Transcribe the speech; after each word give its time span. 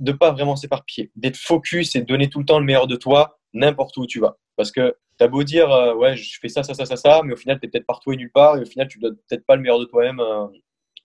de 0.00 0.12
pas 0.12 0.32
vraiment 0.32 0.56
s'éparpiller, 0.56 1.10
d'être 1.14 1.36
focus 1.36 1.94
et 1.94 2.00
de 2.00 2.06
donner 2.06 2.28
tout 2.28 2.40
le 2.40 2.44
temps 2.44 2.58
le 2.58 2.64
meilleur 2.64 2.86
de 2.86 2.96
toi 2.96 3.38
n'importe 3.52 3.96
où 3.96 4.06
tu 4.06 4.20
vas. 4.20 4.38
Parce 4.56 4.72
que 4.72 4.96
tu 5.18 5.24
as 5.24 5.28
beau 5.28 5.44
dire, 5.44 5.70
euh, 5.70 5.94
ouais, 5.94 6.16
je 6.16 6.38
fais 6.40 6.48
ça, 6.48 6.62
ça, 6.62 6.74
ça, 6.74 6.86
ça, 6.86 6.96
ça, 6.96 7.20
mais 7.24 7.34
au 7.34 7.36
final, 7.36 7.60
tu 7.60 7.66
es 7.66 7.70
peut-être 7.70 7.86
partout 7.86 8.12
et 8.12 8.16
nulle 8.16 8.32
part, 8.32 8.56
et 8.56 8.62
au 8.62 8.66
final, 8.66 8.88
tu 8.88 8.98
donnes 8.98 9.16
peut-être 9.28 9.44
pas 9.46 9.56
le 9.56 9.62
meilleur 9.62 9.78
de 9.78 9.84
toi-même 9.84 10.20
euh, 10.20 10.46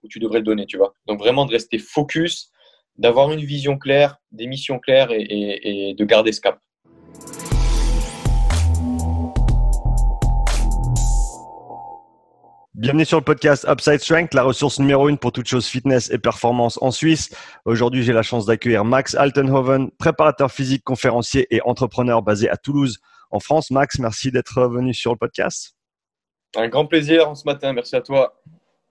où 0.03 0.07
tu 0.07 0.19
devrais 0.19 0.39
le 0.39 0.45
donner, 0.45 0.65
tu 0.65 0.77
vois. 0.77 0.93
Donc 1.07 1.19
vraiment 1.19 1.45
de 1.45 1.51
rester 1.51 1.77
focus, 1.77 2.51
d'avoir 2.97 3.31
une 3.31 3.41
vision 3.41 3.77
claire, 3.77 4.17
des 4.31 4.47
missions 4.47 4.79
claires 4.79 5.11
et, 5.11 5.89
et 5.89 5.93
de 5.93 6.05
garder 6.05 6.31
ce 6.31 6.39
cap. 6.39 6.59
Bienvenue 12.77 13.05
sur 13.05 13.19
le 13.19 13.23
podcast 13.23 13.65
Upside 13.69 14.01
Strength, 14.01 14.33
la 14.33 14.43
ressource 14.43 14.79
numéro 14.79 15.07
une 15.07 15.17
pour 15.17 15.31
toute 15.31 15.47
chose 15.47 15.65
fitness 15.65 16.11
et 16.11 16.17
performance 16.17 16.77
en 16.81 16.91
Suisse. 16.91 17.33
Aujourd'hui, 17.63 18.03
j'ai 18.03 18.11
la 18.11 18.21
chance 18.21 18.45
d'accueillir 18.45 18.83
Max 18.83 19.15
Altenhoven, 19.15 19.91
préparateur 19.91 20.51
physique, 20.51 20.83
conférencier 20.83 21.47
et 21.55 21.61
entrepreneur 21.61 22.21
basé 22.21 22.49
à 22.49 22.57
Toulouse, 22.57 22.99
en 23.31 23.39
France. 23.39 23.71
Max, 23.71 23.97
merci 23.99 24.29
d'être 24.29 24.61
venu 24.67 24.93
sur 24.93 25.13
le 25.13 25.17
podcast. 25.17 25.73
Un 26.57 26.67
grand 26.67 26.85
plaisir 26.85 27.37
ce 27.37 27.45
matin, 27.45 27.71
merci 27.71 27.95
à 27.95 28.01
toi. 28.01 28.41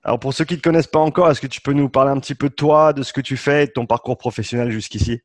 Alors 0.03 0.19
pour 0.19 0.33
ceux 0.33 0.47
qui 0.47 0.55
ne 0.55 0.61
te 0.61 0.63
connaissent 0.63 0.87
pas 0.87 1.01
encore, 1.01 1.31
est-ce 1.31 1.43
que 1.43 1.47
tu 1.47 1.61
peux 1.61 1.75
nous 1.75 1.91
parler 1.91 2.11
un 2.11 2.21
petit 2.21 2.35
peu 2.35 2.49
de 2.49 2.55
toi, 2.55 2.95
de 2.95 3.03
ce 3.03 3.13
que 3.13 3.21
tu 3.21 3.37
fais 3.37 3.65
et 3.65 3.67
de 3.67 3.73
ton 3.73 3.85
parcours 3.85 4.17
professionnel 4.17 4.71
jusqu'ici? 4.71 5.21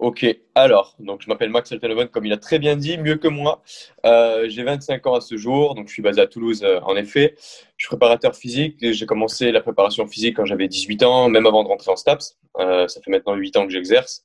Ok, 0.00 0.24
alors, 0.54 0.96
donc 0.98 1.20
je 1.20 1.28
m'appelle 1.28 1.50
Max 1.50 1.70
Altenhoven, 1.72 2.08
comme 2.08 2.24
il 2.24 2.32
a 2.32 2.38
très 2.38 2.58
bien 2.58 2.74
dit, 2.74 2.96
mieux 2.96 3.16
que 3.16 3.28
moi. 3.28 3.62
Euh, 4.06 4.48
j'ai 4.48 4.62
25 4.62 5.06
ans 5.06 5.14
à 5.16 5.20
ce 5.20 5.36
jour, 5.36 5.74
donc 5.74 5.88
je 5.88 5.92
suis 5.92 6.00
basé 6.00 6.22
à 6.22 6.26
Toulouse 6.26 6.62
euh, 6.64 6.80
en 6.84 6.96
effet. 6.96 7.34
Je 7.76 7.84
suis 7.84 7.88
préparateur 7.88 8.34
physique 8.34 8.78
j'ai 8.80 9.04
commencé 9.04 9.52
la 9.52 9.60
préparation 9.60 10.06
physique 10.06 10.36
quand 10.36 10.46
j'avais 10.46 10.68
18 10.68 11.02
ans, 11.02 11.28
même 11.28 11.44
avant 11.44 11.62
de 11.64 11.68
rentrer 11.68 11.90
en 11.90 11.96
STAPS. 11.96 12.38
Euh, 12.60 12.88
ça 12.88 13.02
fait 13.02 13.10
maintenant 13.10 13.34
8 13.34 13.58
ans 13.58 13.66
que 13.66 13.72
j'exerce. 13.74 14.24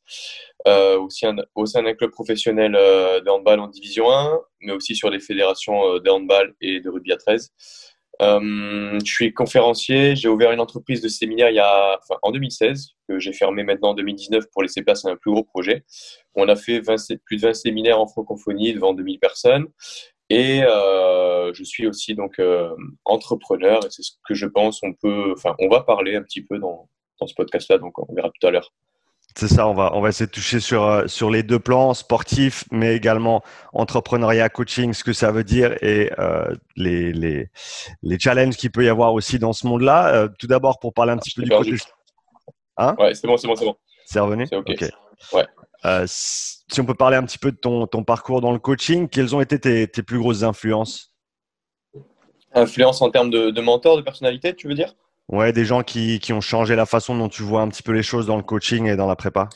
aussi 0.66 1.26
au 1.56 1.66
sein 1.66 1.84
d'un 1.84 1.94
club 1.94 2.12
professionnel 2.12 2.72
de 2.72 3.30
handball 3.30 3.60
en 3.60 3.68
division 3.68 4.10
1, 4.10 4.40
mais 4.62 4.72
aussi 4.72 4.96
sur 4.96 5.10
les 5.10 5.20
fédérations 5.20 6.00
de 6.00 6.10
handball 6.10 6.56
et 6.62 6.80
de 6.80 6.90
rugby 6.90 7.12
à 7.12 7.18
13. 7.18 7.52
Euh, 8.22 9.00
je 9.04 9.12
suis 9.12 9.34
conférencier. 9.34 10.16
J'ai 10.16 10.30
ouvert 10.30 10.52
une 10.52 10.60
entreprise 10.60 11.02
de 11.02 11.08
séminaire 11.08 11.50
il 11.50 11.56
y 11.56 11.60
a, 11.60 12.00
en 12.22 12.32
2016, 12.32 12.92
que 13.08 13.20
j'ai 13.20 13.34
fermé 13.34 13.64
maintenant 13.64 13.90
en 13.90 13.94
2019 13.94 14.46
pour 14.52 14.62
laisser 14.62 14.82
place 14.82 15.06
à 15.06 15.10
un 15.10 15.16
plus 15.16 15.32
gros 15.32 15.44
projet. 15.44 15.84
On 16.36 16.48
a 16.48 16.56
fait 16.56 16.80
20, 16.80 16.96
plus 17.26 17.38
de 17.38 17.42
20 17.42 17.54
séminaires 17.54 18.00
en 18.00 18.08
francophonie 18.08 18.74
devant 18.74 18.94
2000 18.94 19.20
personnes. 19.20 19.68
Et 20.30 20.64
euh, 20.64 21.54
je 21.54 21.64
suis 21.64 21.86
aussi 21.86 22.16
donc 22.16 22.40
euh, 22.40 22.76
entrepreneur 23.04 23.86
et 23.86 23.90
c'est 23.92 24.02
ce 24.02 24.14
que 24.28 24.34
je 24.34 24.48
pense 24.48 24.82
on 24.82 24.92
peut, 24.94 25.34
enfin, 25.34 25.56
on 25.60 25.70
va 25.70 25.82
parler 25.82 26.16
un 26.16 26.24
petit 26.24 26.42
peu 26.42 26.58
dans, 26.58 26.90
dans 27.20 27.28
ce 27.28 27.36
podcast-là, 27.36 27.78
donc 27.78 28.00
on 28.00 28.12
verra 28.14 28.32
tout 28.32 28.48
à 28.48 28.50
l'heure. 28.50 28.74
C'est 29.38 29.50
ça, 29.50 29.68
on 29.68 29.74
va, 29.74 29.94
on 29.94 30.00
va 30.00 30.10
essayer 30.10 30.28
de 30.28 30.32
toucher 30.32 30.62
sur, 30.62 30.84
euh, 30.84 31.08
sur 31.08 31.30
les 31.30 31.44
deux 31.44 31.60
plans, 31.60 31.94
sportifs, 31.94 32.64
mais 32.72 32.96
également 32.96 33.44
entrepreneuriat, 33.74 34.48
coaching, 34.48 34.94
ce 34.94 35.04
que 35.04 35.12
ça 35.12 35.30
veut 35.32 35.44
dire 35.44 35.76
et 35.84 36.10
euh, 36.20 36.56
les, 36.78 37.12
les, 37.12 37.50
les 38.02 38.20
challenges 38.20 38.56
qu'il 38.56 38.72
peut 38.72 38.86
y 38.86 38.88
avoir 38.88 39.14
aussi 39.14 39.38
dans 39.38 39.52
ce 39.52 39.68
monde-là. 39.68 40.08
Euh, 40.16 40.30
tout 40.40 40.48
d'abord, 40.48 40.80
pour 40.80 40.94
parler 40.94 41.12
un 41.12 41.18
petit 41.18 41.34
peu 41.36 41.44
du 41.44 41.50
coaching. 41.50 41.78
Hein? 42.78 42.96
Ouais, 42.98 43.14
c'est 43.14 43.28
bon, 43.28 43.36
c'est 43.36 43.48
bon, 43.48 43.56
c'est 43.58 43.66
bon. 43.66 43.76
C'est 44.06 44.20
revenu? 44.22 44.48
C'est 44.48 44.56
OK. 44.56 44.86
Ouais. 45.34 45.46
Euh, 45.84 46.06
si 46.08 46.80
on 46.80 46.86
peut 46.86 46.96
parler 46.96 47.18
un 47.18 47.24
petit 47.24 47.38
peu 47.38 47.52
de 47.52 47.58
ton, 47.58 47.88
ton 47.88 48.06
parcours 48.06 48.40
dans 48.40 48.54
le 48.54 48.60
coaching, 48.60 49.10
quelles 49.10 49.36
ont 49.36 49.42
été 49.42 49.60
tes, 49.60 49.88
tes 49.88 50.02
plus 50.02 50.18
grosses 50.18 50.44
influences? 50.44 51.14
Influence 52.54 53.02
en 53.02 53.10
termes 53.12 53.30
de, 53.30 53.52
de 53.52 53.62
mentor, 53.62 53.98
de 53.98 54.02
personnalité, 54.02 54.56
tu 54.56 54.70
veux 54.70 54.76
dire? 54.76 54.96
Ouais, 55.30 55.52
des 55.54 55.66
gens 55.66 55.82
qui, 55.82 56.20
qui, 56.20 56.34
ont 56.34 56.42
changé 56.42 56.76
la 56.76 56.86
façon 56.86 57.18
dont 57.18 57.30
tu 57.30 57.42
vois 57.42 57.62
un 57.62 57.70
petit 57.70 57.82
peu 57.82 57.92
les 57.92 58.04
choses 58.04 58.28
dans 58.28 58.38
le 58.38 58.44
coaching 58.44 58.86
et 58.88 58.96
dans 58.96 59.08
la 59.08 59.16
prépa 59.16 59.50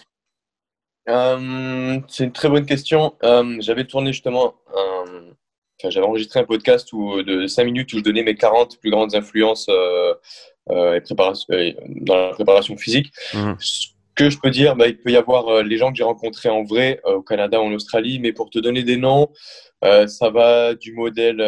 euh, 1.08 2.00
C'est 2.08 2.24
une 2.24 2.32
très 2.32 2.50
bonne 2.50 2.66
question. 2.66 3.14
Euh, 3.24 3.58
j'avais 3.60 3.86
tourné 3.86 4.12
justement, 4.12 4.56
enfin, 4.74 5.90
j'avais 5.90 6.08
enregistré 6.08 6.40
un 6.40 6.46
podcast 6.46 6.92
où, 6.92 7.22
de 7.22 7.46
5 7.46 7.66
minutes 7.66 7.94
où 7.94 8.00
je 8.00 8.04
donnais 8.04 8.24
mes 8.24 8.36
40 8.36 8.80
plus 8.80 8.90
grandes 8.90 9.14
influences 9.14 9.70
euh, 9.70 10.96
et 10.96 11.02
préparation, 11.02 11.46
dans 12.02 12.16
la 12.16 12.30
préparation 12.30 12.76
physique. 12.76 13.12
Mmh. 13.36 13.54
Ce 13.60 13.88
que 14.16 14.32
je 14.32 14.40
peux 14.40 14.50
dire, 14.50 14.76
bah, 14.76 14.88
il 14.88 15.00
peut 15.00 15.12
y 15.12 15.18
avoir 15.18 15.62
les 15.62 15.78
gens 15.78 15.92
que 15.92 15.98
j'ai 15.98 16.04
rencontrés 16.04 16.50
en 16.50 16.64
vrai 16.64 17.00
au 17.06 17.22
Canada 17.22 17.62
ou 17.62 17.66
en 17.66 17.74
Australie, 17.74 18.20
mais 18.20 18.34
pour 18.34 18.50
te 18.50 18.58
donner 18.58 18.82
des 18.82 18.98
noms, 18.98 19.30
ça 19.82 20.30
va 20.32 20.74
du 20.74 20.94
modèle 20.94 21.42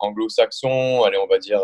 anglo-saxon, 0.00 1.04
allez, 1.04 1.18
on 1.18 1.28
va 1.28 1.38
dire 1.38 1.60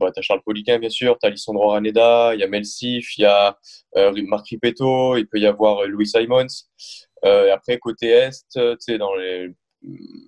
Tu 0.00 0.06
as 0.18 0.22
Charles 0.22 0.42
Poliquin, 0.44 0.78
bien 0.78 0.90
sûr, 0.90 1.18
tu 1.20 1.26
as 1.26 1.30
Lissandro 1.30 1.68
Raneda, 1.70 2.34
il 2.34 2.40
y 2.40 2.44
a 2.44 2.48
Mel 2.48 2.64
Sif, 2.64 3.16
il 3.18 3.22
y 3.22 3.24
a 3.24 3.58
euh, 3.96 4.12
Marc 4.26 4.48
Ripetto, 4.48 5.16
il 5.16 5.26
peut 5.28 5.38
y 5.38 5.46
avoir 5.46 5.78
euh, 5.78 5.86
Louis 5.86 6.06
Simons. 6.06 6.46
Euh, 7.24 7.52
après, 7.52 7.78
côté 7.78 8.08
Est, 8.08 8.46
tu 8.52 8.60
sais, 8.78 8.98
dans 8.98 9.12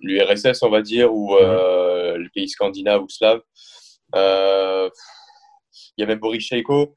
l'URSS, 0.01 0.63
on 0.63 0.69
va 0.69 0.81
dire, 0.81 1.13
ou 1.13 1.35
euh, 1.35 2.17
les 2.17 2.29
pays 2.29 2.49
scandinaves 2.49 3.03
ou 3.03 3.09
slaves, 3.09 3.41
euh, 4.15 4.89
il 5.97 6.01
y 6.01 6.03
a 6.03 6.07
même 6.07 6.19
Boris 6.19 6.43
Sheiko. 6.43 6.93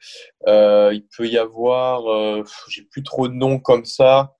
il 0.46 1.04
peut 1.16 1.28
y 1.28 1.38
avoir, 1.38 2.44
j'ai 2.68 2.82
plus 2.82 3.02
trop 3.02 3.28
de 3.28 3.34
noms 3.34 3.58
comme 3.58 3.84
ça 3.84 4.34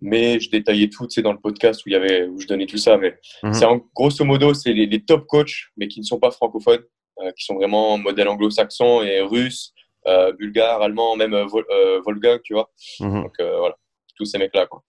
mais 0.00 0.38
je 0.40 0.50
détaillais 0.50 0.88
tout, 0.88 1.06
tu 1.06 1.22
dans 1.22 1.32
le 1.32 1.40
podcast 1.40 1.84
où 1.84 1.88
il 1.88 1.92
y 1.92 1.96
avait, 1.96 2.26
où 2.26 2.38
je 2.40 2.46
donnais 2.46 2.66
tout 2.66 2.76
ça. 2.76 2.96
Mais 2.98 3.18
mhm. 3.42 3.54
c'est 3.54 3.64
en 3.64 3.80
grosso 3.94 4.24
modo, 4.24 4.54
c'est 4.54 4.72
les, 4.72 4.86
les, 4.86 5.02
top 5.02 5.26
coachs, 5.26 5.68
mais 5.76 5.88
qui 5.88 6.00
ne 6.00 6.04
sont 6.04 6.18
pas 6.18 6.30
francophones. 6.30 6.82
Euh, 7.22 7.32
qui 7.32 7.44
sont 7.44 7.54
vraiment 7.54 7.96
modèle 7.96 8.28
anglo-saxon 8.28 9.00
et 9.00 9.22
russe, 9.22 9.72
euh, 10.06 10.32
bulgare, 10.32 10.82
allemand, 10.82 11.16
même 11.16 11.32
euh, 11.32 12.00
Volga, 12.04 12.38
tu 12.40 12.52
vois. 12.52 12.70
Mhm. 13.00 13.22
Donc 13.22 13.34
voilà, 13.38 13.74
tous 14.16 14.26
ces 14.26 14.38
mecs-là, 14.38 14.66
quoi. 14.66 14.82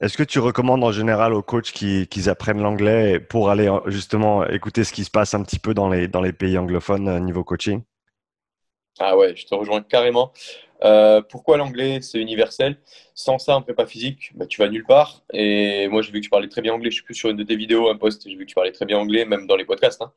Est-ce 0.00 0.16
que 0.16 0.22
tu 0.22 0.38
recommandes 0.38 0.84
en 0.84 0.92
général 0.92 1.34
aux 1.34 1.42
coachs 1.42 1.72
qu'ils 1.72 2.30
apprennent 2.30 2.62
l'anglais 2.62 3.18
pour 3.18 3.50
aller 3.50 3.68
justement 3.86 4.46
écouter 4.46 4.84
ce 4.84 4.92
qui 4.92 5.04
se 5.04 5.10
passe 5.10 5.34
un 5.34 5.42
petit 5.42 5.58
peu 5.58 5.74
dans 5.74 5.88
les, 5.88 6.06
dans 6.06 6.20
les 6.20 6.32
pays 6.32 6.56
anglophones 6.56 7.18
niveau 7.24 7.42
coaching? 7.42 7.82
Ah 9.00 9.16
ouais, 9.16 9.34
je 9.34 9.46
te 9.46 9.54
rejoins 9.54 9.82
carrément. 9.82 10.32
Euh, 10.84 11.20
pourquoi 11.22 11.56
l'anglais 11.56 12.00
C'est 12.02 12.18
universel? 12.18 12.78
Sans 13.14 13.38
ça, 13.38 13.56
en 13.56 13.62
prépa 13.62 13.86
physique, 13.86 14.30
bah, 14.34 14.46
tu 14.46 14.60
vas 14.60 14.68
nulle 14.68 14.84
part. 14.84 15.22
Et 15.32 15.88
moi, 15.88 16.02
j'ai 16.02 16.12
vu 16.12 16.20
que 16.20 16.24
tu 16.24 16.30
parlais 16.30 16.48
très 16.48 16.62
bien 16.62 16.74
anglais. 16.74 16.90
Je 16.90 16.96
suis 16.96 17.04
plus 17.04 17.14
sur 17.14 17.30
une 17.30 17.36
de 17.36 17.42
tes 17.42 17.56
vidéos, 17.56 17.88
un 17.88 17.96
post, 17.96 18.28
j'ai 18.28 18.36
vu 18.36 18.44
que 18.44 18.50
tu 18.50 18.54
parlais 18.54 18.72
très 18.72 18.86
bien 18.86 18.98
anglais, 18.98 19.24
même 19.24 19.46
dans 19.46 19.56
les 19.56 19.64
podcasts. 19.64 20.00
Hein. 20.02 20.12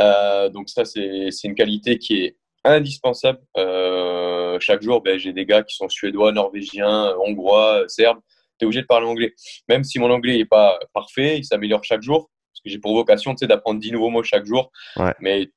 Euh, 0.00 0.48
donc 0.48 0.68
ça, 0.68 0.84
c'est 0.84 1.30
une 1.44 1.54
qualité 1.54 1.98
qui 1.98 2.24
est 2.24 2.36
indispensable. 2.64 3.40
Euh, 3.56 4.58
chaque 4.60 4.82
jour, 4.82 5.02
ben, 5.02 5.18
j'ai 5.18 5.32
des 5.32 5.46
gars 5.46 5.62
qui 5.62 5.74
sont 5.74 5.88
suédois, 5.88 6.32
norvégiens, 6.32 7.14
hongrois, 7.24 7.84
serbes. 7.88 8.20
Tu 8.58 8.64
es 8.64 8.66
obligé 8.66 8.82
de 8.82 8.86
parler 8.86 9.06
anglais. 9.06 9.34
Même 9.68 9.82
si 9.82 9.98
mon 9.98 10.10
anglais 10.10 10.36
n'est 10.36 10.44
pas 10.44 10.78
parfait, 10.92 11.38
il 11.38 11.44
s'améliore 11.44 11.84
chaque 11.84 12.02
jour. 12.02 12.30
Parce 12.52 12.60
que 12.64 12.70
j'ai 12.70 12.78
pour 12.78 12.94
vocation 12.94 13.34
d'apprendre 13.34 13.80
10 13.80 13.92
nouveaux 13.92 14.10
mots 14.10 14.22
chaque 14.22 14.44
jour. 14.44 14.70
Ouais. 14.96 15.14
Mais 15.20 15.50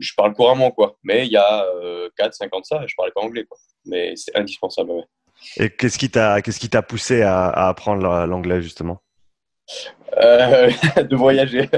je 0.00 0.12
parle 0.16 0.34
couramment, 0.34 0.70
quoi. 0.70 0.98
Mais 1.02 1.26
il 1.26 1.32
y 1.32 1.36
a 1.36 1.66
4, 2.16 2.34
5 2.34 2.54
ans 2.54 2.60
de 2.60 2.64
ça, 2.64 2.84
je 2.86 2.94
parlais 2.96 3.12
pas 3.12 3.20
anglais, 3.20 3.44
quoi. 3.44 3.58
Mais 3.86 4.14
c'est 4.16 4.36
indispensable, 4.36 4.90
ouais. 4.90 5.04
Et 5.56 5.70
qu'est-ce 5.70 5.98
qui 5.98 6.10
t'a, 6.10 6.42
qu'est-ce 6.42 6.60
qui 6.60 6.70
t'a 6.70 6.82
poussé 6.82 7.22
à, 7.22 7.48
apprendre 7.68 8.26
l'anglais, 8.26 8.62
justement? 8.62 9.02
Euh, 10.18 10.70
De 11.10 11.16
voyager. 11.16 11.68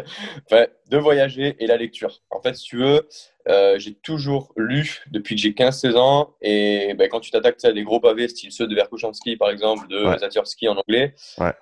enfin, 0.44 0.66
de 0.90 0.98
voyager 0.98 1.56
et 1.58 1.66
la 1.66 1.76
lecture. 1.76 2.22
En 2.30 2.40
fait, 2.40 2.54
si 2.54 2.64
tu 2.64 2.76
veux, 2.76 3.08
euh, 3.48 3.78
j'ai 3.78 3.94
toujours 3.94 4.52
lu 4.56 5.02
depuis 5.10 5.34
que 5.34 5.40
j'ai 5.40 5.52
15-16 5.52 5.96
ans. 5.96 6.34
Et 6.42 6.94
ben, 6.94 7.08
quand 7.08 7.20
tu 7.20 7.30
t'attaques 7.30 7.64
à 7.64 7.72
des 7.72 7.82
gros 7.82 8.00
pavés, 8.00 8.28
style 8.28 8.52
ceux 8.52 8.66
de 8.66 8.74
Verkoshansky, 8.74 9.36
par 9.36 9.50
exemple, 9.50 9.88
de 9.88 10.04
ouais. 10.04 10.68
en 10.68 10.76
anglais, 10.76 11.14
ouais. 11.38 11.52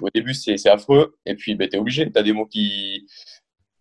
au 0.00 0.08
début, 0.14 0.34
c'est, 0.34 0.56
c'est 0.56 0.70
affreux. 0.70 1.16
Et 1.26 1.34
puis, 1.34 1.54
ben, 1.56 1.68
tu 1.68 1.76
es 1.76 1.78
obligé. 1.78 2.10
Tu 2.10 2.18
as 2.18 2.22
des 2.22 2.32
mots 2.32 2.46
qui 2.46 3.06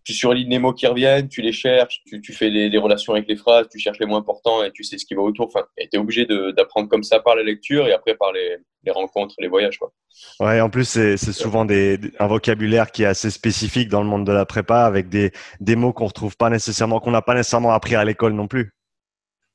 tu 0.09 0.15
surlignes 0.15 0.49
les 0.49 0.57
mots 0.57 0.73
qui 0.73 0.87
reviennent, 0.87 1.27
tu 1.29 1.43
les 1.43 1.51
cherches, 1.51 2.01
tu, 2.03 2.19
tu 2.19 2.33
fais 2.33 2.49
des, 2.49 2.71
des, 2.71 2.79
relations 2.79 3.13
avec 3.13 3.27
les 3.27 3.35
phrases, 3.35 3.67
tu 3.71 3.77
cherches 3.77 3.99
les 3.99 4.07
mots 4.07 4.15
importants 4.15 4.63
et 4.63 4.71
tu 4.71 4.83
sais 4.83 4.97
ce 4.97 5.05
qui 5.05 5.13
va 5.13 5.21
autour. 5.21 5.45
Enfin, 5.45 5.63
tu 5.77 5.87
es 5.93 5.99
obligé 5.99 6.25
d'apprendre 6.25 6.89
comme 6.89 7.03
ça 7.03 7.19
par 7.19 7.35
la 7.35 7.43
lecture 7.43 7.87
et 7.87 7.93
après 7.93 8.15
par 8.15 8.33
les, 8.33 8.57
les 8.83 8.91
rencontres, 8.91 9.35
les 9.37 9.47
voyages. 9.47 9.77
Quoi. 9.77 9.93
Ouais, 10.39 10.59
en 10.61 10.71
plus, 10.71 10.85
c'est 10.85 11.17
souvent 11.17 11.63
des, 11.63 11.99
un 12.17 12.25
vocabulaire 12.25 12.89
qui 12.89 13.03
est 13.03 13.05
assez 13.05 13.29
spécifique 13.29 13.87
dans 13.87 14.01
le 14.01 14.09
monde 14.09 14.25
de 14.25 14.31
la 14.31 14.47
prépa 14.47 14.79
avec 14.79 15.09
des, 15.09 15.31
des 15.59 15.75
mots 15.75 15.93
qu'on 15.93 16.07
retrouve 16.07 16.35
pas 16.35 16.49
nécessairement, 16.49 16.99
qu'on 16.99 17.11
n'a 17.11 17.21
pas 17.21 17.35
nécessairement 17.35 17.71
appris 17.71 17.93
à 17.93 18.03
l'école 18.03 18.33
non 18.33 18.47
plus. 18.47 18.71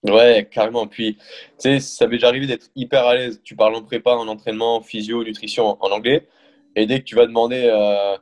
Ouais, 0.04 0.48
carrément. 0.48 0.86
Puis, 0.86 1.16
tu 1.16 1.22
sais, 1.58 1.80
ça 1.80 2.06
m'est 2.06 2.14
déjà 2.14 2.28
arrivé 2.28 2.46
d'être 2.46 2.70
hyper 2.76 3.08
à 3.08 3.16
l'aise. 3.16 3.40
Tu 3.42 3.56
parles 3.56 3.74
en 3.74 3.82
prépa, 3.82 4.12
en 4.12 4.28
entraînement, 4.28 4.82
physio, 4.82 5.24
nutrition 5.24 5.82
en, 5.82 5.90
anglais. 5.90 6.28
Et 6.76 6.86
dès 6.86 7.00
que 7.00 7.04
tu 7.04 7.16
vas 7.16 7.26
demander, 7.26 7.64
euh, 7.64 8.16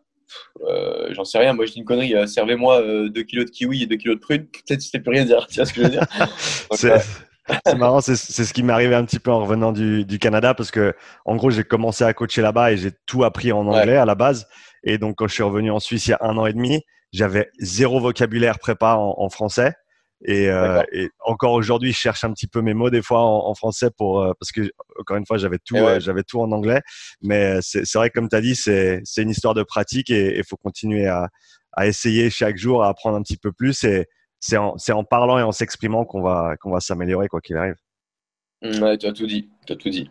euh, 0.69 1.08
j'en 1.12 1.25
sais 1.25 1.38
rien, 1.38 1.52
moi 1.52 1.67
je 1.67 1.73
dis 1.73 1.79
une 1.79 1.84
connerie, 1.84 2.14
euh, 2.14 2.26
servez-moi 2.26 2.81
2 2.81 2.87
euh, 2.87 3.25
kilos 3.25 3.46
de 3.46 3.50
kiwi 3.50 3.84
et 3.84 3.87
2 3.87 3.96
kilos 3.96 4.17
de 4.17 4.20
prunes, 4.20 4.46
peut-être 4.67 4.81
c'était 4.81 5.00
plus 5.00 5.12
rien 5.12 5.25
dire, 5.25 5.46
tu 5.46 5.56
vois 5.56 5.67
ce 5.67 5.73
que 5.73 5.82
je 5.82 5.87
veux 5.87 5.93
dire 5.93 6.06
C'est 7.67 7.76
marrant, 7.76 8.00
c'est 8.00 8.14
ce 8.14 8.52
qui 8.52 8.62
m'est 8.62 8.73
arrivé 8.73 8.94
un 8.94 9.05
petit 9.05 9.19
peu 9.19 9.32
en 9.32 9.40
revenant 9.40 9.73
du, 9.73 10.05
du 10.05 10.20
Canada 10.20 10.55
parce 10.55 10.70
que, 10.70 10.94
en 11.25 11.34
gros, 11.34 11.50
j'ai 11.50 11.64
commencé 11.64 12.05
à 12.05 12.14
coacher 12.14 12.40
là-bas 12.40 12.70
et 12.70 12.76
j'ai 12.76 12.93
tout 13.05 13.25
appris 13.25 13.50
en 13.50 13.67
anglais 13.67 13.96
à 13.96 14.05
la 14.05 14.14
base. 14.14 14.46
Et 14.84 14.96
donc, 14.96 15.17
quand 15.17 15.26
je 15.26 15.34
suis 15.34 15.43
revenu 15.43 15.73
en 15.73 15.81
Suisse 15.81 16.06
il 16.06 16.11
y 16.11 16.14
a 16.14 16.19
un 16.20 16.38
an 16.38 16.46
et 16.46 16.52
demi, 16.52 16.82
j'avais 17.12 17.50
zéro 17.58 17.99
vocabulaire 17.99 18.61
prépa 18.61 18.94
en, 18.94 19.17
en 19.19 19.28
français. 19.28 19.75
Et, 20.25 20.49
euh, 20.49 20.83
et 20.93 21.11
encore 21.25 21.53
aujourd'hui, 21.53 21.93
je 21.93 21.99
cherche 21.99 22.23
un 22.25 22.33
petit 22.33 22.47
peu 22.47 22.63
mes 22.63 22.75
mots 22.75 22.91
des 22.91 23.03
fois 23.03 23.21
en, 23.21 23.49
en 23.49 23.55
français 23.55 23.91
pour 23.97 24.23
euh, 24.23 24.33
parce 24.39 24.53
que 24.53 24.71
encore 25.01 25.17
une 25.17 25.27
fois, 25.27 25.37
j'avais 25.37 25.59
tout, 25.65 25.77
Eh 25.77 25.83
ouais. 25.83 26.01
j'avais 26.01 26.23
tout 26.23 26.41
en 26.41 26.53
anglais. 26.53 26.81
Mais 27.23 27.59
c'est 27.61 27.93
vrai 27.95 28.11
que 28.11 28.15
comme 28.19 28.29
tu 28.29 28.37
as 28.37 28.41
dit, 28.41 28.55
c'est 28.55 29.01
c'est 29.05 29.23
une 29.23 29.31
histoire 29.31 29.55
de 29.55 29.63
pratique 29.63 30.11
et 30.11 30.39
il 30.39 30.45
faut 30.45 30.57
continuer 30.57 31.07
à, 31.07 31.29
à 31.73 31.87
essayer 31.87 32.31
chaque 32.31 32.57
jour 32.57 32.85
à 32.85 32.89
apprendre 32.89 33.17
un 33.17 33.23
petit 33.23 33.37
peu 33.37 33.53
plus. 33.53 33.83
Et 33.85 34.07
c'est 34.39 34.57
en, 34.57 34.77
c'est 34.79 34.93
en 34.93 35.05
parlant 35.05 35.39
et 35.39 35.43
en 35.43 35.53
s'exprimant 35.53 36.05
qu'on 36.05 36.23
va 36.23 36.57
qu'on 36.61 36.71
va 36.71 36.81
s'améliorer 36.81 37.29
quoi 37.29 37.41
qu'il 37.41 37.57
arrive. 37.57 37.77
Ouais, 38.63 38.97
tu 38.99 39.07
as 39.07 39.13
tout 39.13 39.27
dit. 39.27 39.51
Tu 39.67 39.73
as 39.73 39.77
tout 39.77 39.91
dit. 39.91 40.11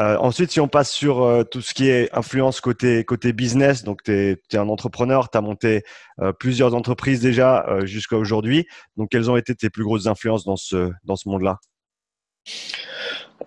Euh, 0.00 0.16
ensuite, 0.18 0.50
si 0.50 0.60
on 0.60 0.68
passe 0.68 0.90
sur 0.90 1.22
euh, 1.22 1.44
tout 1.44 1.60
ce 1.60 1.74
qui 1.74 1.88
est 1.88 2.14
influence 2.14 2.60
côté, 2.60 3.04
côté 3.04 3.32
business, 3.32 3.84
donc 3.84 4.02
tu 4.02 4.12
es, 4.12 4.56
un 4.56 4.68
entrepreneur, 4.68 5.30
tu 5.30 5.38
as 5.38 5.40
monté 5.40 5.82
euh, 6.20 6.32
plusieurs 6.32 6.74
entreprises 6.74 7.20
déjà 7.20 7.66
jusqu'à 7.84 8.16
aujourd'hui. 8.16 8.66
Donc, 8.96 9.10
quelles 9.10 9.30
ont 9.30 9.36
été 9.36 9.54
tes 9.54 9.70
plus 9.70 9.84
grosses 9.84 10.06
influences 10.06 10.44
dans 10.44 10.56
ce, 10.56 10.90
dans 11.04 11.16
ce 11.16 11.28
monde-là? 11.28 11.58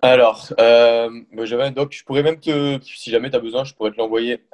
Alors, 0.02 0.52
bah, 0.58 1.44
j'avais 1.44 1.64
un 1.64 1.70
doc, 1.70 1.92
je 1.92 2.04
pourrais 2.04 2.22
même 2.22 2.38
te, 2.38 2.78
si 2.82 3.10
jamais 3.10 3.30
tu 3.30 3.36
as 3.36 3.40
besoin, 3.40 3.64
je 3.64 3.74
pourrais 3.74 3.90
te 3.90 3.96
l'envoyer. 3.96 4.44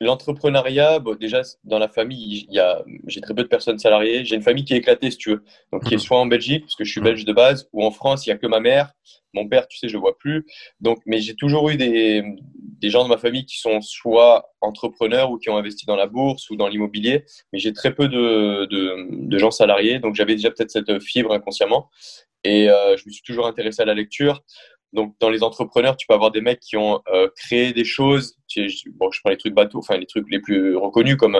L'entrepreneuriat, 0.00 1.00
bon, 1.00 1.16
déjà 1.16 1.42
dans 1.64 1.78
la 1.78 1.88
famille, 1.88 2.46
il 2.48 2.54
y 2.54 2.58
a, 2.60 2.84
j'ai 3.06 3.20
très 3.20 3.34
peu 3.34 3.42
de 3.42 3.48
personnes 3.48 3.78
salariées. 3.78 4.24
J'ai 4.24 4.36
une 4.36 4.42
famille 4.42 4.64
qui 4.64 4.74
est 4.74 4.78
éclatée, 4.78 5.10
si 5.10 5.18
tu 5.18 5.30
veux. 5.30 5.44
Donc, 5.72 5.84
qui 5.84 5.94
est 5.94 5.96
Mhm. 5.96 6.02
soit 6.02 6.18
en 6.20 6.26
Belgique, 6.26 6.62
parce 6.62 6.76
que 6.76 6.84
je 6.84 6.90
suis 6.90 7.00
Mhm. 7.00 7.04
belge 7.06 7.24
de 7.24 7.32
base, 7.32 7.68
ou 7.72 7.84
en 7.84 7.90
France, 7.90 8.26
il 8.26 8.30
y 8.30 8.32
a 8.32 8.36
que 8.38 8.46
ma 8.46 8.60
mère. 8.60 8.92
Mon 9.34 9.46
père, 9.48 9.68
tu 9.68 9.76
sais, 9.76 9.88
je 9.88 9.92
le 9.94 9.98
vois 10.00 10.16
plus. 10.16 10.46
Donc, 10.80 10.98
mais 11.04 11.20
j'ai 11.20 11.34
toujours 11.34 11.68
eu 11.68 11.76
des, 11.76 12.22
des 12.80 12.90
gens 12.90 13.04
de 13.04 13.08
ma 13.10 13.18
famille 13.18 13.44
qui 13.44 13.58
sont 13.58 13.80
soit 13.82 14.48
entrepreneurs 14.60 15.30
ou 15.30 15.38
qui 15.38 15.50
ont 15.50 15.56
investi 15.56 15.84
dans 15.84 15.96
la 15.96 16.06
bourse 16.06 16.48
ou 16.48 16.56
dans 16.56 16.66
l'immobilier. 16.68 17.24
Mais 17.52 17.58
j'ai 17.58 17.72
très 17.72 17.94
peu 17.94 18.08
de, 18.08 18.64
de, 18.66 19.06
de 19.28 19.38
gens 19.38 19.50
salariés. 19.50 19.98
Donc, 19.98 20.14
j'avais 20.14 20.34
déjà 20.34 20.50
peut-être 20.50 20.70
cette 20.70 21.02
fibre 21.02 21.32
inconsciemment. 21.32 21.90
Et 22.44 22.70
euh, 22.70 22.96
je 22.96 23.02
me 23.06 23.10
suis 23.12 23.22
toujours 23.22 23.46
intéressé 23.48 23.82
à 23.82 23.84
la 23.84 23.94
lecture. 23.94 24.42
Donc, 24.94 25.14
dans 25.20 25.28
les 25.28 25.42
entrepreneurs, 25.42 25.96
tu 25.96 26.06
peux 26.06 26.14
avoir 26.14 26.30
des 26.30 26.40
mecs 26.40 26.60
qui 26.60 26.76
ont 26.76 27.02
euh, 27.12 27.28
créé 27.36 27.72
des 27.72 27.84
choses. 27.84 28.36
Bon, 28.94 29.10
je 29.10 29.20
prends 29.20 29.30
les 29.30 29.36
trucs 29.36 29.54
bateaux, 29.54 29.78
enfin 29.78 29.98
les 29.98 30.06
trucs 30.06 30.30
les 30.30 30.40
plus 30.40 30.74
reconnus 30.76 31.16
comme 31.16 31.38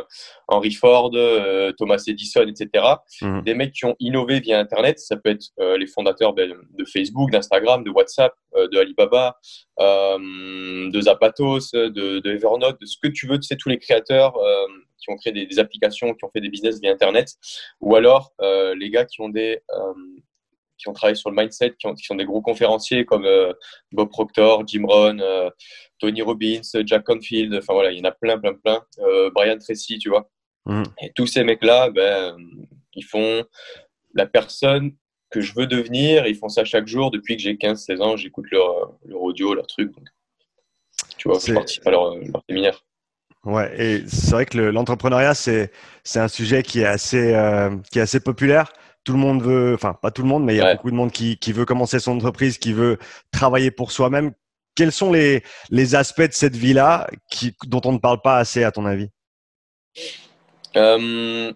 Henry 0.49 0.73
Ford, 0.73 1.11
euh, 1.15 1.73
Thomas 1.73 2.03
Edison, 2.07 2.47
etc. 2.47 2.85
Mhm. 3.23 3.43
Des 3.45 3.55
mecs 3.55 3.73
qui 3.73 3.87
ont 3.87 3.97
innové 4.01 4.41
via 4.41 4.59
Internet. 4.61 4.99
Ça 4.99 5.17
peut 5.17 5.31
être 5.31 5.47
euh, 5.61 5.79
les 5.79 5.87
fondateurs 5.87 6.35
ben, 6.35 6.55
de 6.79 6.85
Facebook, 6.85 7.31
d'Instagram, 7.31 7.83
de 7.85 7.91
WhatsApp, 7.91 8.35
de 8.55 8.79
Alibaba, 8.79 9.39
de 9.79 11.01
Zapatos, 11.01 11.73
de, 11.73 11.89
de 12.19 12.31
Evernote, 12.31 12.79
de 12.81 12.87
ce 12.87 12.97
que 13.03 13.09
tu 13.09 13.27
veux. 13.27 13.39
Tu 13.39 13.47
sais, 13.47 13.57
tous 13.57 13.69
les 13.69 13.79
créateurs 13.79 14.35
qui 14.99 15.11
ont 15.11 15.17
créé 15.17 15.33
des, 15.33 15.47
des 15.47 15.59
applications, 15.59 16.13
qui 16.13 16.25
ont 16.25 16.31
fait 16.31 16.41
des 16.41 16.49
business 16.49 16.81
via 16.81 16.91
Internet. 16.91 17.35
Ou 17.81 17.95
alors 17.95 18.33
les 18.41 18.91
gars 18.91 19.05
qui 19.05 19.21
ont 19.21 19.29
des 19.29 19.61
qui 20.79 20.89
ont 20.89 20.93
travaillé 20.93 21.17
sur 21.17 21.31
le 21.31 21.37
mindset, 21.37 21.75
qui, 21.79 21.87
ont, 21.87 21.95
qui 21.95 22.05
sont 22.05 22.15
des 22.15 22.25
gros 22.25 22.41
conférenciers 22.41 23.05
comme 23.05 23.25
euh, 23.25 23.53
Bob 23.93 24.09
Proctor, 24.11 24.67
Jim 24.67 24.85
Rohn, 24.87 25.21
euh, 25.21 25.51
Tony 25.99 26.23
Robbins, 26.23 26.61
Jack 26.85 27.05
Confield, 27.05 27.55
enfin 27.55 27.75
voilà, 27.75 27.91
il 27.91 27.99
y 27.99 28.01
en 28.01 28.09
a 28.09 28.13
plein, 28.13 28.39
plein, 28.39 28.55
plein. 28.55 28.81
Euh, 29.01 29.31
Brian 29.35 29.59
Tracy, 29.59 29.99
tu 29.99 30.09
vois. 30.09 30.31
Mhm. 30.67 30.85
Et 31.03 31.13
tous 31.15 31.27
ces 31.27 31.45
mecs-là, 31.45 31.91
ben, 31.91 32.37
ils 32.95 33.05
font 33.05 33.45
la 34.15 34.27
personne 34.27 34.93
que 35.31 35.41
je 35.41 35.53
veux 35.55 35.67
devenir. 35.67 36.27
Ils 36.27 36.37
font 36.37 36.49
ça 36.49 36.65
chaque 36.65 36.87
jour 36.87 37.11
depuis 37.11 37.37
que 37.37 37.43
j'ai 37.43 37.55
15-16 37.57 38.01
ans. 38.01 38.17
J'écoute 38.17 38.47
leur, 38.51 38.93
leur 39.05 39.21
audio, 39.21 39.55
leur 39.55 39.67
truc. 39.67 39.93
Donc, 39.95 40.07
tu 41.17 41.29
vois, 41.29 41.39
je 41.45 41.53
participe 41.53 41.87
à 41.87 41.91
leur, 41.91 42.15
leur 42.17 42.43
séminaire. 42.49 42.85
Ouais, 43.45 43.73
et 43.81 44.05
c'est 44.09 44.33
vrai 44.33 44.47
que 44.47 44.57
le- 44.59 44.71
l'entrepreneuriat, 44.71 45.35
c'est, 45.35 45.71
c'est 46.05 46.19
un 46.21 46.29
sujet 46.29 46.63
qui 46.63 46.81
est 46.81 46.87
assez, 46.87 47.35
euh, 47.35 47.71
qui 47.91 47.99
est 47.99 48.03
assez 48.03 48.21
populaire. 48.21 48.73
Tout 49.09 49.15
le 49.15 49.21
monde 49.21 49.43
veut, 49.43 49.73
enfin, 49.73 49.95
pas 49.95 50.11
tout 50.11 50.21
le 50.21 50.29
monde, 50.29 50.45
mais 50.45 50.53
il 50.53 50.59
y 50.59 50.61
a 50.61 50.65
Ouais. 50.67 50.75
beaucoup 50.75 50.91
de 50.91 50.95
monde 50.95 51.11
qui, 51.11 51.39
qui 51.39 51.55
veut 51.55 51.65
commencer 51.65 51.99
son 51.99 52.13
entreprise, 52.17 52.59
qui 52.59 52.75
veut 52.75 52.99
travailler 53.31 53.71
pour 53.71 53.91
soi-même. 53.91 54.35
Quels 54.75 54.93
sont 54.93 55.11
les, 55.11 55.43
les 55.71 55.95
aspects 55.95 56.21
de 56.29 56.33
cette 56.35 56.55
vie-là 56.55 57.09
qui, 57.31 57.57
dont 57.65 57.81
on 57.87 57.93
ne 57.93 57.99
parle 57.99 58.21
pas 58.21 58.37
assez, 58.37 58.65
à 58.65 58.71
ton 58.71 58.85
avis? 58.85 59.09
Euh, 60.77 61.51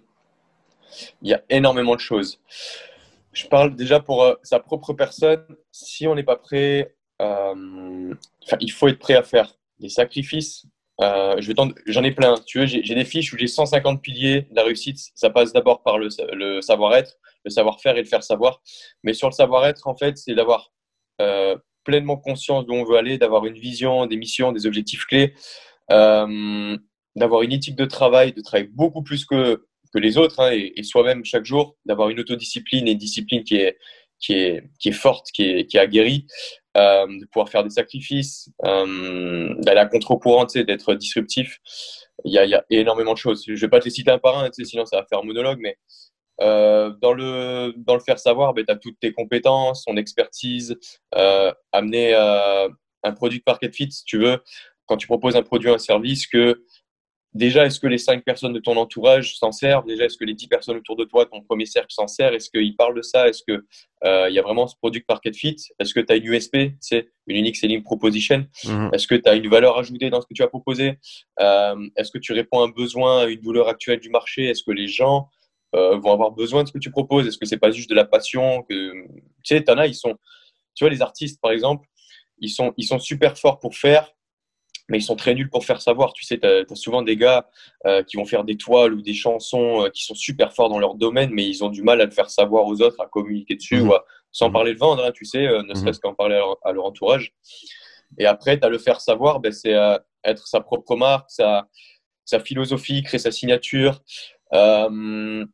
Il 1.20 1.28
y 1.28 1.34
a 1.34 1.42
énormément 1.50 1.94
de 1.94 2.00
choses. 2.00 2.40
Je 3.34 3.46
parle 3.46 3.76
déjà 3.76 4.00
pour 4.00 4.22
euh, 4.22 4.34
sa 4.42 4.58
propre 4.58 4.94
personne. 4.94 5.44
Si 5.70 6.06
on 6.06 6.14
n'est 6.14 6.22
pas 6.22 6.36
prêt, 6.36 6.96
euh, 7.20 8.14
il 8.60 8.72
faut 8.72 8.88
être 8.88 8.98
prêt 8.98 9.14
à 9.16 9.22
faire 9.22 9.52
des 9.78 9.90
sacrifices. 9.90 10.64
Euh, 11.02 11.40
J'en 11.86 12.04
ai 12.04 12.12
plein. 12.12 12.34
Tu 12.46 12.60
veux, 12.60 12.66
j'ai 12.66 12.94
des 12.94 13.04
fiches 13.04 13.32
où 13.32 13.38
j'ai 13.38 13.46
150 13.46 14.02
piliers 14.02 14.46
la 14.52 14.62
réussite. 14.62 14.98
Ça 15.14 15.30
passe 15.30 15.52
d'abord 15.52 15.82
par 15.82 15.98
le, 15.98 16.10
savoir-être, 16.60 17.18
le 17.44 17.50
savoir-faire 17.50 17.96
et 17.96 18.02
le 18.02 18.08
faire 18.08 18.22
savoir. 18.22 18.62
Mais 19.02 19.12
sur 19.12 19.28
le 19.28 19.32
savoir-être, 19.32 19.88
en 19.88 19.96
fait, 19.96 20.16
c'est 20.16 20.34
d'avoir 20.34 20.72
euh, 21.20 21.56
pleinement 21.84 22.16
conscience 22.16 22.66
d'où 22.66 22.74
on 22.74 22.84
veut 22.84 22.96
aller, 22.96 23.18
d'avoir 23.18 23.46
une 23.46 23.58
vision, 23.58 24.06
des 24.06 24.16
missions, 24.16 24.52
des 24.52 24.66
objectifs 24.66 25.04
clés, 25.06 25.34
euh, 25.90 26.76
d'avoir 27.16 27.42
une 27.42 27.52
éthique 27.52 27.76
de 27.76 27.84
travail, 27.84 28.32
de 28.32 28.40
travailler 28.40 28.70
beaucoup 28.72 29.02
plus 29.02 29.24
que, 29.24 29.66
les 29.94 30.16
autres 30.16 30.40
hein, 30.40 30.52
et, 30.52 30.82
soi-même 30.84 31.22
chaque 31.22 31.44
jour, 31.44 31.76
d'avoir 31.84 32.08
une 32.08 32.18
autodiscipline 32.18 32.88
et 32.88 32.92
une 32.92 32.98
discipline 32.98 33.44
qui 33.44 33.56
est, 33.56 34.92
forte, 34.92 35.26
qui 35.32 35.42
est 35.42 35.74
aguerrie, 35.76 36.26
euh, 36.76 37.06
de 37.06 37.26
pouvoir 37.26 37.48
faire 37.48 37.64
des 37.64 37.70
sacrifices, 37.70 38.50
euh, 38.64 39.54
d'aller 39.58 39.80
à 39.80 39.86
contre-courant, 39.86 40.46
d'être 40.46 40.94
disruptif. 40.94 41.58
Il 42.24 42.32
y, 42.32 42.38
a, 42.38 42.44
il 42.44 42.50
y 42.50 42.54
a 42.54 42.64
énormément 42.70 43.12
de 43.12 43.18
choses. 43.18 43.44
Je 43.46 43.54
vais 43.54 43.68
pas 43.68 43.80
te 43.80 43.84
les 43.84 43.90
citer 43.90 44.10
un 44.10 44.18
par 44.18 44.38
un, 44.38 44.50
sinon 44.52 44.86
ça 44.86 44.98
va 44.98 45.06
faire 45.06 45.18
un 45.18 45.24
monologue, 45.24 45.58
mais 45.60 45.76
euh, 46.40 46.90
dans, 47.02 47.12
le, 47.12 47.74
dans 47.76 47.94
le 47.94 48.00
faire 48.00 48.18
savoir, 48.18 48.54
ben, 48.54 48.64
tu 48.64 48.72
as 48.72 48.76
toutes 48.76 48.98
tes 49.00 49.12
compétences, 49.12 49.84
ton 49.84 49.96
expertise, 49.96 50.78
euh, 51.14 51.52
amener 51.72 52.14
un 52.14 53.12
produit 53.12 53.38
de 53.38 53.44
market 53.46 53.74
fit, 53.74 53.90
si 53.90 54.04
tu 54.04 54.18
veux, 54.18 54.38
quand 54.86 54.96
tu 54.96 55.06
proposes 55.06 55.36
un 55.36 55.42
produit 55.42 55.70
ou 55.70 55.74
un 55.74 55.78
service, 55.78 56.26
que 56.26 56.64
déjà, 57.34 57.66
est-ce 57.66 57.80
que 57.80 57.86
les 57.86 57.98
cinq 57.98 58.24
personnes 58.24 58.52
de 58.52 58.58
ton 58.58 58.76
entourage 58.76 59.36
s'en 59.36 59.52
servent? 59.52 59.86
Déjà, 59.86 60.04
est-ce 60.04 60.16
que 60.16 60.24
les 60.24 60.34
dix 60.34 60.48
personnes 60.48 60.76
autour 60.76 60.96
de 60.96 61.04
toi, 61.04 61.26
ton 61.26 61.40
premier 61.42 61.66
cercle, 61.66 61.92
s'en 61.92 62.06
sert? 62.06 62.32
Est-ce 62.34 62.50
qu'ils 62.50 62.76
parlent 62.76 62.96
de 62.96 63.02
ça? 63.02 63.28
Est-ce 63.28 63.42
qu'il 63.42 63.62
euh, 64.04 64.30
y 64.30 64.38
a 64.38 64.42
vraiment 64.42 64.66
ce 64.66 64.76
produit 64.76 65.04
market 65.08 65.34
fit 65.34 65.56
Est-ce 65.78 65.94
que 65.94 66.00
tu 66.00 66.12
as 66.12 66.16
une 66.16 66.26
USP, 66.26 66.56
c'est 66.80 67.08
une 67.26 67.36
unique 67.36 67.56
selling 67.56 67.82
proposition? 67.82 68.46
Mhm. 68.64 68.90
Est-ce 68.92 69.06
que 69.06 69.14
tu 69.14 69.28
as 69.28 69.34
une 69.34 69.48
valeur 69.48 69.78
ajoutée 69.78 70.10
dans 70.10 70.20
ce 70.20 70.26
que 70.26 70.34
tu 70.34 70.42
as 70.42 70.48
proposé? 70.48 70.98
Euh, 71.40 71.88
Est-ce 71.96 72.10
que 72.10 72.18
tu 72.18 72.32
réponds 72.32 72.60
à 72.60 72.64
un 72.64 72.70
besoin, 72.70 73.22
à 73.22 73.26
une 73.26 73.40
douleur 73.40 73.68
actuelle 73.68 74.00
du 74.00 74.10
marché? 74.10 74.44
Est-ce 74.48 74.62
que 74.62 74.72
les 74.72 74.88
gens 74.88 75.28
euh, 75.74 75.96
vont 75.98 76.12
avoir 76.12 76.32
besoin 76.32 76.62
de 76.62 76.68
ce 76.68 76.72
que 76.72 76.78
tu 76.78 76.90
proposes? 76.90 77.26
Est-ce 77.26 77.38
que 77.38 77.46
c'est 77.46 77.58
pas 77.58 77.70
juste 77.70 77.90
de 77.90 77.94
la 77.94 78.04
passion 78.04 78.62
que... 78.68 79.04
Tu 79.42 79.56
sais, 79.56 79.62
t'en 79.62 79.78
as, 79.78 79.86
ils 79.86 79.94
sont... 79.94 80.16
Tu 80.74 80.84
vois, 80.84 80.90
les 80.90 81.02
artistes, 81.02 81.40
par 81.40 81.50
exemple, 81.50 81.86
ils 82.38 82.50
sont, 82.50 82.74
ils 82.76 82.84
sont 82.84 82.98
super 82.98 83.38
forts 83.38 83.58
pour 83.58 83.74
faire, 83.74 84.12
mais 84.88 84.98
ils 84.98 85.02
sont 85.02 85.16
très 85.16 85.34
nuls 85.34 85.50
pour 85.50 85.64
faire 85.64 85.80
savoir. 85.80 86.12
Tu 86.12 86.24
sais, 86.24 86.38
tu 86.38 86.46
as, 86.46 86.74
souvent 86.74 87.02
des 87.02 87.16
gars 87.16 87.48
euh, 87.86 88.02
qui 88.02 88.16
vont 88.16 88.24
faire 88.24 88.44
des 88.44 88.56
toiles 88.56 88.94
ou 88.94 89.02
des 89.02 89.14
chansons 89.14 89.84
euh, 89.84 89.88
qui 89.90 90.04
sont 90.04 90.14
super 90.14 90.52
forts 90.52 90.68
dans 90.68 90.78
leur 90.78 90.94
domaine, 90.94 91.30
mais 91.32 91.46
ils 91.46 91.62
ont 91.64 91.68
du 91.70 91.82
mal 91.82 92.00
à 92.00 92.04
le 92.04 92.10
faire 92.10 92.30
savoir 92.30 92.66
aux 92.66 92.80
autres, 92.82 93.00
à 93.00 93.06
communiquer 93.06 93.54
dessus, 93.56 93.80
Mhm. 93.80 93.88
ou 93.88 93.94
à, 93.94 94.04
sans 94.30 94.48
Mhm. 94.48 94.52
parler 94.52 94.72
le 94.72 94.78
vendre, 94.78 95.04
hein, 95.04 95.12
tu 95.12 95.24
sais, 95.24 95.46
euh, 95.46 95.62
ne 95.62 95.68
Mhm. 95.68 95.74
serait-ce 95.76 96.00
qu'en 96.00 96.14
parler 96.14 96.34
à 96.34 96.38
leur, 96.38 96.58
à 96.62 96.72
leur 96.72 96.84
entourage. 96.84 97.32
Et 98.18 98.26
après, 98.26 98.58
tu 98.58 98.66
as 98.66 98.68
le 98.68 98.78
faire 98.78 99.00
savoir, 99.00 99.40
ben, 99.40 99.52
c'est 99.52 99.74
être 100.24 100.46
sa 100.46 100.60
propre 100.60 100.96
marque, 100.96 101.30
sa, 101.30 101.66
sa 102.24 102.40
philosophie, 102.40 103.02
créer 103.02 103.18
sa 103.18 103.30
signature. 103.30 104.02
Euh, 104.52 105.44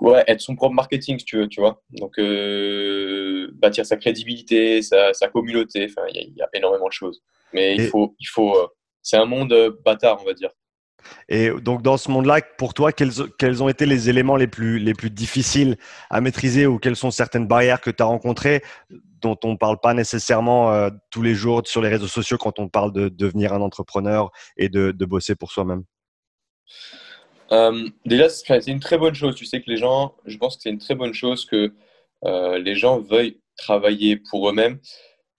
ouais, 0.00 0.24
être 0.26 0.40
son 0.40 0.56
propre 0.56 0.74
marketing, 0.74 1.18
si 1.18 1.24
tu 1.24 1.36
veux, 1.38 1.48
tu 1.48 1.60
vois. 1.60 1.82
Donc, 1.90 2.18
euh, 2.18 3.50
bâtir 3.54 3.86
sa 3.86 3.96
crédibilité, 3.96 4.82
sa, 4.82 5.12
sa 5.14 5.28
communauté. 5.28 5.86
Enfin, 5.90 6.06
il 6.10 6.16
y, 6.16 6.18
a- 6.18 6.22
il 6.22 6.34
y 6.36 6.42
a 6.42 6.48
énormément 6.54 6.88
de 6.88 6.92
choses. 6.92 7.22
Mais 7.52 7.76
il 7.76 7.88
faut, 7.88 8.14
il 8.18 8.26
faut. 8.26 8.56
euh, 8.58 8.66
c'est 9.02 9.16
un 9.16 9.26
monde 9.26 9.52
euh, 9.52 9.70
bâtard, 9.84 10.18
on 10.22 10.24
va 10.24 10.34
dire. 10.34 10.50
Et 11.28 11.50
donc, 11.50 11.82
dans 11.82 11.98
ce 11.98 12.10
monde-là, 12.10 12.40
pour 12.56 12.72
toi, 12.72 12.90
quels, 12.90 13.10
quels 13.38 13.62
ont 13.62 13.68
été 13.68 13.84
les 13.84 14.08
éléments 14.08 14.36
les 14.36 14.46
plus, 14.46 14.78
les 14.78 14.94
plus 14.94 15.10
difficiles 15.10 15.76
à 16.08 16.20
maîtriser 16.22 16.66
ou 16.66 16.78
quelles 16.78 16.96
sont 16.96 17.10
certaines 17.10 17.46
barrières 17.46 17.82
que 17.82 17.90
tu 17.90 18.02
as 18.02 18.06
rencontrées 18.06 18.62
dont 19.20 19.36
on 19.44 19.52
ne 19.52 19.56
parle 19.56 19.78
pas 19.80 19.92
nécessairement 19.92 20.88
tous 21.10 21.20
les 21.22 21.34
jours 21.34 21.62
sur 21.66 21.82
les 21.82 21.88
réseaux 21.90 22.06
sociaux 22.08 22.38
quand 22.38 22.58
on 22.58 22.68
parle 22.68 22.92
de 22.92 23.08
devenir 23.10 23.52
un 23.52 23.60
entrepreneur 23.60 24.30
et 24.56 24.68
de, 24.70 24.92
de 24.92 25.04
bosser 25.04 25.34
pour 25.34 25.52
soi-même? 25.52 25.84
Euh, 27.52 27.88
déjà, 28.06 28.28
c'est 28.28 28.66
une 28.68 28.80
très 28.80 28.98
bonne 28.98 29.14
chose. 29.14 29.34
Tu 29.34 29.44
sais 29.44 29.60
que 29.60 29.70
les 29.70 29.76
gens, 29.76 30.14
je 30.26 30.36
pense 30.38 30.56
que 30.56 30.62
c'est 30.62 30.70
une 30.70 30.78
très 30.78 30.94
bonne 30.94 31.14
chose 31.14 31.44
que 31.44 31.72
euh, 32.24 32.58
les 32.58 32.74
gens 32.74 33.00
veuillent 33.00 33.40
travailler 33.56 34.16
pour 34.16 34.48
eux-mêmes. 34.48 34.78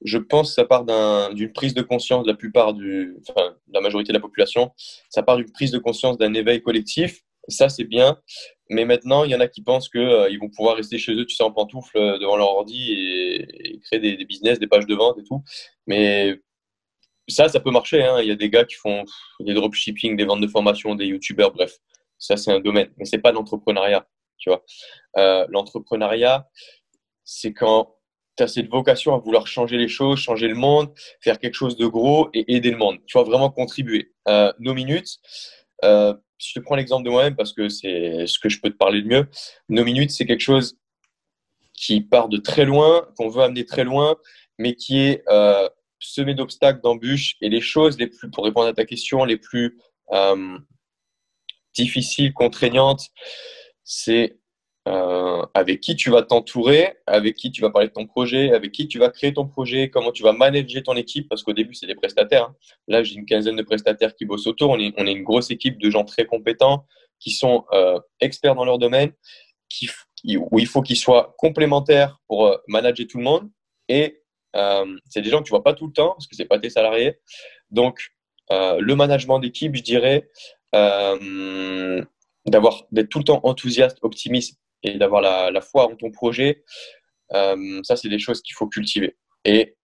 Je 0.03 0.17
pense 0.17 0.49
que 0.49 0.55
ça 0.55 0.65
part 0.65 0.85
d'un- 0.85 1.33
d'une 1.33 1.51
prise 1.51 1.73
de 1.73 1.81
conscience 1.81 2.23
de 2.25 2.31
la 2.31 2.37
plupart 2.37 2.73
du, 2.73 3.17
enfin, 3.21 3.55
de 3.67 3.73
la 3.73 3.81
majorité 3.81 4.09
de 4.09 4.17
la 4.17 4.21
population. 4.21 4.71
Ça 5.09 5.23
part 5.23 5.37
d'une 5.37 5.51
prise 5.51 5.71
de 5.71 5.79
conscience 5.79 6.17
d'un 6.17 6.33
éveil 6.33 6.61
collectif. 6.61 7.21
Ça, 7.47 7.69
c'est 7.69 7.83
bien. 7.83 8.19
Mais 8.69 8.85
maintenant, 8.85 9.23
il 9.23 9.31
y 9.31 9.35
en 9.35 9.39
a 9.39 9.47
qui 9.47 9.61
pensent 9.61 9.89
que 9.89 9.99
euh, 9.99 10.37
vont 10.39 10.49
pouvoir 10.49 10.75
rester 10.77 10.97
chez 10.97 11.13
eux, 11.13 11.25
tu 11.25 11.35
sais, 11.35 11.43
en 11.43 11.51
pantoufles 11.51 11.97
euh, 11.97 12.17
devant 12.17 12.37
leur 12.37 12.49
ordi 12.49 12.91
et, 12.93 13.79
créer 13.83 13.99
des, 13.99 14.25
business, 14.25 14.59
des 14.59 14.67
pages 14.67 14.87
de 14.87 14.95
vente 14.95 15.19
et 15.19 15.23
tout. 15.23 15.43
Mais 15.87 16.39
ça, 17.27 17.47
ça 17.49 17.59
peut 17.59 17.71
marcher. 17.71 18.03
Hein. 18.03 18.21
Il 18.21 18.27
y 18.27 18.31
a 18.31 18.35
des 18.35 18.49
gars 18.49 18.65
qui 18.65 18.75
font 18.75 19.05
des 19.39 19.53
dropshipping, 19.53 20.15
des 20.17 20.25
ventes 20.25 20.41
de 20.41 20.47
formation, 20.47 20.95
des 20.95 21.05
youtubeurs, 21.05 21.51
bref. 21.51 21.77
Ça, 22.17 22.37
c'est 22.37 22.51
un 22.51 22.59
domaine, 22.59 22.89
mais 22.97 23.05
c'est 23.05 23.19
pas 23.19 23.31
l'entrepreneuriat. 23.31 24.07
Tu 24.37 24.49
vois, 24.49 24.63
euh, 25.17 25.45
l'entrepreneuriat, 25.49 26.49
c'est 27.23 27.53
quand 27.53 27.95
tu 28.37 28.43
as 28.43 28.47
cette 28.47 28.69
vocation 28.69 29.15
à 29.15 29.17
vouloir 29.17 29.47
changer 29.47 29.77
les 29.77 29.87
choses, 29.87 30.19
changer 30.19 30.47
le 30.47 30.55
monde, 30.55 30.93
faire 31.21 31.39
quelque 31.39 31.53
chose 31.53 31.77
de 31.77 31.85
gros 31.87 32.29
et 32.33 32.55
aider 32.55 32.71
le 32.71 32.77
monde. 32.77 32.97
Tu 33.05 33.17
vois, 33.17 33.23
vraiment 33.23 33.49
contribuer. 33.49 34.13
Euh, 34.27 34.51
nos 34.59 34.73
minutes, 34.73 35.19
euh, 35.83 36.13
je 36.37 36.53
te 36.53 36.59
prends 36.59 36.75
l'exemple 36.75 37.05
de 37.05 37.09
moi-même 37.09 37.35
parce 37.35 37.53
que 37.53 37.69
c'est 37.69 38.27
ce 38.27 38.39
que 38.39 38.49
je 38.49 38.59
peux 38.59 38.69
te 38.69 38.77
parler 38.77 39.01
de 39.01 39.07
mieux. 39.07 39.27
Nos 39.69 39.85
minutes, 39.85 40.11
c'est 40.11 40.25
quelque 40.25 40.41
chose 40.41 40.77
qui 41.73 42.01
part 42.01 42.29
de 42.29 42.37
très 42.37 42.65
loin, 42.65 43.07
qu'on 43.17 43.29
veut 43.29 43.43
amener 43.43 43.65
très 43.65 43.83
loin, 43.83 44.15
mais 44.57 44.75
qui 44.75 44.99
est 44.99 45.23
euh, 45.29 45.67
semé 45.99 46.33
d'obstacles, 46.33 46.81
d'embûches 46.81 47.35
et 47.41 47.49
les 47.49 47.61
choses 47.61 47.97
les 47.97 48.07
plus, 48.07 48.29
pour 48.29 48.45
répondre 48.45 48.67
à 48.67 48.73
ta 48.73 48.85
question, 48.85 49.23
les 49.25 49.37
plus 49.37 49.77
difficiles, 51.75 52.33
contraignantes, 52.33 53.09
c'est 53.83 54.37
euh, 54.87 55.43
avec 55.55 55.79
qui 55.79 55.95
tu 55.95 56.11
vas 56.11 56.21
t'entourer, 56.21 56.93
avec 57.07 57.35
qui 57.35 57.51
tu 57.51 57.61
vas 57.61 57.71
parler 57.71 57.87
de 57.87 57.93
ton 57.93 58.05
projet, 58.05 58.53
avec 58.53 58.71
qui 58.71 58.87
tu 58.87 58.99
vas 58.99 59.09
créer 59.09 59.33
ton 59.33 59.47
projet, 59.47 59.89
comment 59.89 60.11
tu 60.11 60.21
vas 60.21 60.31
manager 60.31 60.83
ton 60.83 60.95
équipe, 60.95 61.27
parce 61.27 61.41
qu'au 61.41 61.53
début, 61.53 61.73
c'est 61.73 61.87
des 61.87 61.95
prestataires. 61.95 62.43
Hein. 62.43 62.55
Là, 62.87 63.03
j'ai 63.03 63.15
une 63.15 63.25
quinzaine 63.25 63.55
de 63.55 63.63
prestataires 63.63 64.15
qui 64.15 64.25
bossent 64.25 64.45
autour. 64.45 64.69
On 64.69 64.79
est, 64.79 64.93
une 64.95 65.23
grosse 65.23 65.49
équipe 65.49 65.79
de 65.79 65.89
gens 65.89 66.03
très 66.03 66.25
compétents, 66.25 66.85
qui 67.19 67.31
sont 67.31 67.65
euh, 67.73 67.99
experts 68.19 68.53
dans 68.53 68.65
leur 68.65 68.77
domaine, 68.77 69.11
où 70.51 70.59
il 70.59 70.67
faut 70.67 70.83
qu'ils 70.83 70.97
soient 70.97 71.33
complémentaires 71.39 72.19
pour 72.27 72.45
euh, 72.45 72.57
manager 72.67 73.07
tout 73.07 73.17
le 73.17 73.23
monde. 73.23 73.49
Et 73.89 74.21
c'est 75.09 75.21
des 75.21 75.29
gens 75.29 75.39
que 75.39 75.45
tu 75.45 75.49
vois 75.49 75.63
pas 75.63 75.73
tout 75.73 75.87
le 75.87 75.93
temps, 75.93 76.11
parce 76.11 76.27
que 76.27 76.35
c'est 76.35 76.45
pas 76.45 76.59
tes 76.59 76.69
salariés. 76.69 77.17
Donc, 77.71 77.99
le 78.51 78.93
management 78.93 79.39
d'équipe, 79.39 79.75
je 79.75 79.81
dirais, 79.81 80.29
euh, 80.73 82.03
d'avoir 82.45 82.85
d'être 82.91 83.09
tout 83.09 83.19
le 83.19 83.23
temps 83.25 83.41
enthousiaste, 83.43 83.97
optimiste 84.01 84.59
et 84.83 84.97
d'avoir 84.97 85.21
la, 85.21 85.61
foi 85.61 85.91
en 85.91 85.95
ton 85.95 86.11
projet, 86.11 86.63
euh, 87.33 87.81
ça, 87.83 87.95
c'est 87.95 88.09
des 88.09 88.19
choses 88.19 88.41
qu'il 88.41 88.55
faut 88.55 88.67
cultiver. 88.67 89.17
Et 89.43 89.75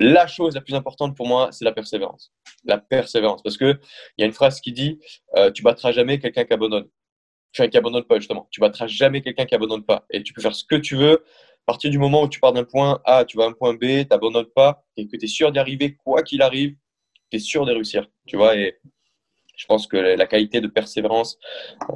la 0.00 0.26
chose 0.26 0.54
la 0.54 0.60
plus 0.60 0.74
importante 0.74 1.16
pour 1.16 1.26
moi, 1.26 1.50
c'est 1.52 1.64
la 1.64 1.72
persévérance. 1.72 2.32
La 2.64 2.78
persévérance. 2.78 3.42
Parce 3.42 3.56
qu'il 3.56 3.78
y 4.18 4.22
a 4.22 4.26
une 4.26 4.32
phrase 4.32 4.60
qui 4.60 4.72
dit 4.72 4.98
euh, 5.36 5.50
Tu 5.52 5.62
battras 5.62 5.92
jamais 5.92 6.18
quelqu'un 6.18 6.44
qui 6.44 6.52
abandonne. 6.52 6.88
Enfin, 7.54 7.68
qui 7.68 7.76
abandonne 7.76 8.04
pas, 8.04 8.18
justement. 8.18 8.48
Tu 8.50 8.60
battras 8.60 8.86
jamais 8.86 9.20
quelqu'un 9.22 9.44
qui 9.44 9.54
abandonne 9.54 9.84
pas. 9.84 10.06
Et 10.10 10.22
tu 10.22 10.32
peux 10.32 10.40
faire 10.40 10.54
ce 10.54 10.64
que 10.64 10.76
tu 10.76 10.96
veux. 10.96 11.24
À 11.62 11.66
partir 11.66 11.90
du 11.90 11.98
moment 11.98 12.22
où 12.24 12.28
tu 12.28 12.40
pars 12.40 12.52
d'un 12.52 12.64
point 12.64 13.00
A, 13.04 13.24
tu 13.24 13.36
vas 13.36 13.44
à 13.44 13.48
un 13.48 13.52
point 13.52 13.74
B, 13.74 13.80
tu 13.80 14.06
n'abandonnes 14.10 14.50
pas 14.54 14.84
et 14.96 15.06
que 15.06 15.16
tu 15.16 15.24
es 15.24 15.28
sûr 15.28 15.52
d'y 15.52 15.60
arriver, 15.60 15.94
quoi 15.94 16.22
qu'il 16.22 16.42
arrive, 16.42 16.74
tu 17.30 17.36
es 17.36 17.40
sûr 17.40 17.64
de 17.66 17.72
réussir. 17.72 18.08
Tu 18.26 18.36
vois, 18.36 18.56
et 18.56 18.78
je 19.56 19.66
pense 19.66 19.86
que 19.86 19.96
la 19.96 20.26
qualité 20.26 20.60
de 20.60 20.68
persévérance 20.68 21.38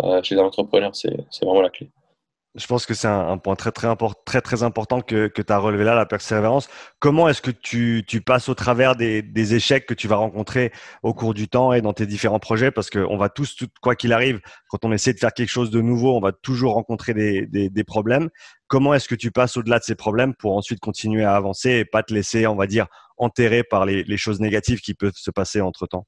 euh, 0.02 0.22
chez 0.22 0.36
un 0.36 0.44
entrepreneur, 0.44 0.94
c'est 0.94 1.16
vraiment 1.42 1.62
la 1.62 1.70
clé. 1.70 1.90
Je 2.56 2.66
pense 2.66 2.86
que 2.86 2.94
c'est 2.94 3.06
un, 3.06 3.36
point 3.36 3.54
très 3.54 3.70
très, 3.70 3.86
très, 4.24 4.40
très 4.40 4.62
important 4.62 5.02
que, 5.02 5.26
que 5.26 5.42
tu 5.42 5.52
as 5.52 5.58
relevé 5.58 5.84
là, 5.84 5.94
la 5.94 6.06
persévérance. 6.06 6.68
Comment 7.00 7.28
est-ce 7.28 7.42
que 7.42 7.50
tu, 7.50 8.02
tu, 8.08 8.22
passes 8.22 8.48
au 8.48 8.54
travers 8.54 8.96
des, 8.96 9.20
des, 9.20 9.54
échecs 9.54 9.84
que 9.84 9.92
tu 9.92 10.08
vas 10.08 10.16
rencontrer 10.16 10.72
au 11.02 11.12
cours 11.12 11.34
du 11.34 11.48
temps 11.48 11.74
et 11.74 11.82
dans 11.82 11.92
tes 11.92 12.06
différents 12.06 12.38
projets? 12.38 12.70
Parce 12.70 12.88
qu'on 12.88 13.18
va 13.18 13.28
tous, 13.28 13.58
quoi 13.82 13.94
qu'il 13.94 14.14
arrive, 14.14 14.40
quand 14.70 14.86
on 14.86 14.92
essaie 14.92 15.12
de 15.12 15.18
faire 15.18 15.34
quelque 15.34 15.50
chose 15.50 15.70
de 15.70 15.82
nouveau, 15.82 16.16
on 16.16 16.20
va 16.20 16.32
toujours 16.32 16.72
rencontrer 16.72 17.12
des, 17.12 17.46
des, 17.46 17.84
problèmes. 17.84 18.30
Comment 18.68 18.94
est-ce 18.94 19.08
que 19.08 19.14
tu 19.14 19.30
passes 19.30 19.58
au-delà 19.58 19.78
de 19.78 19.84
ces 19.84 19.94
problèmes 19.94 20.34
pour 20.34 20.56
ensuite 20.56 20.80
continuer 20.80 21.24
à 21.24 21.36
avancer 21.36 21.72
et 21.72 21.84
pas 21.84 22.02
te 22.02 22.14
laisser, 22.14 22.46
on 22.46 22.56
va 22.56 22.66
dire, 22.66 22.86
enterrer 23.18 23.64
par 23.64 23.84
les, 23.84 24.02
les 24.02 24.16
choses 24.16 24.40
négatives 24.40 24.80
qui 24.80 24.94
peuvent 24.94 25.12
se 25.14 25.30
passer 25.30 25.60
entre-temps? 25.60 26.06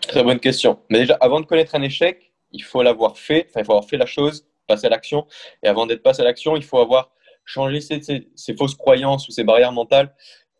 Très 0.00 0.22
bonne 0.22 0.40
question. 0.40 0.80
Mais 0.88 1.00
déjà, 1.00 1.16
avant 1.20 1.40
de 1.40 1.46
connaître 1.46 1.74
un 1.74 1.82
échec, 1.82 2.32
il 2.52 2.62
faut 2.62 2.82
l'avoir 2.82 3.18
fait, 3.18 3.46
enfin, 3.48 3.60
il 3.60 3.64
faut 3.64 3.72
avoir 3.72 3.88
fait 3.88 3.98
la 3.98 4.06
chose, 4.06 4.46
passer 4.66 4.86
à 4.86 4.90
l'action. 4.90 5.26
Et 5.62 5.68
avant 5.68 5.86
d'être 5.86 6.02
passé 6.02 6.22
à 6.22 6.24
l'action, 6.24 6.56
il 6.56 6.64
faut 6.64 6.78
avoir 6.78 7.10
changé 7.44 7.80
ses, 7.80 8.02
ses, 8.02 8.28
ses, 8.34 8.54
fausses 8.54 8.74
croyances 8.74 9.28
ou 9.28 9.32
ses 9.32 9.44
barrières 9.44 9.72
mentales. 9.72 10.14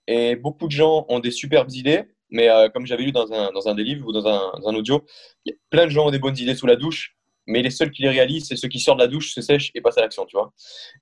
Et 0.07 0.37
beaucoup 0.37 0.67
de 0.67 0.73
gens 0.73 1.05
ont 1.09 1.19
des 1.19 1.31
superbes 1.31 1.71
idées, 1.73 2.05
mais 2.31 2.49
euh, 2.49 2.69
comme 2.69 2.87
j'avais 2.87 3.05
lu 3.05 3.13
dans 3.13 3.33
un, 3.33 3.51
dans 3.53 3.69
un 3.69 3.75
des 3.75 3.85
livres 3.85 4.07
ou 4.09 4.13
dans 4.13 4.27
un, 4.27 4.75
audio, 4.75 5.05
y 5.45 5.51
a 5.51 5.55
plein 5.71 5.85
de 5.85 5.91
gens 5.91 6.07
ont 6.07 6.11
des 6.11 6.19
bonnes 6.19 6.37
idées 6.39 6.55
sous 6.55 6.67
la 6.67 6.77
douche, 6.77 7.17
mais 7.47 7.63
les 7.63 7.71
seuls 7.71 7.91
qui 7.91 8.03
les 8.03 8.11
réalisent, 8.11 8.49
c'est 8.49 8.57
ceux 8.57 8.69
qui 8.69 8.81
sortent 8.81 8.99
de 8.99 9.05
la 9.05 9.09
douche, 9.09 9.35
se 9.35 9.41
sèchent 9.41 9.71
et 9.75 9.81
passent 9.81 9.99
à 9.99 10.03
l'action, 10.03 10.25
tu 10.27 10.37
vois. 10.37 10.53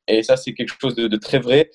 Et 0.08 0.22
ça, 0.22 0.36
c'est 0.36 0.54
quelque 0.54 0.74
chose 0.80 0.94
de, 0.94 1.08
de 1.08 1.16
très 1.16 1.38
vrai. 1.38 1.70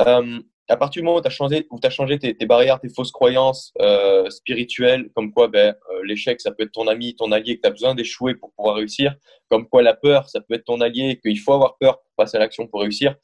Euh, 0.00 0.40
à 0.68 0.76
partir 0.76 1.00
du 1.00 1.06
moment 1.06 1.18
où 1.18 1.20
tu 1.20 1.26
as 1.26 1.30
changé, 1.30 1.66
où 1.70 1.78
as 1.82 1.90
changé 1.90 2.18
tes, 2.18 2.46
barrières, 2.46 2.80
tes 2.80 2.88
fausses 2.88 3.10
croyances 3.10 3.72
euh, 3.80 4.30
spirituelles, 4.30 5.10
comme 5.14 5.32
quoi 5.32 5.48
ben, 5.48 5.74
euh, 5.90 6.02
l'échec, 6.04 6.40
ça 6.40 6.52
peut 6.52 6.64
être 6.64 6.72
ton 6.72 6.86
ami, 6.86 7.14
ton 7.16 7.32
allié, 7.32 7.56
que 7.56 7.62
tu 7.62 7.68
as 7.68 7.70
besoin 7.70 7.94
d'échouer 7.94 8.34
pour 8.34 8.52
pouvoir 8.52 8.76
réussir, 8.76 9.14
comme 9.48 9.68
quoi 9.68 9.82
la 9.82 9.94
peur, 9.94 10.28
ça 10.28 10.40
peut 10.40 10.54
être 10.54 10.64
ton 10.64 10.80
allié, 10.80 11.18
qu'il 11.20 11.38
faut 11.38 11.52
avoir 11.52 11.76
peur 11.78 12.00
pour 12.00 12.12
passer 12.16 12.36
à 12.36 12.40
l'action 12.40 12.66
pour 12.66 12.80
réussir. 12.80 13.16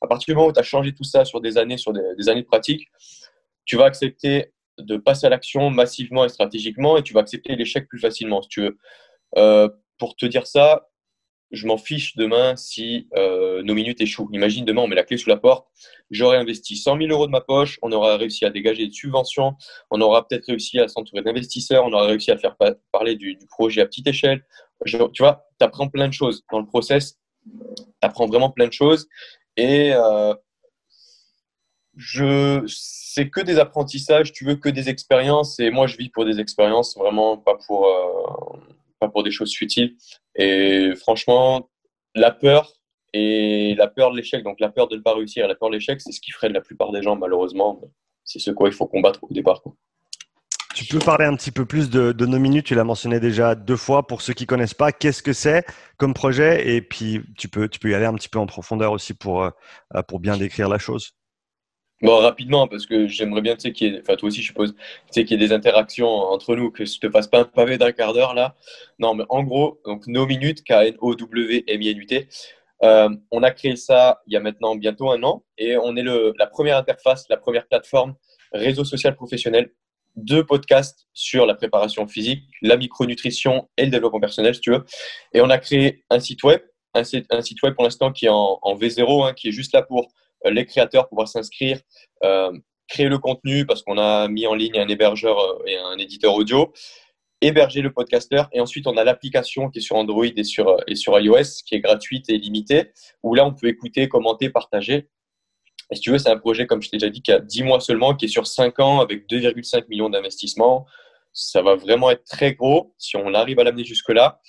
À 0.00 0.06
partir 0.06 0.32
du 0.32 0.36
moment 0.36 0.48
où 0.48 0.52
tu 0.52 0.60
as 0.60 0.64
changé 0.64 0.94
tout 0.94 1.04
ça 1.04 1.24
sur 1.24 1.40
des 1.40 1.58
années, 1.58 1.76
sur 1.76 1.92
des, 1.92 2.28
années 2.28 2.42
de 2.42 2.46
pratique, 2.46 2.88
tu 3.64 3.76
vas 3.76 3.84
accepter 3.84 4.52
de 4.78 4.96
passer 4.96 5.26
à 5.26 5.30
l'action 5.30 5.70
massivement 5.70 6.24
et 6.24 6.28
stratégiquement 6.28 6.96
et 6.96 7.02
tu 7.02 7.12
vas 7.12 7.20
accepter 7.20 7.56
l'échec 7.56 7.88
plus 7.88 7.98
facilement, 7.98 8.42
si 8.42 8.48
tu 8.48 8.62
veux. 8.62 8.78
Euh, 9.36 9.68
pour 9.98 10.14
te 10.16 10.24
dire 10.26 10.46
ça, 10.46 10.87
je 11.50 11.66
m'en 11.66 11.78
fiche 11.78 12.16
demain 12.16 12.56
si 12.56 13.08
euh, 13.16 13.62
nos 13.62 13.74
minutes 13.74 14.00
échouent. 14.00 14.28
Imagine 14.32 14.64
demain, 14.64 14.82
on 14.82 14.88
met 14.88 14.96
la 14.96 15.04
clé 15.04 15.16
sous 15.16 15.28
la 15.28 15.36
porte. 15.36 15.66
J'aurais 16.10 16.36
investi 16.36 16.76
100 16.76 16.98
000 16.98 17.10
euros 17.10 17.26
de 17.26 17.32
ma 17.32 17.40
poche, 17.40 17.78
on 17.82 17.92
aura 17.92 18.16
réussi 18.16 18.44
à 18.44 18.50
dégager 18.50 18.86
des 18.86 18.92
subventions, 18.92 19.54
on 19.90 20.00
aura 20.00 20.26
peut-être 20.26 20.46
réussi 20.46 20.78
à 20.78 20.88
s'entourer 20.88 21.22
d'investisseurs, 21.22 21.84
on 21.84 21.92
aura 21.92 22.06
réussi 22.06 22.30
à 22.30 22.38
faire 22.38 22.56
parler 22.92 23.16
du, 23.16 23.38
projet 23.48 23.80
à 23.80 23.86
petite 23.86 24.06
échelle. 24.06 24.44
Tu 24.86 24.96
vois, 24.96 25.46
tu 25.58 25.64
apprends 25.64 25.88
plein 25.88 26.08
de 26.08 26.12
choses 26.12 26.44
dans 26.52 26.60
le 26.60 26.66
process. 26.66 27.18
Tu 27.44 27.88
apprends 28.02 28.26
vraiment 28.26 28.50
plein 28.50 28.66
de 28.66 28.72
choses. 28.72 29.08
Et 29.56 29.92
euh, 29.92 30.34
je, 31.96 32.62
c'est 32.66 33.28
que 33.28 33.40
des 33.40 33.58
apprentissages, 33.58 34.32
tu 34.32 34.44
veux 34.44 34.54
que 34.54 34.68
des 34.68 34.88
expériences. 34.88 35.58
Et 35.58 35.70
moi, 35.70 35.86
je 35.86 35.96
vis 35.96 36.10
pour 36.10 36.24
des 36.24 36.40
expériences, 36.40 36.96
vraiment 36.96 37.36
pas 37.36 37.56
pour. 37.66 37.86
Euh, 37.86 38.58
pas 38.98 39.08
pour 39.08 39.22
des 39.22 39.30
choses 39.30 39.54
futiles. 39.54 39.96
Et 40.34 40.92
franchement, 40.96 41.70
la 42.14 42.30
peur 42.30 42.72
et 43.12 43.74
la 43.76 43.88
peur 43.88 44.10
de 44.12 44.16
l'échec, 44.16 44.44
donc 44.44 44.60
la 44.60 44.68
peur 44.68 44.88
de 44.88 44.96
ne 44.96 45.00
pas 45.02 45.14
réussir 45.14 45.44
et 45.44 45.48
la 45.48 45.54
peur 45.54 45.70
de 45.70 45.74
l'échec, 45.74 46.00
c'est 46.00 46.12
ce 46.12 46.20
qui 46.20 46.30
freine 46.30 46.52
la 46.52 46.60
plupart 46.60 46.92
des 46.92 47.02
gens, 47.02 47.16
malheureusement. 47.16 47.80
C'est 48.24 48.38
ce 48.38 48.50
quoi 48.50 48.68
il 48.68 48.74
faut 48.74 48.86
combattre 48.86 49.24
au 49.24 49.32
départ. 49.32 49.62
Quoi. 49.62 49.74
Tu 50.74 50.84
peux 50.84 50.98
parler 50.98 51.24
un 51.24 51.34
petit 51.34 51.50
peu 51.50 51.64
plus 51.64 51.90
de, 51.90 52.12
de 52.12 52.26
nos 52.26 52.38
minutes, 52.38 52.66
tu 52.66 52.74
l'as 52.74 52.84
mentionné 52.84 53.18
déjà 53.18 53.54
deux 53.54 53.76
fois. 53.76 54.06
Pour 54.06 54.22
ceux 54.22 54.34
qui 54.34 54.46
connaissent 54.46 54.74
pas, 54.74 54.92
qu'est-ce 54.92 55.22
que 55.22 55.32
c'est 55.32 55.64
comme 55.96 56.14
projet? 56.14 56.68
Et 56.68 56.82
puis, 56.82 57.22
tu 57.36 57.48
peux, 57.48 57.68
tu 57.68 57.80
peux 57.80 57.90
y 57.90 57.94
aller 57.94 58.04
un 58.04 58.14
petit 58.14 58.28
peu 58.28 58.38
en 58.38 58.46
profondeur 58.46 58.92
aussi 58.92 59.14
pour, 59.14 59.42
euh, 59.42 59.50
pour 60.06 60.20
bien 60.20 60.36
décrire 60.36 60.68
la 60.68 60.78
chose. 60.78 61.17
Bon, 62.00 62.18
rapidement, 62.18 62.68
parce 62.68 62.86
que 62.86 63.08
j'aimerais 63.08 63.40
bien, 63.40 63.56
tu 63.56 63.62
sais, 63.62 63.72
qu'il 63.72 63.92
y 63.92 63.96
ait, 63.96 64.00
enfin, 64.00 64.14
toi 64.14 64.28
aussi, 64.28 64.40
je 64.40 64.46
suppose, 64.46 64.72
tu 64.74 64.80
sais, 65.10 65.24
qu'il 65.24 65.40
y 65.40 65.44
ait 65.44 65.48
des 65.48 65.52
interactions 65.52 66.08
entre 66.08 66.54
nous, 66.54 66.70
que 66.70 66.84
je 66.84 66.98
te 67.00 67.10
fasse 67.10 67.26
pas 67.26 67.40
un 67.40 67.44
pavé 67.44 67.76
d'un 67.76 67.90
quart 67.90 68.12
d'heure, 68.12 68.34
là. 68.34 68.54
Non, 69.00 69.14
mais 69.14 69.24
en 69.28 69.42
gros, 69.42 69.80
donc, 69.84 70.06
nos 70.06 70.24
minutes, 70.24 70.62
K-N-O-W-M-I-N-U-T, 70.62 72.28
euh, 72.84 73.08
on 73.32 73.42
a 73.42 73.50
créé 73.50 73.74
ça 73.74 74.20
il 74.28 74.32
y 74.32 74.36
a 74.36 74.40
maintenant 74.40 74.76
bientôt 74.76 75.10
un 75.10 75.24
an, 75.24 75.44
et 75.56 75.76
on 75.76 75.96
est 75.96 76.02
le, 76.02 76.34
la 76.38 76.46
première 76.46 76.76
interface, 76.76 77.26
la 77.28 77.36
première 77.36 77.66
plateforme 77.66 78.14
réseau 78.52 78.84
social 78.84 79.16
professionnel 79.16 79.72
de 80.14 80.40
podcasts 80.42 81.08
sur 81.12 81.46
la 81.46 81.54
préparation 81.54 82.06
physique, 82.06 82.44
la 82.62 82.76
micronutrition 82.76 83.68
et 83.76 83.84
le 83.84 83.90
développement 83.90 84.20
personnel, 84.20 84.54
si 84.54 84.60
tu 84.60 84.70
veux. 84.70 84.84
Et 85.32 85.40
on 85.40 85.50
a 85.50 85.58
créé 85.58 86.04
un 86.10 86.20
site 86.20 86.44
web, 86.44 86.60
un 86.94 87.02
site, 87.02 87.26
un 87.30 87.42
site 87.42 87.60
web 87.62 87.74
pour 87.74 87.84
l'instant 87.84 88.12
qui 88.12 88.26
est 88.26 88.30
en, 88.30 88.58
en 88.62 88.76
V0, 88.76 89.28
hein, 89.28 89.32
qui 89.34 89.48
est 89.48 89.52
juste 89.52 89.74
là 89.74 89.82
pour 89.82 90.12
les 90.44 90.66
créateurs 90.66 91.08
pouvoir 91.08 91.28
s'inscrire, 91.28 91.80
euh, 92.24 92.52
créer 92.88 93.08
le 93.08 93.18
contenu 93.18 93.66
parce 93.66 93.82
qu'on 93.82 93.98
a 93.98 94.28
mis 94.28 94.46
en 94.46 94.54
ligne 94.54 94.78
un 94.78 94.88
hébergeur 94.88 95.38
euh, 95.38 95.62
et 95.66 95.76
un 95.76 95.98
éditeur 95.98 96.34
audio, 96.34 96.72
héberger 97.40 97.82
le 97.82 97.92
podcaster 97.92 98.42
et 98.52 98.60
ensuite 98.60 98.86
on 98.86 98.96
a 98.96 99.04
l'application 99.04 99.70
qui 99.70 99.78
est 99.78 99.82
sur 99.82 99.96
Android 99.96 100.24
et 100.24 100.44
sur, 100.44 100.76
et 100.86 100.96
sur 100.96 101.18
iOS 101.18 101.62
qui 101.66 101.74
est 101.74 101.80
gratuite 101.80 102.28
et 102.30 102.38
limitée 102.38 102.90
où 103.22 103.34
là 103.34 103.44
on 103.46 103.54
peut 103.54 103.68
écouter, 103.68 104.08
commenter, 104.08 104.50
partager. 104.50 105.08
Et 105.90 105.96
si 105.96 106.02
tu 106.02 106.10
veux, 106.10 106.18
c'est 106.18 106.30
un 106.30 106.36
projet, 106.36 106.66
comme 106.66 106.82
je 106.82 106.90
t'ai 106.90 106.98
déjà 106.98 107.08
dit, 107.08 107.22
qui 107.22 107.32
a 107.32 107.40
10 107.40 107.62
mois 107.62 107.80
seulement, 107.80 108.14
qui 108.14 108.26
est 108.26 108.28
sur 108.28 108.46
5 108.46 108.78
ans 108.80 109.00
avec 109.00 109.26
2,5 109.26 109.88
millions 109.88 110.10
d'investissements. 110.10 110.86
Ça 111.32 111.62
va 111.62 111.76
vraiment 111.76 112.10
être 112.10 112.24
très 112.24 112.52
gros 112.52 112.94
si 112.98 113.16
on 113.16 113.32
arrive 113.32 113.58
à 113.58 113.64
l'amener 113.64 113.84
jusque-là. 113.84 114.40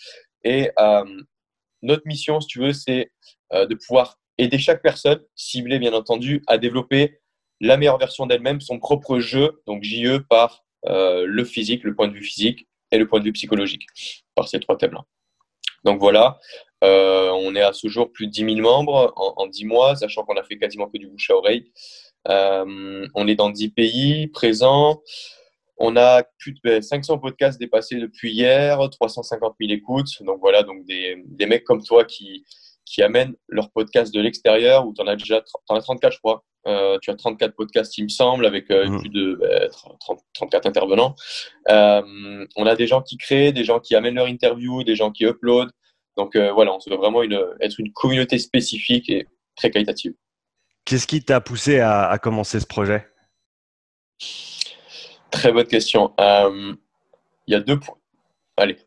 Et 0.43 0.69
euh, 0.79 1.21
notre 1.81 2.03
mission, 2.05 2.41
si 2.41 2.47
tu 2.47 2.59
veux, 2.59 2.73
c'est 2.73 3.11
euh, 3.53 3.65
de 3.65 3.75
pouvoir 3.75 4.18
aider 4.39 4.57
chaque 4.57 4.81
personne, 4.81 5.21
ciblée 5.35 5.79
bien 5.79 5.93
entendu, 5.93 6.41
à 6.47 6.57
développer 6.57 7.19
la 7.61 7.77
meilleure 7.77 7.97
version 7.97 8.25
d'elle-même, 8.25 8.61
son 8.61 8.79
propre 8.79 9.19
jeu, 9.19 9.61
donc 9.67 9.83
JE 9.83 10.19
par 10.29 10.63
euh, 10.87 11.25
le 11.27 11.43
physique, 11.43 11.83
le 11.83 11.93
point 11.93 12.07
de 12.07 12.13
vue 12.13 12.23
physique 12.23 12.67
et 12.91 12.97
le 12.97 13.07
point 13.07 13.19
de 13.19 13.25
vue 13.25 13.33
psychologique, 13.33 13.85
par 14.35 14.47
ces 14.47 14.59
trois 14.59 14.77
thèmes-là. 14.77 15.03
Donc 15.83 15.99
voilà, 15.99 16.39
euh, 16.83 17.29
on 17.31 17.55
est 17.55 17.61
à 17.61 17.73
ce 17.73 17.87
jour 17.87 18.11
plus 18.11 18.27
de 18.27 18.31
10 18.31 18.55
000 18.55 18.57
membres 18.57 19.13
en, 19.15 19.33
en 19.43 19.47
10 19.47 19.65
mois, 19.65 19.95
sachant 19.95 20.23
qu'on 20.23 20.37
a 20.37 20.43
fait 20.43 20.57
quasiment 20.57 20.87
que 20.87 20.97
du 20.97 21.07
bouche 21.07 21.29
à 21.29 21.35
oreille. 21.35 21.71
Euh, 22.29 23.07
on 23.15 23.27
est 23.27 23.35
dans 23.35 23.49
10 23.49 23.69
pays 23.69 24.27
présents. 24.27 25.01
On 25.77 25.95
a 25.95 26.23
plus 26.39 26.55
de 26.63 26.81
500 26.81 27.15
ben, 27.15 27.21
podcasts 27.21 27.59
dépassés 27.59 27.95
depuis 27.95 28.33
hier, 28.33 28.79
350 28.89 29.55
000 29.61 29.71
écoutes. 29.71 30.21
Donc 30.23 30.39
voilà, 30.41 30.63
donc 30.63 30.85
des, 30.85 31.23
des 31.25 31.45
mecs 31.45 31.63
comme 31.63 31.81
toi 31.83 32.03
qui, 32.03 32.45
qui 32.89 33.03
amènent 33.03 33.35
leur 33.47 33.69
podcast 33.69 34.13
de 34.13 34.19
l'extérieur, 34.19 34.87
où 34.87 34.93
tu 34.93 35.01
en 35.01 35.07
as 35.07 35.15
déjà 35.15 35.43
en 35.67 35.75
as 35.75 35.81
34, 35.81 36.11
je 36.11 36.17
crois. 36.17 36.43
Euh, 36.67 36.97
tu 37.01 37.11
as 37.11 37.15
34 37.15 37.55
podcasts, 37.55 37.97
il 37.97 38.05
me 38.05 38.09
semble, 38.09 38.45
avec 38.45 38.69
euh, 38.71 38.87
mmh. 38.87 38.99
plus 38.99 39.09
de 39.09 39.69
30, 39.99 40.19
34 40.33 40.65
intervenants. 40.65 41.15
Euh, 41.69 42.45
on 42.55 42.65
a 42.65 42.75
des 42.75 42.87
gens 42.87 43.01
qui 43.01 43.17
créent, 43.17 43.53
des 43.53 43.63
gens 43.63 43.79
qui 43.79 43.95
amènent 43.95 44.15
leur 44.15 44.27
interview, 44.27 44.83
des 44.83 44.95
gens 44.95 45.11
qui 45.11 45.23
uploadent. 45.23 45.71
Donc 46.17 46.35
voilà, 46.35 46.73
on 46.73 46.79
se 46.81 46.89
veut 46.89 46.97
vraiment 46.97 47.23
une, 47.23 47.39
être 47.61 47.79
une 47.79 47.93
communauté 47.93 48.39
spécifique 48.39 49.09
et 49.09 49.25
très 49.55 49.71
qualitative. 49.71 50.13
Qu'est-ce 50.83 51.07
qui 51.07 51.23
t'a 51.23 51.39
poussé 51.39 51.79
à, 51.79 52.17
commencer 52.21 52.59
ce 52.59 52.65
projet? 52.65 53.07
Très 55.31 55.53
bonne 55.53 55.67
question. 55.67 56.13
Il 56.19 56.75
y 57.47 57.55
a 57.55 57.61
deux 57.61 57.79
points. 57.79 57.95
Allez, 58.57 58.77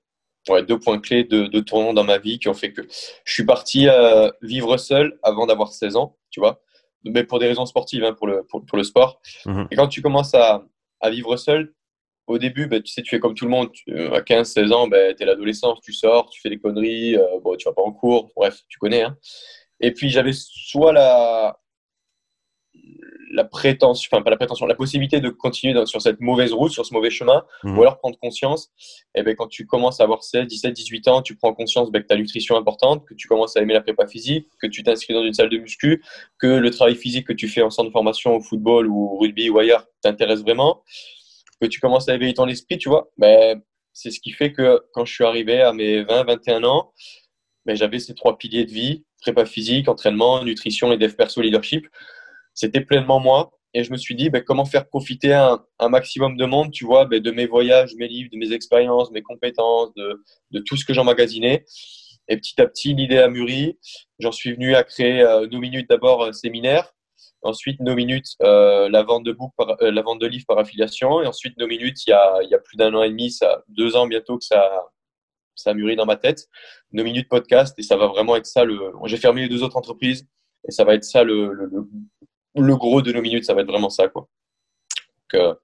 ouais, 0.48 0.62
deux 0.62 0.78
points 0.78 1.00
clés, 1.00 1.24
de 1.24 1.46
deux 1.46 1.62
tournants 1.62 1.92
dans 1.92 2.04
ma 2.04 2.18
vie 2.18 2.38
qui 2.38 2.48
ont 2.48 2.54
fait 2.54 2.72
que 2.72 2.82
je 2.82 3.32
suis 3.32 3.44
parti 3.44 3.86
vivre 4.42 4.76
seul 4.76 5.18
avant 5.22 5.46
d'avoir 5.46 5.72
16 5.72 5.96
ans, 5.96 6.16
tu 6.30 6.40
vois 6.40 6.62
mais 7.04 7.24
pour 7.24 7.38
des 7.38 7.48
raisons 7.48 7.66
sportives, 7.66 8.04
hein, 8.04 8.12
pour, 8.12 8.26
le, 8.26 8.44
pour, 8.44 8.76
le 8.76 8.84
sport. 8.84 9.20
Mhm. 9.46 9.68
Et 9.70 9.76
quand 9.76 9.88
tu 9.88 10.02
commences 10.02 10.34
à, 10.34 10.64
à 11.00 11.10
vivre 11.10 11.36
seul, 11.36 11.74
au 12.26 12.38
début, 12.38 12.66
bah, 12.66 12.80
tu 12.80 12.92
sais, 12.92 13.02
tu 13.02 13.10
fais 13.10 13.20
comme 13.20 13.34
tout 13.34 13.44
le 13.44 13.50
monde. 13.50 13.70
Euh, 13.88 14.12
à 14.12 14.20
15-16 14.20 14.72
ans, 14.72 14.88
bah, 14.88 15.12
tu 15.14 15.22
es 15.22 15.26
l'adolescence, 15.26 15.80
tu 15.82 15.92
sors, 15.92 16.30
tu 16.30 16.40
fais 16.40 16.50
des 16.50 16.58
conneries, 16.58 17.16
euh, 17.16 17.40
bon, 17.42 17.56
tu 17.56 17.64
vas 17.68 17.74
pas 17.74 17.82
en 17.82 17.92
cours, 17.92 18.30
bref, 18.36 18.60
tu 18.68 18.78
connais. 18.78 19.02
Hein. 19.02 19.16
Et 19.80 19.92
puis, 19.92 20.08
j'avais 20.08 20.32
soit 20.32 20.92
la, 20.92 21.58
la 23.32 23.44
prétention, 23.44 24.08
enfin 24.12 24.22
pas 24.22 24.30
la 24.30 24.36
prétention, 24.36 24.66
la 24.66 24.74
possibilité 24.74 25.20
de 25.20 25.30
continuer 25.30 25.84
sur 25.86 26.00
cette 26.00 26.20
mauvaise 26.20 26.52
route, 26.52 26.70
sur 26.70 26.84
ce 26.84 26.92
mauvais 26.92 27.10
chemin, 27.10 27.44
mhm. 27.64 27.78
ou 27.78 27.82
alors 27.82 27.98
prendre 27.98 28.18
conscience, 28.18 28.70
et 29.14 29.20
eh 29.20 29.22
ben, 29.22 29.34
quand 29.34 29.48
tu 29.48 29.66
commences 29.66 30.00
à 30.00 30.04
avoir 30.04 30.22
16, 30.22 30.46
17, 30.46 30.72
18 30.72 31.08
ans, 31.08 31.22
tu 31.22 31.34
prends 31.34 31.54
conscience 31.54 31.90
ben, 31.90 32.02
que 32.02 32.06
ta 32.06 32.16
nutrition 32.16 32.54
est 32.54 32.58
importante, 32.58 33.04
que 33.06 33.14
tu 33.14 33.26
commences 33.26 33.56
à 33.56 33.62
aimer 33.62 33.74
la 33.74 33.80
prépa 33.80 34.06
physique, 34.06 34.46
que 34.60 34.66
tu 34.66 34.82
t'inscris 34.82 35.14
dans 35.14 35.24
une 35.24 35.32
salle 35.32 35.48
de 35.48 35.58
muscu, 35.58 36.04
que 36.38 36.46
le 36.46 36.70
travail 36.70 36.94
physique 36.94 37.26
que 37.26 37.32
tu 37.32 37.48
fais 37.48 37.62
en 37.62 37.70
centre 37.70 37.88
de 37.88 37.92
formation 37.92 38.36
au 38.36 38.40
football 38.40 38.86
ou 38.86 39.14
au 39.14 39.18
rugby 39.18 39.48
ou 39.48 39.58
ailleurs 39.58 39.86
t'intéresse 40.02 40.42
vraiment, 40.42 40.82
que 41.60 41.66
tu 41.66 41.80
commences 41.80 42.08
à 42.08 42.14
éveiller 42.14 42.34
ton 42.34 42.48
esprit, 42.48 42.76
tu 42.76 42.90
vois, 42.90 43.10
ben, 43.16 43.62
c'est 43.94 44.10
ce 44.10 44.20
qui 44.20 44.32
fait 44.32 44.52
que 44.52 44.80
quand 44.92 45.04
je 45.04 45.14
suis 45.14 45.24
arrivé 45.24 45.62
à 45.62 45.72
mes 45.72 46.02
20, 46.02 46.24
21 46.24 46.64
ans, 46.64 46.92
ben, 47.64 47.76
j'avais 47.76 47.98
ces 47.98 48.14
trois 48.14 48.36
piliers 48.36 48.66
de 48.66 48.72
vie, 48.72 49.04
prépa 49.22 49.46
physique, 49.46 49.88
entraînement, 49.88 50.44
nutrition 50.44 50.92
et 50.92 50.98
dev 50.98 51.14
perso 51.14 51.40
leadership 51.40 51.86
c'était 52.54 52.80
pleinement 52.80 53.20
moi. 53.20 53.50
Et 53.74 53.84
je 53.84 53.92
me 53.92 53.96
suis 53.96 54.14
dit, 54.14 54.28
ben, 54.28 54.42
comment 54.42 54.66
faire 54.66 54.86
profiter 54.86 55.32
un, 55.32 55.58
maximum 55.88 56.36
de 56.36 56.44
monde, 56.44 56.72
tu 56.72 56.84
vois, 56.84 57.06
ben, 57.06 57.20
de 57.20 57.30
mes 57.30 57.46
voyages, 57.46 57.94
mes 57.96 58.08
livres, 58.08 58.28
de 58.30 58.36
mes 58.36 58.52
expériences, 58.52 59.10
mes 59.10 59.22
compétences, 59.22 59.92
de, 59.94 60.58
tout 60.66 60.76
ce 60.76 60.84
que 60.84 60.92
j'emmagasinais. 60.92 61.64
Et 62.28 62.36
petit 62.36 62.60
à 62.60 62.66
petit, 62.66 62.94
l'idée 62.94 63.18
a 63.18 63.28
mûri. 63.28 63.78
J'en 64.18 64.32
suis 64.32 64.52
venu 64.52 64.74
à 64.74 64.84
créer 64.84 65.22
euh, 65.22 65.46
nos 65.48 65.58
minutes 65.58 65.88
d'abord 65.88 66.22
euh, 66.22 66.32
séminaire, 66.32 66.92
ensuite 67.42 67.80
nos 67.80 67.94
minutes 67.94 68.36
euh, 68.42 68.88
la 68.88 69.02
vente 69.02 69.24
de 69.24 69.36
euh, 69.60 69.90
la 69.90 70.02
vente 70.02 70.20
de 70.20 70.26
livres 70.26 70.44
par 70.46 70.58
affiliation, 70.58 71.22
et 71.22 71.26
ensuite 71.26 71.56
nos 71.58 71.66
minutes 71.66 72.06
il 72.06 72.10
y 72.10 72.12
a, 72.12 72.38
il 72.42 72.48
y 72.50 72.54
a 72.54 72.58
plus 72.58 72.76
d'un 72.76 72.94
an 72.94 73.02
et 73.02 73.10
demi, 73.10 73.30
ça 73.30 73.64
deux 73.68 73.96
ans 73.96 74.06
bientôt 74.06 74.38
que 74.38 74.44
ça 74.44 74.86
ça 75.54 75.70
a 75.70 75.74
mûri 75.74 75.96
dans 75.96 76.06
ma 76.06 76.16
tête. 76.16 76.48
Nos 76.92 77.04
minutes 77.04 77.28
podcast 77.28 77.78
et 77.78 77.82
ça 77.82 77.96
va 77.96 78.06
vraiment 78.06 78.36
être 78.36 78.46
ça 78.46 78.64
le. 78.64 78.92
J'ai 79.04 79.18
fermé 79.18 79.42
les 79.42 79.48
deux 79.48 79.62
autres 79.62 79.76
entreprises 79.76 80.26
et 80.66 80.70
ça 80.70 80.84
va 80.84 80.94
être 80.94 81.04
ça 81.04 81.24
le 81.24 81.70
gros 82.54 83.02
de 83.02 83.12
nos 83.12 83.22
minutes, 83.22 83.44
ça 83.44 83.54
va 83.54 83.62
être 83.62 83.68
vraiment 83.68 83.90
ça. 83.90 84.08
Quoi. 84.08 84.28
Euh, 85.34 85.54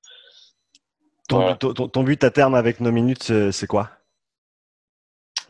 ton, 1.28 2.02
but 2.02 2.25
à 2.25 2.30
terme 2.30 2.54
avec 2.54 2.80
nos 2.80 2.92
minutes, 2.92 3.33
c'est 3.52 3.66
quoi? 3.66 3.90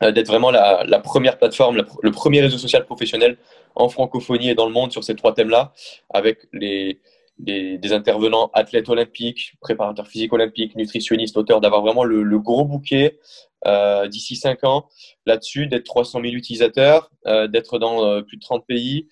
Euh, 0.03 0.11
D'être 0.11 0.27
vraiment 0.27 0.51
la, 0.51 0.99
première 0.99 1.37
plateforme, 1.37 1.83
le 2.01 2.11
premier 2.11 2.41
réseau 2.41 2.57
social 2.57 2.85
professionnel 2.85 3.37
en 3.75 3.89
francophonie 3.89 4.49
et 4.49 4.55
dans 4.55 4.65
le 4.65 4.73
monde 4.73 4.91
sur 4.91 5.03
ces 5.03 5.15
trois 5.15 5.33
thèmes-là, 5.33 5.73
avec 6.09 6.47
les, 6.51 6.99
des 7.37 7.93
intervenants 7.93 8.49
athlètes 8.53 8.89
olympiques, 8.89 9.53
préparateurs 9.61 10.07
physiques 10.07 10.33
olympiques, 10.33 10.75
nutritionnistes, 10.75 11.37
auteurs, 11.37 11.61
d'avoir 11.61 11.81
vraiment 11.81 12.03
le, 12.03 12.39
gros 12.39 12.65
bouquet 12.65 13.19
euh, 13.65 14.07
d'ici 14.07 14.35
5 14.35 14.63
ans 14.65 14.89
là-dessus, 15.25 15.67
d'être 15.67 15.85
300 15.85 16.21
000 16.21 16.33
utilisateurs, 16.33 17.09
d'être 17.25 17.79
dans 17.79 18.21
plus 18.23 18.37
de 18.37 18.41
30 18.41 18.65
pays, 18.65 19.07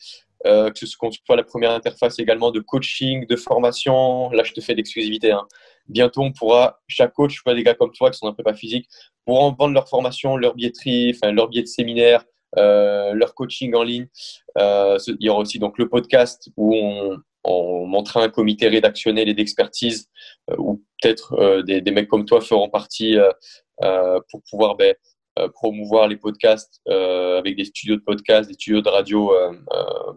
euh, 0.46 0.70
que 0.70 0.80
ce 0.80 0.86
soit 0.86 1.36
la 1.36 1.44
première 1.44 1.72
interface 1.72 2.20
également 2.20 2.52
de 2.52 2.60
coaching, 2.60 3.26
de 3.26 3.36
formation. 3.36 4.30
Là, 4.30 4.44
je 4.44 4.54
te 4.54 4.62
fais 4.62 4.76
l'exclusivité. 4.76 5.32
Hein. 5.32 5.48
Bientôt, 5.88 6.22
on 6.22 6.32
pourra, 6.32 6.80
chaque 6.88 7.14
coach, 7.14 7.42
des 7.46 7.64
gars 7.64 7.74
comme 7.74 7.92
toi 7.92 8.12
qui 8.12 8.20
sont 8.20 8.28
un 8.28 8.34
prépa 8.34 8.54
physique, 8.54 8.88
pourront 9.26 9.54
vendre 9.58 9.74
leur 9.74 9.90
formation, 9.90 10.38
leur 10.38 10.54
billetterie, 10.54 11.16
enfin, 11.16 11.32
leur 11.32 11.48
billet 11.48 11.64
de 11.64 11.68
séminaire, 11.68 12.24
euh, 12.58 13.14
leur 13.14 13.34
coaching 13.34 13.74
en 13.74 13.84
ligne. 13.84 14.08
Euh, 14.58 14.98
il 15.08 15.26
y 15.26 15.30
aura 15.30 15.40
aussi 15.40 15.60
donc 15.60 15.78
le 15.80 15.90
podcast 15.90 16.50
où 16.56 16.76
on, 16.76 17.18
on 17.44 17.86
montrera 17.88 18.24
un 18.24 18.30
comité 18.30 18.68
rédactionnel 18.68 19.30
et 19.30 19.34
d'expertise 19.34 20.10
où 20.58 20.84
peut-être 21.02 21.64
des, 21.64 21.92
mecs 21.92 22.08
comme 22.08 22.26
toi 22.26 22.42
feront 22.42 22.70
partie 22.70 23.18
pour 23.78 24.42
pouvoir 24.50 24.76
ben, 24.76 24.94
promouvoir 25.54 26.08
les 26.08 26.18
podcasts 26.18 26.82
euh, 26.88 27.38
avec 27.38 27.56
des 27.56 27.66
studios 27.66 27.96
de 27.96 28.02
podcast, 28.02 28.48
des 28.48 28.54
studios 28.54 28.82
de 28.82 28.90
radio 28.90 29.34
euh, 29.34 29.54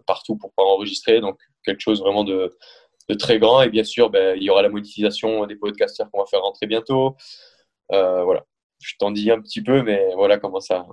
partout 0.05 0.37
pour 0.37 0.51
pouvoir 0.51 0.73
enregistrer. 0.73 1.21
Donc, 1.21 1.37
quelque 1.65 1.81
chose 1.81 2.01
vraiment 2.01 2.23
de, 2.23 2.51
très 3.19 3.39
grand. 3.39 3.61
Et 3.61 3.69
bien 3.69 3.83
sûr, 3.83 4.09
ben, 4.09 4.37
il 4.37 4.43
y 4.43 4.49
aura 4.49 4.61
la 4.61 4.69
monétisation 4.69 5.45
des 5.45 5.55
podcasters 5.55 6.09
qu'on 6.11 6.19
va 6.19 6.25
faire 6.25 6.41
rentrer 6.41 6.67
bientôt. 6.67 7.15
voilà. 7.89 8.45
Je 8.79 8.95
t'en 8.97 9.11
dis 9.11 9.29
un 9.29 9.39
petit 9.39 9.61
peu, 9.61 9.83
mais 9.83 10.11
voilà 10.15 10.39
comment 10.39 10.59
ça, 10.59 10.87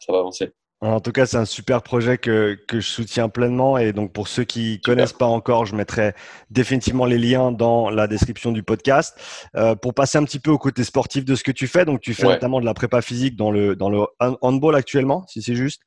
ça 0.00 0.12
va 0.12 0.18
avancer. 0.18 0.52
En 0.80 1.00
tout 1.00 1.10
cas, 1.10 1.26
c'est 1.26 1.36
un 1.36 1.44
super 1.44 1.82
projet 1.82 2.18
que, 2.18 2.56
que, 2.68 2.78
je 2.78 2.86
soutiens 2.86 3.28
pleinement. 3.28 3.78
Et 3.78 3.92
donc, 3.92 4.12
pour 4.12 4.28
ceux 4.28 4.44
qui 4.44 4.74
ne 4.74 4.76
connaissent 4.76 5.12
pas 5.12 5.26
encore, 5.26 5.66
je 5.66 5.74
mettrai 5.74 6.14
définitivement 6.50 7.04
les 7.04 7.18
liens 7.18 7.50
dans 7.50 7.90
la 7.90 8.06
description 8.06 8.52
du 8.52 8.62
podcast. 8.62 9.18
Euh, 9.56 9.74
pour 9.74 9.92
passer 9.92 10.18
un 10.18 10.24
petit 10.24 10.38
peu 10.38 10.52
au 10.52 10.58
côté 10.58 10.84
sportif 10.84 11.24
de 11.24 11.34
ce 11.34 11.42
que 11.42 11.50
tu 11.50 11.66
fais, 11.66 11.84
donc 11.84 12.00
tu 12.00 12.14
fais 12.14 12.28
notamment 12.28 12.60
de 12.60 12.64
la 12.64 12.74
prépa 12.74 13.02
physique 13.02 13.34
dans 13.34 13.50
le, 13.50 13.74
dans 13.74 13.90
le 13.90 14.06
handball 14.20 14.76
actuellement, 14.76 15.24
si 15.26 15.42
c'est 15.42 15.56
juste. 15.56 15.82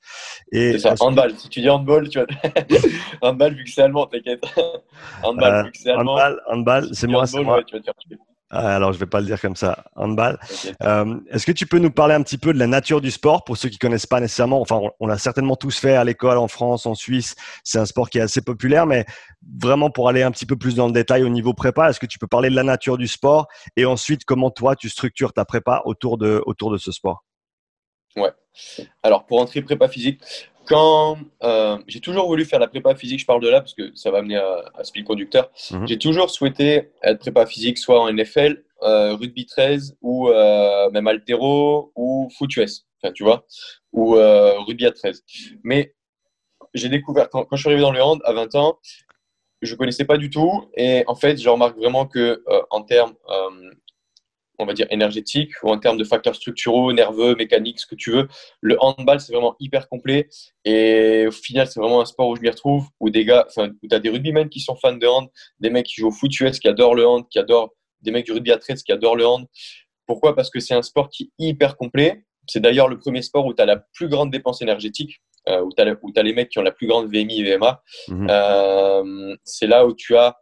C'est 0.51 0.79
ça, 0.79 0.95
handball. 0.99 1.37
Si 1.37 1.47
tu 1.47 1.61
dis 1.61 1.69
handball, 1.69 2.09
tu 2.09 2.19
vas. 2.19 2.25
handball, 3.21 3.53
vu 3.55 3.63
que 3.63 3.69
c'est 3.69 3.83
allemand, 3.83 4.07
t'inquiète. 4.07 4.43
handball, 5.23 5.53
euh, 5.53 5.63
vu 5.63 5.71
que 5.71 5.77
c'est 5.77 5.91
allemand. 5.91 6.15
Handball, 6.15 6.41
handball 6.47 6.89
c'est 6.91 7.07
moi. 7.07 7.25
c'est 7.25 7.41
moi. 7.41 7.63
tu 7.63 7.75
vas 7.75 7.79
te 7.79 7.85
faire 7.85 7.93
alors, 8.51 8.91
je 8.91 8.99
vais 8.99 9.05
pas 9.05 9.21
le 9.21 9.25
dire 9.25 9.39
comme 9.39 9.55
ça. 9.55 9.85
Handball. 9.95 10.37
Euh, 10.83 11.19
Est-ce 11.29 11.45
que 11.45 11.53
tu 11.53 11.65
peux 11.65 11.79
nous 11.79 11.91
parler 11.91 12.15
un 12.15 12.21
petit 12.21 12.37
peu 12.37 12.53
de 12.53 12.59
la 12.59 12.67
nature 12.67 12.99
du 12.99 13.09
sport 13.09 13.45
pour 13.45 13.55
ceux 13.55 13.69
qui 13.69 13.77
connaissent 13.77 14.05
pas 14.05 14.19
nécessairement? 14.19 14.59
Enfin, 14.59 14.81
on, 14.99 15.07
l'a 15.07 15.17
certainement 15.17 15.55
tous 15.55 15.77
fait 15.77 15.95
à 15.95 16.03
l'école, 16.03 16.37
en 16.37 16.49
France, 16.49 16.85
en 16.85 16.93
Suisse. 16.93 17.35
C'est 17.63 17.79
un 17.79 17.85
sport 17.85 18.09
qui 18.09 18.17
est 18.17 18.21
assez 18.21 18.41
populaire, 18.41 18.85
mais 18.85 19.05
vraiment 19.61 19.89
pour 19.89 20.09
aller 20.09 20.21
un 20.21 20.31
petit 20.31 20.45
peu 20.45 20.57
plus 20.57 20.75
dans 20.75 20.87
le 20.87 20.93
détail 20.93 21.23
au 21.23 21.29
niveau 21.29 21.53
prépa, 21.53 21.89
est-ce 21.89 21.99
que 21.99 22.05
tu 22.05 22.19
peux 22.19 22.27
parler 22.27 22.49
de 22.49 22.55
la 22.55 22.63
nature 22.63 22.97
du 22.97 23.07
sport 23.07 23.47
et 23.75 23.85
ensuite 23.85 24.25
comment 24.25 24.51
toi 24.51 24.75
tu 24.75 24.89
structures 24.89 25.33
ta 25.33 25.45
prépa 25.45 25.81
autour 25.85 26.17
de 26.17 26.43
autour 26.45 26.71
de 26.71 26.77
ce 26.77 26.91
sport? 26.91 27.23
Ouais. 28.15 28.31
Alors 29.01 29.25
pour 29.25 29.39
entrer 29.39 29.61
prépa 29.61 29.87
physique, 29.87 30.21
quand 30.65 31.17
euh, 31.43 31.77
j'ai 31.87 31.99
toujours 31.99 32.27
voulu 32.27 32.45
faire 32.45 32.59
la 32.59 32.67
prépa 32.67 32.95
physique, 32.95 33.19
je 33.19 33.25
parle 33.25 33.41
de 33.41 33.49
là 33.49 33.61
parce 33.61 33.73
que 33.73 33.91
ça 33.95 34.11
va 34.11 34.19
amener 34.19 34.37
à, 34.37 34.63
à 34.75 34.83
Speed 34.83 35.05
Conducteur. 35.05 35.51
Mhm. 35.71 35.87
J'ai 35.87 35.97
toujours 35.97 36.29
souhaité 36.29 36.91
être 37.03 37.19
prépa 37.19 37.45
physique, 37.45 37.77
soit 37.77 37.99
en 38.01 38.11
NFL, 38.11 38.63
euh, 38.83 39.15
rugby 39.15 39.45
13 39.45 39.97
ou 40.01 40.29
euh, 40.29 40.89
même 40.91 41.07
altéro 41.07 41.91
ou 41.95 42.29
foot 42.37 42.55
US, 42.57 42.85
enfin, 43.01 43.11
tu 43.13 43.23
vois, 43.23 43.45
ou 43.91 44.13
rugby 44.13 44.85
à 44.85 44.91
13. 44.91 45.23
Mais 45.63 45.93
j'ai 46.73 46.89
découvert, 46.89 47.29
quand, 47.29 47.45
quand, 47.45 47.55
je 47.55 47.61
suis 47.61 47.69
arrivé 47.69 47.81
dans 47.81 47.91
le 47.91 48.01
hand 48.01 48.21
à 48.23 48.33
20 48.33 48.55
ans, 48.55 48.79
je 49.61 49.75
connaissais 49.75 50.05
pas 50.05 50.17
du 50.17 50.29
tout 50.29 50.69
et 50.75 51.03
en 51.07 51.15
fait, 51.15 51.39
je 51.39 51.49
remarque 51.49 51.77
vraiment 51.77 52.07
que 52.07 52.43
en 52.71 52.81
termes 52.81 53.13
on 54.61 54.65
va 54.65 54.73
dire, 54.73 54.87
énergétique 54.89 55.51
ou 55.63 55.69
en 55.69 55.77
termes 55.77 55.97
de 55.97 56.03
facteurs 56.03 56.35
structuraux, 56.35 56.93
nerveux, 56.93 57.35
mécaniques, 57.35 57.79
ce 57.79 57.85
que 57.85 57.95
tu 57.95 58.11
veux. 58.11 58.27
Le 58.61 58.77
handball, 58.79 59.19
c'est 59.19 59.33
vraiment 59.33 59.55
hyper 59.59 59.89
complet. 59.89 60.29
Et 60.65 61.25
au 61.27 61.31
final, 61.31 61.67
c'est 61.67 61.79
vraiment 61.79 62.01
un 62.01 62.05
sport 62.05 62.29
où 62.29 62.35
je 62.35 62.41
m'y 62.41 62.49
retrouve, 62.49 62.87
où 62.99 63.09
des 63.09 63.25
gars, 63.25 63.45
enfin, 63.49 63.71
où 63.83 63.87
tu 63.87 63.95
as 63.95 63.99
des 63.99 64.09
rugbymen 64.09 64.49
qui 64.49 64.59
sont 64.59 64.75
fans 64.75 64.95
de 64.95 65.07
hand, 65.07 65.27
des 65.59 65.69
mecs 65.69 65.85
qui 65.85 65.95
jouent 66.01 66.09
au 66.09 66.11
foot 66.11 66.39
US 66.39 66.59
qui 66.59 66.67
adorent 66.67 66.95
le 66.95 67.07
hand, 67.07 67.27
qui 67.29 67.39
adorent 67.39 67.71
des 68.01 68.11
mecs 68.11 68.25
du 68.25 68.31
rugby 68.31 68.51
à 68.51 68.57
13 68.57 68.83
qui 68.83 68.91
adorent 68.91 69.15
le 69.15 69.25
hand. 69.25 69.45
Pourquoi? 70.05 70.35
Parce 70.35 70.49
que 70.49 70.59
c'est 70.59 70.73
un 70.73 70.81
sport 70.81 71.09
qui 71.09 71.23
est 71.23 71.45
hyper 71.47 71.77
complet. 71.77 72.23
C'est 72.47 72.59
d'ailleurs 72.59 72.87
le 72.87 72.97
premier 72.97 73.21
sport 73.21 73.45
où 73.45 73.53
tu 73.53 73.61
as 73.61 73.65
la 73.65 73.77
plus 73.77 74.09
grande 74.09 74.31
dépense 74.31 74.61
énergétique, 74.61 75.21
euh, 75.47 75.61
où 75.61 75.69
tu 75.75 75.81
as, 75.81 76.23
les 76.23 76.33
mecs 76.33 76.49
qui 76.49 76.59
ont 76.59 76.63
la 76.63 76.71
plus 76.71 76.87
grande 76.87 77.07
VMI 77.07 77.41
et 77.41 77.55
VMA. 77.55 77.81
Mhm. 78.09 78.27
Euh, 78.29 79.35
c'est 79.43 79.67
là 79.67 79.85
où 79.85 79.93
tu 79.93 80.17
as, 80.17 80.37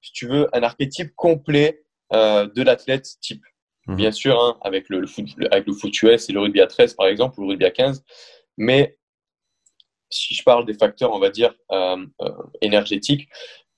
si 0.00 0.12
tu 0.12 0.26
veux, 0.26 0.48
un 0.52 0.62
archétype 0.62 1.12
complet 1.16 1.84
de 2.12 2.62
l'athlète 2.62 3.06
type. 3.20 3.44
Mhm. 3.86 3.96
Bien 3.96 4.12
sûr, 4.12 4.38
hein, 4.40 4.58
avec, 4.62 4.88
le, 4.88 5.06
foot, 5.06 5.26
avec 5.50 5.66
le 5.66 5.72
foot 5.72 6.02
US 6.02 6.28
et 6.28 6.32
le 6.32 6.40
rugby 6.40 6.60
à 6.60 6.66
13, 6.66 6.94
par 6.94 7.06
exemple, 7.06 7.40
ou 7.40 7.44
le 7.44 7.48
rugby 7.50 7.64
à 7.64 7.70
15. 7.70 8.04
Mais 8.56 8.98
si 10.10 10.34
je 10.34 10.42
parle 10.42 10.66
des 10.66 10.74
facteurs, 10.74 11.12
on 11.12 11.18
va 11.18 11.30
dire, 11.30 11.54
euh, 11.72 12.04
euh, 12.20 12.30
énergétiques, 12.60 13.28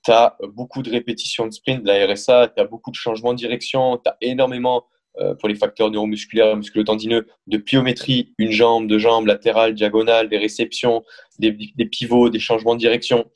tu 0.03 0.11
as 0.11 0.35
beaucoup 0.53 0.81
de 0.81 0.89
répétitions 0.89 1.45
de 1.45 1.51
sprint, 1.51 1.83
de 1.83 1.87
la 1.87 2.07
RSA, 2.07 2.49
tu 2.55 2.61
as 2.61 2.65
beaucoup 2.65 2.91
de 2.91 2.95
changements 2.95 3.33
de 3.33 3.37
direction, 3.37 3.97
tu 3.97 4.09
as 4.09 4.17
énormément, 4.21 4.85
euh, 5.19 5.35
pour 5.35 5.49
les 5.49 5.55
facteurs 5.55 5.91
neuromusculaires, 5.91 6.55
musculotendineux, 6.55 7.27
de 7.47 7.57
pliométrie, 7.57 8.33
une 8.37 8.51
jambe, 8.51 8.87
deux 8.87 8.97
jambes, 8.97 9.25
latérale, 9.25 9.73
diagonale, 9.73 10.29
des 10.29 10.37
réceptions, 10.37 11.03
des, 11.37 11.51
pivots, 11.91 12.29
des 12.29 12.39
changements 12.39 12.75
de 12.75 12.79
direction. 12.79 13.29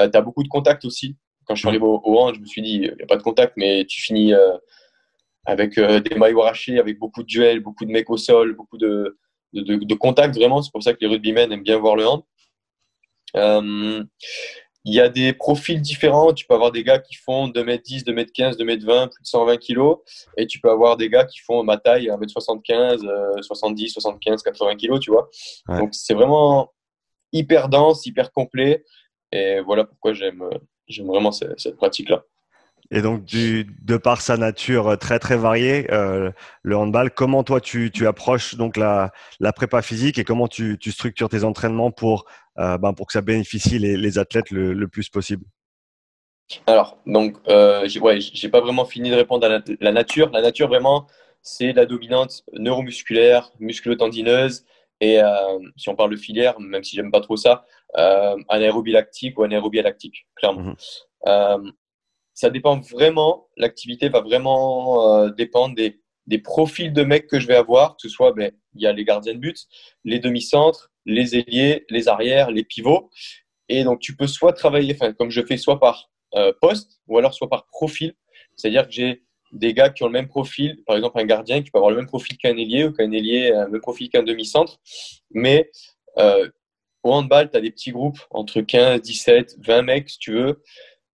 Euh, 0.00 0.08
tu 0.10 0.18
as 0.18 0.20
beaucoup 0.20 0.42
de 0.42 0.48
contacts 0.48 0.84
aussi. 0.84 1.16
Quand 1.52 1.56
je 1.56 1.60
suis 1.60 1.68
arrivé 1.68 1.84
au, 1.84 2.00
au 2.02 2.32
je 2.32 2.40
me 2.40 2.46
suis 2.46 2.62
dit, 2.62 2.76
il 2.76 2.94
n'y 2.96 3.02
a 3.02 3.06
pas 3.06 3.18
de 3.18 3.22
contact, 3.22 3.58
mais 3.58 3.84
tu 3.84 4.00
finis 4.00 4.32
euh, 4.32 4.56
avec 5.44 5.78
des 5.78 6.14
maillots 6.14 6.40
arrachés, 6.40 6.78
avec 6.78 6.98
beaucoup 6.98 7.22
de 7.22 7.26
duels, 7.26 7.60
beaucoup 7.60 7.84
de 7.84 7.90
mecs 7.90 8.08
au 8.08 8.16
sol, 8.16 8.56
beaucoup 8.56 8.78
de, 8.78 9.18
de, 9.52 9.76
de 9.76 9.94
contacts 9.94 10.34
vraiment. 10.34 10.62
C'est 10.62 10.72
pour 10.72 10.82
ça 10.82 10.94
que 10.94 10.98
les 11.02 11.08
rugbymen 11.08 11.52
aiment 11.52 11.62
bien 11.62 11.76
voir 11.76 11.96
le 11.96 12.06
hand. 12.06 12.22
Il 14.86 14.94
y 14.94 14.98
a 14.98 15.10
des 15.10 15.34
profils 15.34 15.78
différents. 15.78 16.32
Tu 16.32 16.46
peux 16.46 16.54
avoir 16.54 16.72
des 16.72 16.84
gars 16.84 16.98
qui 16.98 17.16
font 17.16 17.48
2m10, 17.48 18.06
2m15, 18.06 18.56
2m20, 18.56 19.10
plus 19.10 19.22
de 19.22 19.28
120 19.28 19.58
kg. 19.58 19.96
Et 20.38 20.46
tu 20.46 20.58
peux 20.58 20.70
avoir 20.70 20.96
des 20.96 21.10
gars 21.10 21.26
qui 21.26 21.40
font 21.40 21.62
ma 21.64 21.76
taille, 21.76 22.06
1m75, 22.06 23.42
70, 23.42 23.90
75, 23.90 24.42
80 24.42 24.76
kg, 24.76 24.98
tu 25.00 25.10
vois. 25.10 25.28
Donc, 25.68 25.90
c'est 25.92 26.14
vraiment 26.14 26.72
hyper 27.30 27.68
dense, 27.68 28.06
hyper 28.06 28.32
complet. 28.32 28.86
Et 29.32 29.60
voilà 29.60 29.84
pourquoi 29.84 30.14
j'aime 30.14 30.48
vraiment 31.00 31.32
cette 31.32 31.76
pratique-là. 31.76 32.24
Et 32.94 33.00
donc, 33.00 33.24
du, 33.24 33.64
de 33.82 33.96
par 33.96 34.20
sa 34.20 34.36
nature 34.36 34.98
très 34.98 35.18
très 35.18 35.38
variée, 35.38 35.90
euh, 35.90 36.30
le 36.62 36.76
handball, 36.76 37.10
comment 37.10 37.42
toi 37.42 37.58
tu, 37.58 37.90
tu 37.90 38.06
approches 38.06 38.56
donc 38.56 38.76
la, 38.76 39.12
la, 39.40 39.54
prépa 39.54 39.80
physique 39.80 40.18
et 40.18 40.24
comment 40.24 40.46
tu, 40.46 40.76
tu 40.78 40.92
structures 40.92 41.30
tes 41.30 41.42
entraînements 41.42 41.90
pour, 41.90 42.26
euh, 42.58 42.76
ben, 42.76 42.92
pour 42.92 43.06
que 43.06 43.14
ça 43.14 43.22
bénéficie 43.22 43.78
les, 43.78 43.96
les 43.96 44.18
athlètes 44.18 44.50
le, 44.50 44.74
le, 44.74 44.88
plus 44.88 45.08
possible? 45.08 45.46
Alors, 46.66 46.98
donc, 47.06 47.36
euh, 47.48 47.88
j'ai 47.88 47.98
ouais, 47.98 48.18
pas 48.50 48.60
vraiment 48.60 48.84
fini 48.84 49.08
de 49.08 49.16
répondre 49.16 49.46
à 49.46 49.62
la, 49.80 49.92
nature. 49.92 50.28
La 50.30 50.42
nature, 50.42 50.68
vraiment, 50.68 51.06
c'est 51.40 51.72
la 51.72 51.86
dominante 51.86 52.44
neuromusculaire, 52.52 53.52
musculotendineuse 53.58 54.66
et 55.02 55.20
euh, 55.20 55.58
si 55.76 55.88
on 55.88 55.96
parle 55.96 56.12
de 56.12 56.16
filière, 56.16 56.60
même 56.60 56.84
si 56.84 56.94
j'aime 56.94 57.10
pas 57.10 57.20
trop 57.20 57.36
ça, 57.36 57.64
euh, 57.98 58.36
anaérobie 58.48 58.92
lactique 58.92 59.36
ou 59.36 59.42
anaérobie 59.42 59.82
lactique, 59.82 60.28
clairement. 60.36 60.62
Mmh 60.62 60.76
euh, 61.28 61.70
ça 62.34 62.50
dépend 62.50 62.80
vraiment, 62.80 63.48
l'activité 63.56 64.08
va 64.08 64.22
vraiment 64.22 65.06
euh, 65.06 65.30
dépendre 65.30 65.74
des, 65.76 66.00
des, 66.26 66.38
profils 66.38 66.92
de 66.92 67.04
mecs 67.04 67.28
que 67.28 67.38
je 67.38 67.46
vais 67.46 67.54
avoir, 67.54 67.94
que 67.94 68.02
ce 68.02 68.08
soit, 68.08 68.32
ben, 68.32 68.50
il 68.74 68.82
y 68.82 68.86
a 68.86 68.92
les 68.92 69.04
gardiens 69.04 69.34
de 69.34 69.38
but, 69.38 69.66
les 70.04 70.18
demi-centres, 70.18 70.90
les 71.04 71.36
ailiers, 71.36 71.84
les 71.90 72.08
arrières, 72.08 72.50
les 72.50 72.64
pivots. 72.64 73.10
Et 73.68 73.84
donc, 73.84 74.00
tu 74.00 74.16
peux 74.16 74.26
soit 74.26 74.52
travailler, 74.52 74.96
comme 75.18 75.30
je 75.30 75.42
fais, 75.42 75.58
soit 75.58 75.78
par 75.78 76.10
poste 76.60 77.00
ou 77.06 77.18
alors 77.18 77.34
soit 77.34 77.50
par 77.50 77.66
profil. 77.66 78.14
C'est-à-dire 78.56 78.86
que 78.86 78.92
j'ai 78.92 79.22
des 79.52 79.74
gars 79.74 79.90
qui 79.90 80.02
ont 80.02 80.06
le 80.06 80.12
même 80.12 80.28
profil, 80.28 80.82
par 80.86 80.96
exemple 80.96 81.20
un 81.20 81.24
gardien 81.24 81.62
qui 81.62 81.70
peut 81.70 81.78
avoir 81.78 81.90
le 81.90 81.96
même 81.96 82.06
profil 82.06 82.36
qu'un 82.38 82.56
ailier 82.56 82.84
ou 82.84 82.92
qu'un 82.92 83.10
ailier 83.12 83.50
le 83.50 83.68
même 83.68 83.80
profil 83.80 84.08
qu'un 84.08 84.22
demi-centre. 84.22 84.78
Mais 85.30 85.70
euh, 86.18 86.48
au 87.02 87.12
handball, 87.12 87.50
tu 87.50 87.56
as 87.56 87.60
des 87.60 87.70
petits 87.70 87.92
groupes 87.92 88.18
entre 88.30 88.60
15, 88.60 89.02
17, 89.02 89.56
20 89.60 89.82
mecs, 89.82 90.10
si 90.10 90.18
tu 90.18 90.32
veux 90.32 90.62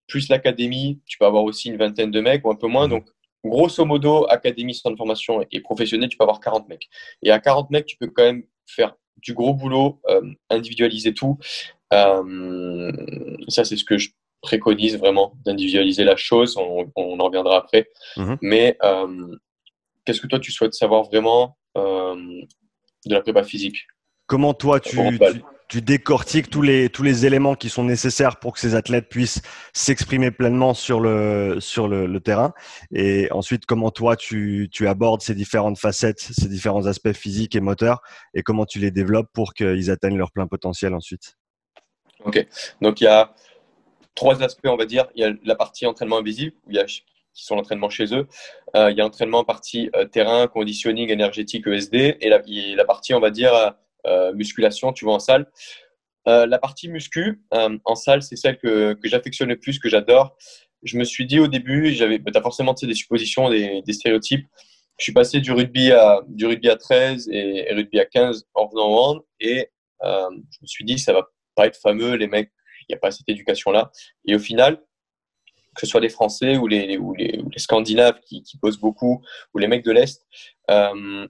plus 0.07 0.27
l'académie, 0.27 0.99
tu 1.05 1.17
peux 1.17 1.25
avoir 1.25 1.43
aussi 1.43 1.69
une 1.69 1.77
vingtaine 1.77 2.11
de 2.11 2.19
mecs 2.19 2.45
ou 2.45 2.51
un 2.51 2.55
peu 2.55 2.67
moins. 2.67 2.85
Mhm. 2.85 2.89
Donc, 2.89 3.07
grosso 3.45 3.85
modo, 3.85 4.25
académie, 4.29 4.73
centre 4.73 4.95
de 4.95 4.97
formation 4.97 5.45
et 5.51 5.61
professionnel, 5.61 6.09
tu 6.09 6.17
peux 6.17 6.23
avoir 6.23 6.41
40 6.41 6.67
mecs. 6.67 6.89
Et 7.23 7.31
à 7.31 7.39
40 7.39 7.69
mecs, 7.69 7.85
tu 7.85 7.95
peux 7.95 8.07
quand 8.07 8.23
même 8.23 8.43
faire 8.65 8.95
du 9.17 9.33
gros 9.33 9.53
boulot, 9.53 10.01
euh, 10.09 10.21
individualiser 10.49 11.13
tout. 11.13 11.37
Euh, 11.93 12.91
ça, 13.47 13.63
c'est 13.63 13.77
ce 13.77 13.85
que 13.85 13.97
je 13.97 14.09
préconise 14.41 14.97
vraiment, 14.97 15.33
d'individualiser 15.45 16.03
la 16.03 16.15
chose. 16.15 16.57
On, 16.57 16.89
en 16.95 17.23
reviendra 17.23 17.57
après. 17.57 17.89
Mhm. 18.17 18.37
Mais 18.41 18.77
euh, 18.83 19.35
qu'est-ce 20.05 20.21
que 20.21 20.27
toi, 20.27 20.39
tu 20.39 20.51
souhaites 20.51 20.73
savoir 20.73 21.03
vraiment 21.03 21.57
de 23.05 23.13
la 23.13 23.21
prépa 23.21 23.43
physique? 23.43 23.87
Comment 24.27 24.53
toi, 24.53 24.79
tu, 24.79 24.97
tu 25.69 25.81
décortiques 25.81 26.49
tous 26.49 26.61
les, 26.61 26.89
tous 26.89 27.03
les 27.03 27.25
éléments 27.25 27.55
qui 27.55 27.69
sont 27.69 27.83
nécessaires 27.83 28.37
pour 28.37 28.53
que 28.53 28.59
ces 28.59 28.75
athlètes 28.75 29.07
puissent 29.09 29.41
s'exprimer 29.73 30.31
pleinement 30.31 30.73
sur 30.73 30.99
le, 30.99 31.57
sur 31.59 31.87
le, 31.87 32.19
terrain? 32.19 32.53
Et 32.91 33.31
ensuite, 33.31 33.65
comment 33.65 33.91
toi, 33.91 34.15
tu, 34.15 34.67
tu 34.71 34.87
abordes 34.87 35.21
ces 35.21 35.35
différentes 35.35 35.77
facettes, 35.77 36.19
ces 36.19 36.49
différents 36.49 36.85
aspects 36.85 37.13
physiques 37.13 37.55
et 37.55 37.59
moteurs, 37.61 38.01
et 38.33 38.43
comment 38.43 38.65
tu 38.65 38.79
les 38.79 38.91
développes 38.91 39.29
pour 39.33 39.53
qu'ils 39.53 39.89
atteignent 39.89 40.17
leur 40.17 40.31
plein 40.31 40.47
potentiel 40.47 40.93
ensuite? 40.93 41.37
Ok. 42.25 42.45
Donc, 42.81 42.99
il 43.01 43.05
y 43.05 43.07
a 43.07 43.33
trois 44.15 44.43
aspects, 44.43 44.67
on 44.67 44.77
va 44.77 44.85
dire. 44.85 45.07
Il 45.15 45.21
y 45.21 45.23
a 45.23 45.33
la 45.43 45.55
partie 45.55 45.85
entraînement 45.85 46.17
invisible, 46.17 46.55
où 46.65 46.71
il 46.71 46.77
y 46.77 46.79
a 46.79 46.85
qui 47.39 47.45
sont 47.45 47.55
l'entraînement 47.55 47.89
chez 47.89 48.13
eux. 48.13 48.27
Euh, 48.75 48.91
il 48.91 48.97
y 48.97 49.01
a 49.01 49.05
entraînement 49.05 49.43
partie 49.43 49.89
euh, 49.95 50.05
terrain, 50.05 50.47
conditioning 50.47 51.09
énergétique, 51.09 51.65
ESD, 51.67 52.17
et 52.19 52.29
la, 52.29 52.85
partie, 52.85 53.13
on 53.13 53.19
va 53.19 53.31
dire, 53.31 53.75
euh, 54.05 54.33
musculation, 54.33 54.93
tu 54.93 55.05
vois, 55.05 55.15
en 55.15 55.19
salle. 55.19 55.49
La 56.25 56.59
partie 56.59 56.89
muscu, 56.89 57.41
en 57.51 57.95
salle, 57.95 58.21
c'est 58.21 58.35
celle 58.35 58.59
que, 58.59 58.93
que 58.93 59.09
j'affectionne 59.09 59.49
le 59.49 59.57
plus, 59.57 59.79
que 59.79 59.89
j'adore. 59.89 60.37
Je 60.83 60.95
me 60.95 61.03
suis 61.03 61.25
dit 61.25 61.39
au 61.39 61.47
début, 61.47 61.91
j'avais, 61.91 62.19
bah, 62.19 62.29
tu 62.31 62.37
as 62.37 62.43
forcément 62.43 62.75
des 62.79 62.93
suppositions, 62.93 63.49
des, 63.49 63.81
stéréotypes. 63.89 64.45
Je 64.99 65.05
suis 65.05 65.13
passé 65.13 65.39
du 65.39 65.51
rugby 65.51 65.91
à, 65.91 66.21
du 66.27 66.45
rugby 66.45 66.69
à 66.69 66.75
13 66.75 67.29
et, 67.31 67.73
rugby 67.73 67.99
à 67.99 68.05
15 68.05 68.45
en 68.53 68.67
venant 68.67 69.09
en 69.09 69.21
et 69.39 69.71
je 70.03 70.57
me 70.61 70.67
suis 70.67 70.85
dit, 70.85 70.99
ça 70.99 71.13
va 71.13 71.27
pas 71.55 71.65
être 71.65 71.79
fameux, 71.81 72.13
les 72.13 72.27
mecs, 72.27 72.51
n'y 72.89 72.95
a 72.95 72.99
pas 72.99 73.11
cette 73.11 73.29
éducation-là. 73.29 73.91
Et 74.25 74.35
au 74.35 74.39
final, 74.39 74.81
que 75.75 75.85
ce 75.85 75.87
soit 75.87 76.01
les 76.01 76.09
Français 76.09 76.57
ou 76.57 76.67
les, 76.67 76.99
Scandinaves 77.57 78.19
qui, 78.21 78.43
qui, 78.43 78.57
posent 78.57 78.79
beaucoup, 78.79 79.23
ou 79.53 79.57
les 79.57 79.67
mecs 79.67 79.83
de 79.83 79.91
l'Est, 79.91 80.25
euh, 80.69 81.27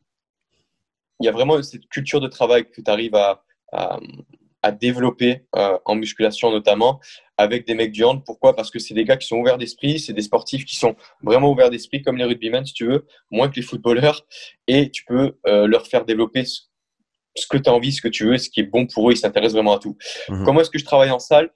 il 1.19 1.25
y 1.25 1.27
a 1.27 1.31
vraiment 1.31 1.61
cette 1.61 1.87
culture 1.89 2.21
de 2.21 2.27
travail 2.27 2.69
que 2.69 2.81
tu 2.81 2.89
arrives 2.89 3.15
à, 3.15 3.43
à, 3.71 4.71
développer 4.71 5.45
euh, 5.55 5.77
en 5.85 5.95
musculation 5.95 6.51
notamment 6.51 6.99
avec 7.37 7.65
des 7.65 7.73
mecs 7.73 7.91
du 7.91 8.03
hand. 8.03 8.23
Pourquoi? 8.25 8.55
Parce 8.55 8.71
que 8.71 8.79
c'est 8.79 8.93
des 8.93 9.05
gars 9.05 9.17
qui 9.17 9.27
sont 9.27 9.37
ouverts 9.37 9.57
d'esprit, 9.57 9.99
c'est 9.99 10.13
des 10.13 10.21
sportifs 10.21 10.65
qui 10.65 10.75
sont 10.75 10.95
vraiment 11.21 11.51
ouverts 11.51 11.69
d'esprit 11.69 12.01
comme 12.01 12.17
les 12.17 12.25
rugbymen 12.25 12.65
si 12.65 12.73
tu 12.73 12.85
veux, 12.85 13.05
moins 13.31 13.49
que 13.49 13.55
les 13.55 13.61
footballeurs, 13.61 14.25
et 14.67 14.89
tu 14.91 15.05
peux 15.05 15.37
euh, 15.47 15.67
leur 15.67 15.87
faire 15.87 16.05
développer 16.05 16.45
ce, 16.45 16.61
que 17.49 17.57
tu 17.57 17.69
as 17.69 17.73
envie, 17.73 17.91
ce 17.91 18.01
que 18.01 18.07
tu 18.07 18.25
veux, 18.25 18.37
ce 18.37 18.49
qui 18.49 18.59
est 18.59 18.63
bon 18.63 18.87
pour 18.87 19.09
eux, 19.09 19.13
ils 19.13 19.17
s'intéressent 19.17 19.55
vraiment 19.55 19.75
à 19.75 19.79
tout. 19.79 19.97
Mhm. 20.29 20.45
Comment 20.45 20.61
est-ce 20.61 20.69
que 20.69 20.79
je 20.79 20.85
travaille 20.85 21.11
en 21.11 21.19
salle? 21.19 21.51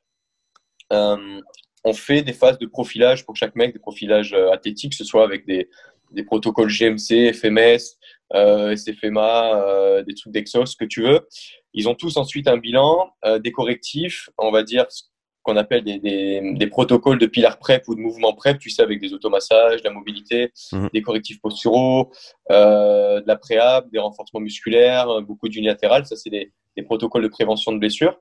Euh, 0.91 1.39
On 1.83 1.93
fait 1.93 2.21
des 2.21 2.33
phases 2.33 2.57
de 2.59 2.65
profilage 2.65 3.25
pour 3.25 3.35
chaque 3.35 3.55
mec, 3.55 3.73
des 3.73 3.79
profilages 3.79 4.33
athlétiques, 4.53 4.91
que 4.91 4.97
ce 4.97 5.03
soit 5.03 5.23
avec 5.23 5.45
des, 5.45 5.69
des 6.13 6.23
protocoles 6.23 6.69
GMC, 6.69 7.33
FMS, 7.33 7.97
euh, 8.33 8.75
SFMA, 8.75 9.55
euh, 9.55 10.03
des 10.03 10.13
trucs 10.13 10.33
d'Exos, 10.33 10.71
ce 10.71 10.77
que 10.77 10.85
tu 10.85 11.03
veux. 11.03 11.27
Ils 11.73 11.89
ont 11.89 11.95
tous 11.95 12.17
ensuite 12.17 12.47
un 12.47 12.57
bilan, 12.57 13.11
euh, 13.25 13.39
des 13.39 13.51
correctifs, 13.51 14.29
on 14.37 14.51
va 14.51 14.63
dire 14.63 14.85
ce 14.89 15.03
qu'on 15.43 15.57
appelle 15.57 15.83
des, 15.83 15.99
des, 15.99 16.53
des, 16.53 16.67
protocoles 16.67 17.19
de 17.19 17.25
pilar 17.25 17.59
prep 17.59 17.87
ou 17.87 17.95
de 17.95 17.99
mouvement 17.99 18.33
prep, 18.33 18.57
tu 18.59 18.69
sais, 18.69 18.81
avec 18.81 18.99
des 18.99 19.13
automassages, 19.13 19.81
de 19.81 19.87
la 19.87 19.93
mobilité, 19.93 20.51
mhm. 20.71 20.89
des 20.93 21.01
correctifs 21.01 21.41
posturaux, 21.41 22.11
euh, 22.51 23.21
de 23.21 23.27
la 23.27 23.35
préhab, 23.35 23.89
des 23.91 23.99
renforcements 23.99 24.39
musculaires, 24.39 25.21
beaucoup 25.21 25.49
d'unilatéral. 25.49 26.05
Ça, 26.05 26.15
c'est 26.15 26.29
des, 26.29 26.51
des 26.75 26.83
protocoles 26.83 27.23
de 27.23 27.27
prévention 27.27 27.71
de 27.71 27.77
blessures. 27.77 28.17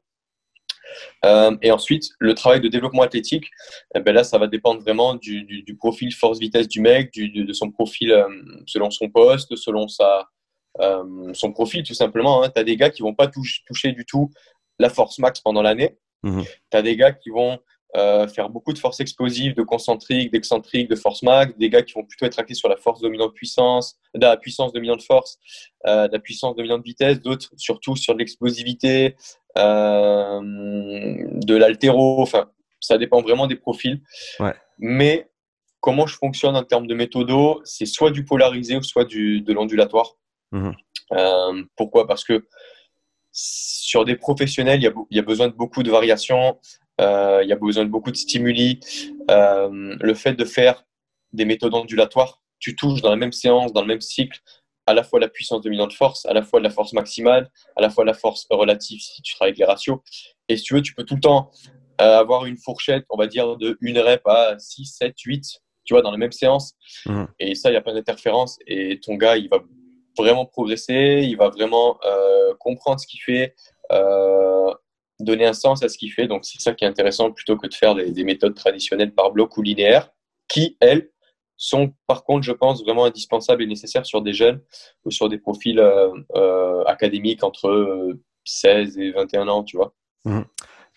Euh, 1.25 1.57
et 1.63 1.71
ensuite, 1.71 2.11
le 2.19 2.35
travail 2.35 2.61
de 2.61 2.69
développement 2.69 3.03
athlétique, 3.03 3.47
eh 3.95 4.01
ben 4.01 4.15
là, 4.15 4.25
ça 4.25 4.39
va 4.39 4.47
dépendre 4.47 4.81
vraiment 4.81 5.15
du, 5.15 5.45
du, 5.45 5.77
profil 5.77 6.13
force-vitesse 6.13 6.69
du 6.69 6.81
mec, 6.81 7.13
du, 7.13 7.31
de 7.31 7.53
son 7.53 7.71
profil 7.71 8.13
euh, 8.13 8.27
selon 8.67 8.91
son 8.91 9.09
poste, 9.09 9.57
selon 9.57 9.89
sa, 9.89 10.29
euh, 10.81 11.33
son 11.33 11.53
profil 11.53 11.83
tout 11.83 11.95
simplement. 11.95 12.43
Hein. 12.43 12.51
Tu 12.55 12.61
as 12.61 12.65
des 12.65 12.77
gars 12.77 12.91
qui 12.91 13.03
vont 13.03 13.15
pas 13.15 13.29
toucher 13.29 13.93
du 13.93 14.05
tout 14.05 14.31
la 14.79 14.91
force 14.91 15.19
max 15.19 15.41
pendant 15.41 15.63
l'année. 15.63 15.97
Mmh. 16.23 16.43
Tu 16.71 16.77
as 16.77 16.83
des 16.83 16.97
gars 16.97 17.13
qui 17.13 17.31
vont 17.31 17.59
euh, 17.95 18.27
faire 18.27 18.49
beaucoup 18.49 18.73
de 18.73 18.79
force 18.79 19.01
explosive, 19.01 19.55
de 19.55 19.63
concentrique, 19.63 20.33
d'excentrique, 20.33 20.89
de 20.89 20.97
force 20.97 21.23
max, 21.23 21.55
des 21.59 21.69
gars 21.69 21.83
qui 21.83 21.93
vont 21.93 22.05
plutôt 22.05 22.25
être 22.25 22.39
axés 22.39 22.55
sur 22.55 22.71
la 22.71 22.77
force 22.77 23.03
dominante 23.03 23.35
puissance, 23.35 23.99
de 24.15 24.23
la 24.23 24.39
puissance 24.39 24.73
dominante 24.73 25.03
force, 25.03 25.39
euh, 25.87 26.09
de 26.09 26.13
la 26.15 26.19
puissance 26.19 26.57
dominante 26.57 26.83
vitesse, 26.83 27.21
d'autres 27.21 27.51
surtout 27.59 27.95
sur 27.95 28.15
de 28.15 28.21
l'explosivité, 28.21 29.15
euh, 29.59 30.41
de 30.41 31.55
l'altéro, 31.55 32.23
enfin 32.23 32.51
ça 32.81 32.97
dépend 32.97 33.21
vraiment 33.21 33.47
des 33.47 33.57
profils. 33.57 34.01
Ouais. 34.41 34.55
Mais 34.79 35.29
comment 35.81 36.07
je 36.07 36.17
fonctionne 36.17 36.57
en 36.57 36.65
termes 36.65 36.87
de 36.87 36.95
méthodo, 36.95 37.61
c'est 37.65 37.85
soit 37.85 38.11
du 38.11 38.25
polarisé 38.25 38.75
ou 38.77 38.83
soit 38.83 39.05
du, 39.05 39.43
de 39.43 39.53
l'ondulatoire. 39.53 40.17
Mmh. 40.53 40.71
Pourquoi? 41.77 42.07
Parce 42.07 42.25
que 42.25 42.47
sur 43.33 44.05
des 44.05 44.17
professionnels, 44.17 44.81
il 44.81 44.85
y, 44.85 44.87
a, 44.87 44.93
il 45.11 45.17
y, 45.17 45.21
a, 45.21 45.23
besoin 45.23 45.49
de 45.49 45.55
beaucoup 45.55 45.83
de 45.83 45.91
variations. 45.91 46.59
Euh, 47.01 47.41
il 47.43 47.49
y 47.49 47.53
a 47.53 47.57
besoin 47.57 47.85
de 47.85 47.91
beaucoup 47.91 48.11
de 48.11 48.17
stimuli. 48.17 48.79
Euh, 49.31 49.97
le 49.99 50.15
fait 50.15 50.35
de 50.35 50.45
faire 50.45 50.85
des 51.33 51.45
méthodes 51.45 51.75
ondulatoires, 51.75 52.43
tu 52.59 52.77
touches 52.77 53.01
dans 53.01 53.11
la 53.11 53.17
même 53.17 53.33
séance, 53.33 53.73
dans 53.73 53.81
le 53.81 53.87
même 53.87 54.03
cycle, 54.03 54.39
à 54.87 54.95
la 54.95 55.03
fois 55.03 55.19
la 55.19 55.29
puissance 55.29 55.63
dominante 55.63 55.95
force, 55.95 56.27
à 56.27 56.35
la 56.35 56.43
fois 56.43 56.61
la 56.61 56.71
force 56.71 56.93
maximale, 56.93 57.51
à 57.77 57.81
la 57.81 57.89
fois 57.89 58.05
la 58.05 58.15
force 58.15 58.47
relative 58.51 59.01
si 59.01 59.23
tu 59.23 59.35
travailles 59.35 59.51
avec 59.51 59.59
les 59.59 59.65
ratios. 59.65 59.99
Et 60.49 60.57
si 60.57 60.65
tu 60.65 60.75
veux, 60.75 60.83
tu 60.83 60.95
peux 60.95 61.05
tout 61.05 61.15
le 61.15 61.21
temps 61.21 61.51
avoir 61.99 62.47
une 62.47 62.57
fourchette, 62.57 63.05
on 63.11 63.17
va 63.17 63.29
dire, 63.29 63.57
de 63.57 63.79
une 63.81 63.99
rep 63.99 64.27
à 64.27 64.59
6, 64.59 64.87
7, 64.87 65.15
8, 65.25 65.45
tu 65.85 65.95
vois, 65.95 66.03
dans 66.03 66.11
la 66.11 66.17
même 66.17 66.33
séance. 66.33 66.75
Mmh. 67.07 67.25
Et 67.39 67.55
ça, 67.55 67.71
il 67.71 67.73
n'y 67.73 67.79
a 67.79 67.83
pas 67.83 67.93
d'interférence. 67.93 68.59
Et 68.67 68.99
ton 69.01 69.15
gars, 69.15 69.37
il 69.37 69.49
va 69.49 69.61
vraiment 70.17 70.47
progresser, 70.47 71.23
il 71.25 71.37
va 71.37 71.49
vraiment 71.49 71.99
euh, 72.05 72.55
comprendre 72.59 73.01
ce 73.01 73.07
qu'il 73.07 73.21
fait, 73.21 73.55
euh, 73.93 74.73
donner 75.21 75.47
un 75.47 75.53
sens 75.53 75.83
à 75.83 75.89
ce 75.89 75.99
qu'il 75.99 76.13
fait. 76.13 76.27
Donc, 76.27 76.45
c'est 76.45 76.61
ça 76.61 76.75
qui 76.75 76.85
est 76.85 76.89
intéressant 76.89 77.31
plutôt 77.31 77.57
que 77.57 77.67
de 77.67 77.75
faire 77.75 77.95
des, 77.95 78.25
méthodes 78.25 78.55
traditionnelles 78.55 79.15
par 79.15 79.31
bloc 79.31 79.57
ou 79.57 79.63
linéaires, 79.63 80.11
qui, 80.49 80.77
elles, 80.81 81.11
sont 81.57 81.93
par 82.07 82.25
contre, 82.25 82.43
je 82.45 82.53
pense, 82.53 82.83
vraiment 82.83 83.05
indispensables 83.05 83.63
et 83.63 83.67
nécessaires 83.67 84.05
sur 84.05 84.21
des 84.21 84.33
jeunes 84.33 84.61
ou 85.05 85.11
sur 85.11 85.29
des 85.29 85.39
profils 85.39 85.79
euh, 85.79 86.85
académiques 86.87 87.45
entre 87.45 88.17
16 88.45 88.99
et 88.99 89.13
21 89.13 89.49
ans, 89.49 89.63
tu 89.63 89.77
vois. 89.77 89.95
Mmh. 90.25 90.41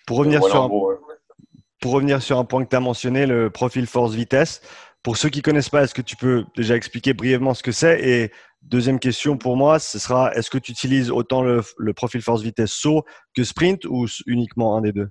Pour 0.07 0.17
revenir, 0.17 0.43
sur 0.43 0.63
un, 0.63 0.69
pour 0.69 1.91
revenir 1.91 2.21
sur 2.21 2.39
un 2.39 2.45
point 2.45 2.63
que 2.63 2.69
tu 2.69 2.75
as 2.75 2.79
mentionné, 2.79 3.25
le 3.25 3.49
profil 3.49 3.85
force-vitesse, 3.85 4.61
pour 5.05 5.17
ceux 5.17 5.29
qui 5.29 5.37
ne 5.37 5.43
connaissent 5.43 5.69
pas, 5.69 5.83
est-ce 5.83 5.93
que 5.93 6.01
tu 6.01 6.15
peux 6.15 6.45
déjà 6.57 6.75
expliquer 6.75 7.13
brièvement 7.13 7.53
ce 7.53 7.61
que 7.61 7.71
c'est? 7.71 8.01
Et 8.03 8.31
deuxième 8.63 8.99
question 8.99 9.37
pour 9.37 9.55
moi, 9.55 9.77
ce 9.77 9.99
sera 9.99 10.33
est-ce 10.33 10.49
que 10.49 10.57
tu 10.57 10.71
utilises 10.71 11.11
autant 11.11 11.43
le, 11.43 11.61
profil 11.93 12.23
force-vitesse 12.23 12.71
saut 12.71 13.03
que 13.35 13.43
sprint 13.43 13.85
ou 13.85 14.07
uniquement 14.25 14.75
un 14.75 14.81
des 14.81 14.93
deux? 14.93 15.09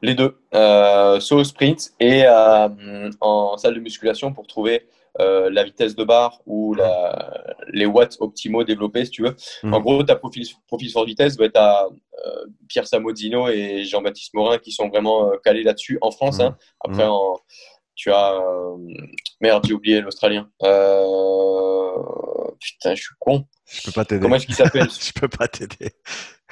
Les 0.00 0.14
deux, 0.14 0.38
euh, 0.54 1.20
saut, 1.20 1.44
sprint 1.44 1.92
et 2.00 2.24
euh, 2.26 3.10
en 3.20 3.58
salle 3.58 3.74
de 3.74 3.80
musculation 3.80 4.32
pour 4.32 4.46
trouver 4.46 4.88
euh, 5.20 5.50
la 5.50 5.62
vitesse 5.62 5.94
de 5.94 6.02
barre 6.02 6.40
ou 6.46 6.72
la, 6.72 7.54
les 7.68 7.84
watts 7.84 8.16
optimaux 8.20 8.64
développés, 8.64 9.04
si 9.04 9.10
tu 9.10 9.24
veux. 9.24 9.36
En 9.64 9.76
mhm. 9.76 9.82
gros, 9.82 10.02
ta 10.04 10.16
profil, 10.16 10.46
profil 10.68 10.90
force 10.90 11.06
vitesse 11.06 11.36
va 11.36 11.44
être 11.44 11.60
à 11.60 11.86
Pierre 12.66 12.86
Samodino 12.86 13.48
et 13.48 13.84
Jean-Baptiste 13.84 14.32
Morin 14.32 14.56
qui 14.56 14.72
sont 14.72 14.88
vraiment 14.88 15.32
calés 15.44 15.64
là-dessus 15.64 15.98
en 16.00 16.10
France. 16.10 16.38
Mhm. 16.38 16.46
Hein. 16.46 16.56
Après, 16.80 17.04
mhm. 17.04 17.10
en 17.10 17.38
tu 18.02 18.10
as. 18.10 18.32
Euh, 18.32 18.76
merde, 19.40 19.64
j'ai 19.66 19.74
oublié 19.74 20.00
l'Australien. 20.00 20.48
Euh, 20.64 21.92
putain, 22.58 22.96
je 22.96 23.02
suis 23.02 23.14
con. 23.20 23.46
Je 23.70 23.82
peux 23.82 23.92
pas 23.92 24.04
t'aider. 24.04 24.20
Comment 24.20 24.36
est-ce 24.36 24.46
qu'il 24.46 24.56
s'appelle 24.56 24.88
Je 25.00 25.12
peux 25.12 25.28
pas 25.28 25.46
t'aider. 25.46 25.92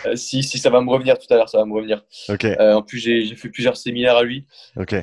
Euh, 0.07 0.15
si, 0.15 0.45
si, 0.45 0.59
ça 0.59 0.71
va 0.71 0.81
me 0.81 0.89
revenir 0.89 1.19
tout 1.19 1.27
à 1.31 1.37
l'heure, 1.37 1.49
ça 1.49 1.59
va 1.59 1.65
me 1.65 1.75
revenir. 1.75 2.05
Ok. 2.29 2.47
en 2.59 2.83
plus, 2.83 2.99
j'ai 2.99 3.35
fait 3.35 3.49
plusieurs 3.49 3.77
séminaires 3.77 4.17
à 4.17 4.23
lui. 4.23 4.47
Ok. 4.77 4.95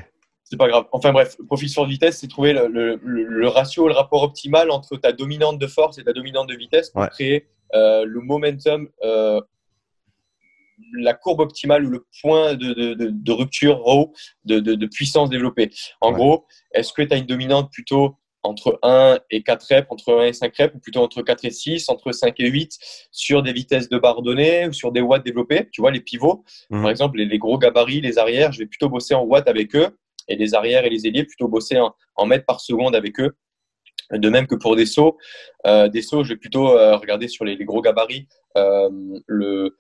C'est 0.46 0.56
pas 0.56 0.70
grave. 0.70 0.86
Enfin 0.94 1.12
bref, 1.12 1.36
profil 1.46 1.68
sur 1.68 1.86
vitesse, 1.86 2.20
c'est 2.20 2.30
trouver 2.30 2.54
le, 2.54 2.98
le, 3.04 3.48
ratio, 3.50 3.90
le 3.90 3.94
rapport 3.94 4.24
optimal 4.24 4.72
entre 4.72 4.96
ta 4.96 5.12
dominante 5.12 5.60
de 5.60 5.68
force 5.68 5.98
et 5.98 6.06
ta 6.06 6.14
dominante 6.14 6.48
de 6.48 6.56
vitesse 6.56 6.92
pour 6.92 7.06
créer 7.10 7.50
le 7.74 8.20
momentum 8.22 8.88
la 10.94 11.14
courbe 11.14 11.40
optimale 11.40 11.86
ou 11.86 11.90
le 11.90 12.06
point 12.22 12.56
de, 12.56 12.74
de, 12.74 13.10
de, 13.12 13.32
rupture 13.32 13.80
raw 13.80 14.14
de, 14.46 14.86
puissance 14.86 15.30
développée. 15.30 15.70
En 16.02 16.12
gros, 16.12 16.46
est-ce 16.74 16.94
que 16.94 17.02
tu 17.02 17.14
as 17.14 17.18
une 17.18 17.26
dominante 17.26 17.72
plutôt 17.72 18.18
entre 18.44 18.80
1 18.82 19.20
et 19.30 19.44
4 19.44 19.68
reps, 19.70 19.88
entre 19.90 20.14
1 20.14 20.26
et 20.26 20.34
5 20.34 20.56
reps, 20.56 20.76
ou 20.76 20.80
plutôt 20.80 21.02
entre 21.02 21.22
4 21.22 21.46
et 21.46 21.52
6, 21.52 21.90
entre 21.90 22.12
5 22.12 22.40
et 22.40 22.50
8, 22.50 22.78
sur 23.12 23.44
des 23.44 23.54
vitesses 23.54 23.90
de 23.90 23.98
barre 23.98 24.22
données 24.22 24.68
ou 24.68 24.74
sur 24.74 24.92
des 24.92 25.02
watts 25.02 25.26
développés 25.26 25.70
Tu 25.72 25.82
vois, 25.82 25.92
les 25.92 26.00
pivots, 26.00 26.44
mhm. 26.70 26.82
par 26.82 26.92
exemple, 26.92 27.18
les, 27.18 27.38
gros 27.38 27.58
gabarits, 27.58 28.02
les 28.02 28.18
arrières, 28.18 28.52
je 28.54 28.60
vais 28.60 28.66
plutôt 28.66 28.90
bosser 28.90 29.14
en 29.14 29.24
watts 29.24 29.48
avec 29.48 29.76
eux, 29.76 29.98
et 30.28 30.36
les 30.36 30.56
arrières 30.56 30.86
et 30.86 30.90
les 30.90 31.08
ailiers, 31.08 31.24
plutôt 31.24 31.48
bosser 31.48 31.80
en, 31.80 32.26
mètres 32.26 32.46
par 32.46 32.62
seconde 32.62 32.96
avec 32.96 33.20
eux. 33.20 33.36
De 34.12 34.30
même 34.30 34.48
que 34.48 34.56
pour 34.56 34.78
des 34.78 34.86
sauts, 34.86 35.18
euh, 35.66 35.90
des 35.90 36.02
sauts, 36.02 36.24
je 36.24 36.30
vais 36.30 36.38
plutôt 36.38 36.70
euh, 36.70 36.96
regarder 36.96 37.28
sur 37.28 37.44
les, 37.44 37.58
gros 37.66 37.82
gabarits 37.82 38.28
euh, 38.56 38.90
le, 39.26 39.76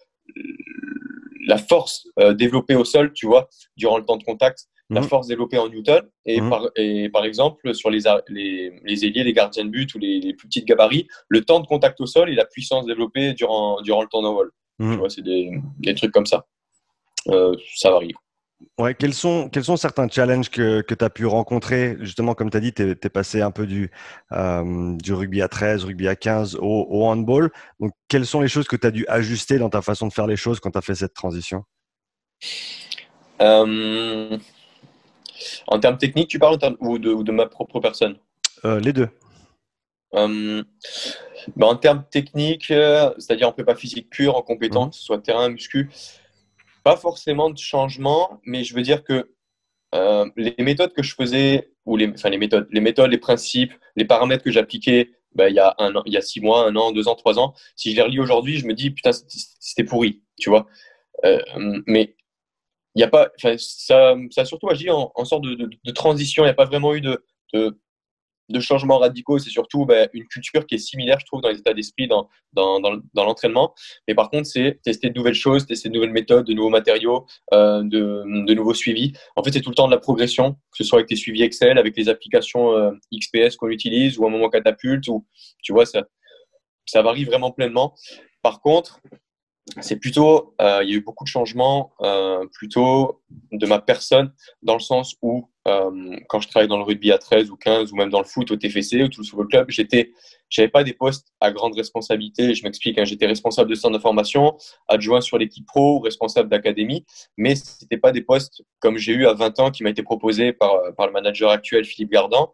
la 1.47 1.57
force 1.57 2.07
euh, 2.19 2.33
développée 2.33 2.75
au 2.75 2.85
sol, 2.85 3.13
tu 3.13 3.25
vois, 3.25 3.49
durant 3.77 3.97
le 3.97 4.05
temps 4.05 4.17
de 4.17 4.23
contact, 4.23 4.67
la 4.89 5.01
mhm. 5.01 5.07
force 5.07 5.27
développée 5.27 5.57
en 5.57 5.69
Newton. 5.69 6.07
Et, 6.25 6.41
mhm. 6.41 6.49
par, 6.49 6.69
et 6.75 7.09
par 7.09 7.25
exemple, 7.25 7.73
sur 7.73 7.89
les, 7.89 8.01
les, 8.27 8.71
les, 8.83 9.05
ailiers, 9.05 9.23
les 9.23 9.33
gardiens 9.33 9.65
de 9.65 9.69
but 9.69 9.93
ou 9.95 9.99
les, 9.99 10.33
plus 10.33 10.47
petites 10.47 10.65
gabarits, 10.65 11.07
le 11.29 11.43
temps 11.43 11.59
de 11.59 11.67
contact 11.67 11.99
au 12.01 12.05
sol 12.05 12.29
et 12.29 12.35
la 12.35 12.45
puissance 12.45 12.85
développée 12.85 13.33
durant, 13.33 13.81
durant 13.81 14.01
le 14.01 14.07
temps 14.07 14.21
d'envol. 14.21 14.51
Mhm. 14.79 14.91
Tu 14.91 14.97
vois, 14.97 15.09
c'est 15.09 15.23
des, 15.23 15.51
des, 15.79 15.95
trucs 15.95 16.11
comme 16.11 16.25
ça. 16.25 16.45
Euh, 17.29 17.55
ça 17.75 17.91
varie. 17.91 18.13
Ouais, 18.79 18.95
quels 18.95 19.13
sont, 19.13 19.49
quels 19.49 19.63
sont 19.63 19.77
certains 19.77 20.07
challenges 20.07 20.49
que, 20.49 20.81
que 20.81 20.95
tu 20.95 21.05
as 21.05 21.09
pu 21.09 21.25
rencontrer? 21.25 21.95
Justement, 21.99 22.33
comme 22.33 22.49
tu 22.49 22.57
as 22.57 22.59
dit, 22.59 22.73
tu 22.73 22.89
es, 22.89 23.09
passé 23.09 23.41
un 23.41 23.51
peu 23.51 23.67
du, 23.67 23.91
euh, 24.31 24.95
du 24.97 25.13
rugby 25.13 25.41
à 25.41 25.47
13, 25.47 25.83
rugby 25.83 26.07
à 26.07 26.15
15 26.15 26.55
au, 26.55 26.87
au 26.89 27.05
handball. 27.05 27.51
Donc, 27.79 27.91
quelles 28.07 28.25
sont 28.25 28.41
les 28.41 28.47
choses 28.47 28.67
que 28.67 28.75
tu 28.75 28.87
as 28.87 28.91
dû 28.91 29.05
ajuster 29.07 29.59
dans 29.59 29.69
ta 29.69 29.81
façon 29.81 30.07
de 30.07 30.13
faire 30.13 30.27
les 30.27 30.35
choses 30.35 30.59
quand 30.59 30.71
tu 30.71 30.77
as 30.77 30.81
fait 30.81 30.95
cette 30.95 31.13
transition? 31.13 31.63
Euh, 33.41 34.37
En 35.67 35.79
termes 35.79 35.97
techniques, 35.97 36.29
tu 36.29 36.39
parles 36.39 36.57
ou 36.79 36.97
de, 36.97 37.21
de 37.21 37.31
ma 37.31 37.45
propre 37.45 37.79
personne? 37.79 38.17
Euh, 38.65 38.79
Les 38.79 38.93
deux. 38.93 39.09
Euh, 40.15 40.63
bah, 41.55 41.67
en 41.67 41.75
termes 41.75 42.05
techniques, 42.09 42.67
c'est-à-dire 42.67 43.49
en 43.49 43.51
prépa 43.51 43.75
physique 43.75 44.09
pure, 44.09 44.35
en 44.35 44.41
compétence, 44.41 44.99
mmh. 44.99 45.03
soit 45.03 45.19
terrain, 45.19 45.49
muscu, 45.49 45.91
pas 46.83 46.97
forcément 46.97 47.49
de 47.49 47.57
changement, 47.57 48.41
mais 48.45 48.63
je 48.63 48.73
veux 48.73 48.81
dire 48.81 49.03
que 49.03 49.31
euh, 49.95 50.29
les 50.35 50.55
méthodes 50.59 50.93
que 50.93 51.03
je 51.03 51.15
faisais, 51.15 51.71
ou 51.85 51.97
les, 51.97 52.09
enfin 52.09 52.29
les 52.29 52.37
méthodes, 52.37 52.67
les 52.71 52.81
méthodes, 52.81 53.11
les 53.11 53.17
principes, 53.17 53.73
les 53.95 54.05
paramètres 54.05 54.43
que 54.43 54.51
j'appliquais 54.51 55.11
ben, 55.35 55.49
il, 55.49 55.55
y 55.55 55.59
a 55.59 55.75
un 55.77 55.93
il 56.05 56.13
y 56.13 56.17
a 56.17 56.21
six 56.21 56.41
mois, 56.41 56.67
un 56.67 56.75
an, 56.75 56.91
deux 56.91 57.07
ans, 57.07 57.15
trois 57.15 57.39
ans, 57.39 57.53
si 57.75 57.91
je 57.91 57.95
les 57.95 58.01
relis 58.01 58.19
aujourd'hui, 58.19 58.57
je 58.57 58.65
me 58.65 58.73
dis, 58.73 58.91
putain, 58.91 59.11
c'était 59.13 59.83
pourri, 59.83 60.23
tu 60.39 60.49
vois. 60.49 60.67
Euh, 61.25 61.39
mais 61.85 62.15
il 62.95 62.99
n'y 62.99 63.03
a 63.03 63.07
pas, 63.07 63.29
ça, 63.37 63.55
ça 64.31 64.41
a 64.41 64.45
surtout 64.45 64.69
agi 64.69 64.89
en, 64.89 65.25
sorte 65.25 65.43
de, 65.43 65.91
transition. 65.91 66.43
Il 66.43 66.47
n'y 66.47 66.51
a 66.51 66.55
pas 66.55 66.65
vraiment 66.65 66.95
eu 66.95 67.01
de, 67.01 67.23
de 68.49 68.59
changements 68.59 68.99
radicaux, 68.99 69.39
c'est 69.39 69.49
surtout 69.49 69.85
bah, 69.85 70.07
une 70.13 70.25
culture 70.25 70.65
qui 70.65 70.75
est 70.75 70.79
similaire, 70.79 71.19
je 71.19 71.25
trouve, 71.25 71.41
dans 71.41 71.49
les 71.49 71.59
états 71.59 71.73
d'esprit, 71.73 72.07
dans, 72.07 72.29
l'entraînement. 73.15 73.73
Mais 74.07 74.15
par 74.15 74.29
contre, 74.29 74.47
c'est 74.47 74.79
tester 74.83 75.09
de 75.09 75.17
nouvelles 75.17 75.33
choses, 75.33 75.65
tester 75.65 75.89
de 75.89 75.93
nouvelles 75.93 76.11
méthodes, 76.11 76.45
de 76.45 76.53
nouveaux 76.53 76.69
matériaux, 76.69 77.25
euh, 77.53 77.83
de, 77.83 78.53
nouveaux 78.53 78.73
suivis. 78.73 79.13
En 79.35 79.43
fait, 79.43 79.51
c'est 79.51 79.61
tout 79.61 79.69
le 79.69 79.75
temps 79.75 79.87
de 79.87 79.93
la 79.93 79.99
progression, 79.99 80.53
que 80.53 80.77
ce 80.77 80.83
soit 80.83 80.99
avec 80.99 81.09
tes 81.09 81.15
suivis 81.15 81.43
Excel, 81.43 81.77
avec 81.77 81.95
les 81.97 82.09
applications 82.09 82.71
euh, 82.71 82.91
XPS 83.13 83.57
qu'on 83.57 83.69
utilise, 83.69 84.17
ou 84.17 84.25
un 84.25 84.29
moment 84.29 84.49
catapulte, 84.49 85.07
ou 85.07 85.25
tu 85.61 85.73
vois, 85.73 85.85
ça, 85.85 86.03
ça 86.85 87.01
varie 87.01 87.25
vraiment 87.25 87.51
pleinement. 87.51 87.95
Par 88.41 88.61
contre, 88.61 89.01
c'est 89.81 89.97
plutôt, 89.97 90.55
euh, 90.61 90.79
il 90.83 90.89
y 90.89 90.93
a 90.93 90.95
eu 90.95 91.01
beaucoup 91.01 91.25
de 91.25 91.29
changements, 91.29 91.93
plutôt 92.53 93.21
de 93.51 93.65
ma 93.65 93.79
personne, 93.79 94.31
dans 94.61 94.75
le 94.75 94.79
sens 94.79 95.15
où 95.21 95.49
quand 96.27 96.39
je 96.39 96.47
travaillais 96.47 96.69
dans 96.69 96.77
le 96.77 96.83
rugby 96.83 97.11
à 97.11 97.17
13 97.17 97.51
ou 97.51 97.57
15 97.57 97.91
ou 97.91 97.95
même 97.95 98.09
dans 98.09 98.19
le 98.19 98.25
foot 98.25 98.51
au 98.51 98.55
TFC 98.55 99.03
ou 99.03 99.09
tout 99.09 99.21
le 99.37 99.45
club, 99.45 99.69
j'étais, 99.69 100.11
j'avais 100.49 100.69
pas 100.69 100.83
des 100.83 100.93
postes 100.93 101.27
à 101.41 101.51
grande 101.51 101.75
responsabilité. 101.75 102.53
Je 102.55 102.63
m'explique, 102.63 102.97
hein, 102.97 103.05
j'étais 103.05 103.25
responsable 103.25 103.69
de 103.69 103.75
centre 103.75 103.97
de 103.97 104.01
formation, 104.01 104.57
adjoint 104.87 105.21
sur 105.21 105.37
l'équipe 105.37 105.65
pro, 105.65 105.99
responsable 105.99 106.49
d'académie, 106.49 107.05
mais 107.37 107.55
c'était 107.55 107.97
pas 107.97 108.11
des 108.11 108.21
postes 108.21 108.63
comme 108.79 108.97
j'ai 108.97 109.13
eu 109.13 109.27
à 109.27 109.33
20 109.33 109.59
ans 109.59 109.71
qui 109.71 109.83
m'a 109.83 109.89
été 109.89 110.03
proposé 110.03 110.53
par, 110.53 110.79
le 110.83 111.11
manager 111.11 111.49
actuel 111.51 111.85
Philippe 111.85 112.11
Gardan, 112.11 112.53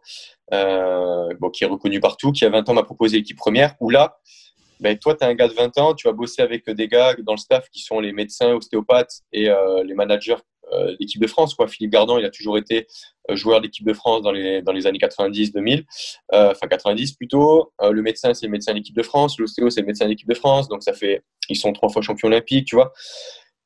bon, 0.50 1.50
qui 1.50 1.64
est 1.64 1.68
reconnu 1.68 2.00
partout, 2.00 2.32
qui 2.32 2.44
à 2.44 2.50
20 2.50 2.68
ans 2.68 2.74
m'a 2.74 2.82
proposé 2.82 3.18
l'équipe 3.18 3.38
première, 3.38 3.74
où 3.80 3.90
là, 3.90 4.18
ben, 4.80 4.98
toi, 4.98 5.14
tu 5.14 5.24
es 5.24 5.28
un 5.28 5.34
gars 5.34 5.48
de 5.48 5.54
20 5.54 5.78
ans, 5.78 5.94
tu 5.94 6.08
vas 6.08 6.12
bosser 6.12 6.42
avec 6.42 6.68
des 6.68 6.88
gars 6.88 7.14
dans 7.22 7.32
le 7.32 7.38
staff 7.38 7.68
qui 7.70 7.80
sont 7.80 8.00
les 8.00 8.12
médecins, 8.12 8.52
ostéopathes 8.54 9.22
et 9.32 9.48
euh, 9.48 9.84
les 9.84 9.94
managers 9.94 10.36
euh, 10.72 10.96
d'équipe 10.98 11.20
de 11.20 11.26
France. 11.26 11.54
Quoi. 11.54 11.68
Philippe 11.68 11.92
Gardon, 11.92 12.18
il 12.18 12.24
a 12.24 12.30
toujours 12.30 12.58
été 12.58 12.86
euh, 13.30 13.36
joueur 13.36 13.60
d'équipe 13.60 13.86
de 13.86 13.92
France 13.92 14.22
dans 14.22 14.32
les, 14.32 14.62
dans 14.62 14.72
les 14.72 14.86
années 14.86 14.98
90-2000, 14.98 15.84
enfin 16.32 16.66
90 16.68 17.12
plutôt. 17.12 17.72
le 17.80 18.02
médecin, 18.02 18.34
c'est 18.34 18.46
le 18.46 18.52
médecin 18.52 18.72
de 18.72 18.78
l'équipe 18.78 18.96
de 18.96 19.02
France. 19.02 19.38
L'ostéo, 19.38 19.70
c'est 19.70 19.80
le 19.80 19.86
médecin 19.86 20.04
de 20.04 20.10
l'équipe 20.10 20.28
de 20.28 20.34
France. 20.34 20.68
Donc, 20.68 20.82
ça 20.82 20.92
fait, 20.92 21.22
ils 21.48 21.56
sont 21.56 21.72
trois 21.72 21.88
fois 21.88 22.02
champions 22.02 22.28
olympiques, 22.28 22.66
tu 22.66 22.76
vois. 22.76 22.92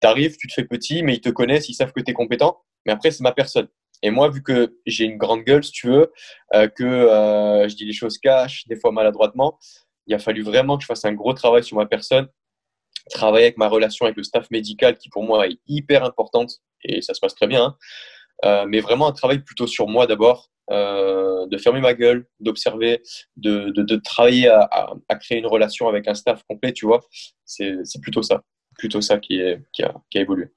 Tu 0.00 0.06
arrives, 0.06 0.36
tu 0.36 0.46
te 0.48 0.52
fais 0.52 0.64
petit, 0.64 1.02
mais 1.02 1.14
ils 1.14 1.20
te 1.20 1.30
connaissent, 1.30 1.68
ils 1.68 1.74
savent 1.74 1.92
que 1.92 2.00
tu 2.00 2.10
es 2.10 2.14
compétent. 2.14 2.62
Mais 2.86 2.92
après, 2.92 3.10
c'est 3.10 3.22
ma 3.22 3.32
personne. 3.32 3.68
Et 4.02 4.10
moi, 4.10 4.28
vu 4.30 4.42
que 4.42 4.76
j'ai 4.86 5.04
une 5.04 5.16
grande 5.16 5.42
gueule, 5.42 5.64
si 5.64 5.72
tu 5.72 5.88
veux, 5.88 6.12
que 6.52 7.64
je 7.68 7.74
dis 7.74 7.84
les 7.84 7.92
choses 7.92 8.18
cash, 8.18 8.66
des 8.68 8.76
fois 8.76 8.92
maladroitement, 8.92 9.58
il 10.08 10.14
a 10.14 10.18
fallu 10.18 10.42
vraiment 10.42 10.76
que 10.76 10.82
je 10.82 10.86
fasse 10.86 11.04
un 11.04 11.12
gros 11.12 11.34
travail 11.34 11.62
sur 11.62 11.76
ma 11.76 11.86
personne, 11.86 12.28
travailler 13.10 13.46
avec 13.46 13.58
ma 13.58 13.68
relation 13.68 14.06
avec 14.06 14.16
le 14.16 14.22
staff 14.22 14.50
médical 14.50 14.96
qui 14.96 15.08
pour 15.10 15.22
moi 15.22 15.46
est 15.46 15.58
hyper 15.66 16.04
importante 16.04 16.60
et 16.84 17.02
ça 17.02 17.14
se 17.14 17.20
passe 17.20 17.34
très 17.34 17.46
bien. 17.46 17.64
Hein. 17.64 17.76
Euh, 18.44 18.66
mais 18.68 18.80
vraiment 18.80 19.08
un 19.08 19.12
travail 19.12 19.40
plutôt 19.40 19.66
sur 19.66 19.88
moi 19.88 20.06
d'abord, 20.06 20.50
euh, 20.70 21.46
de 21.46 21.58
fermer 21.58 21.80
ma 21.80 21.94
gueule, 21.94 22.26
d'observer, 22.40 23.02
de, 23.36 23.70
de, 23.70 23.96
travailler 23.96 24.48
à, 24.48 24.94
créer 25.20 25.38
une 25.38 25.46
relation 25.46 25.88
avec 25.88 26.06
un 26.08 26.14
staff 26.14 26.42
complet, 26.48 26.72
tu 26.72 26.86
vois. 26.86 27.00
C'est 27.44 27.82
plutôt 28.02 28.22
ça, 28.22 28.42
plutôt 28.78 29.00
ça 29.00 29.18
qui, 29.18 29.40
est, 29.40 29.62
qui, 29.72 29.82
a, 29.82 29.94
évolué. 30.14 30.48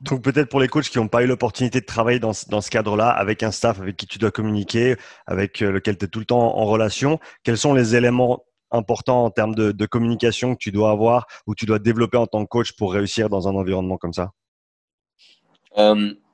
Donc 0.00 0.22
peut-être 0.22 0.48
pour 0.50 0.60
les 0.60 0.68
coachs 0.68 0.90
qui 0.90 0.98
n'ont 0.98 1.08
pas 1.08 1.22
eu 1.22 1.26
l'opportunité 1.26 1.80
de 1.80 1.86
travailler 1.86 2.18
dans, 2.18 2.32
ce 2.34 2.70
cadre-là, 2.70 3.08
avec 3.08 3.42
un 3.42 3.50
staff 3.50 3.80
avec 3.80 3.96
qui 3.96 4.06
tu 4.06 4.18
dois 4.18 4.30
communiquer, 4.30 4.96
avec 5.26 5.62
euh, 5.62 5.72
lequel 5.72 5.96
tu 5.96 6.04
es 6.04 6.08
tout 6.08 6.18
le 6.18 6.26
temps 6.26 6.56
en 6.56 6.64
relation, 6.66 7.18
quels 7.42 7.58
sont 7.58 7.72
les 7.72 7.96
éléments 7.96 8.44
important 8.70 9.24
en 9.24 9.30
termes 9.30 9.54
de, 9.54 9.86
communication 9.86 10.54
que 10.54 10.58
tu 10.58 10.72
dois 10.72 10.90
avoir 10.90 11.26
ou 11.46 11.54
tu 11.54 11.64
dois 11.64 11.78
développer 11.78 12.18
en 12.18 12.26
tant 12.26 12.42
que 12.44 12.48
coach 12.48 12.72
pour 12.76 12.92
réussir 12.92 13.30
dans 13.30 13.48
un 13.48 13.54
environnement 13.54 13.96
comme 13.96 14.12
ça? 14.12 14.32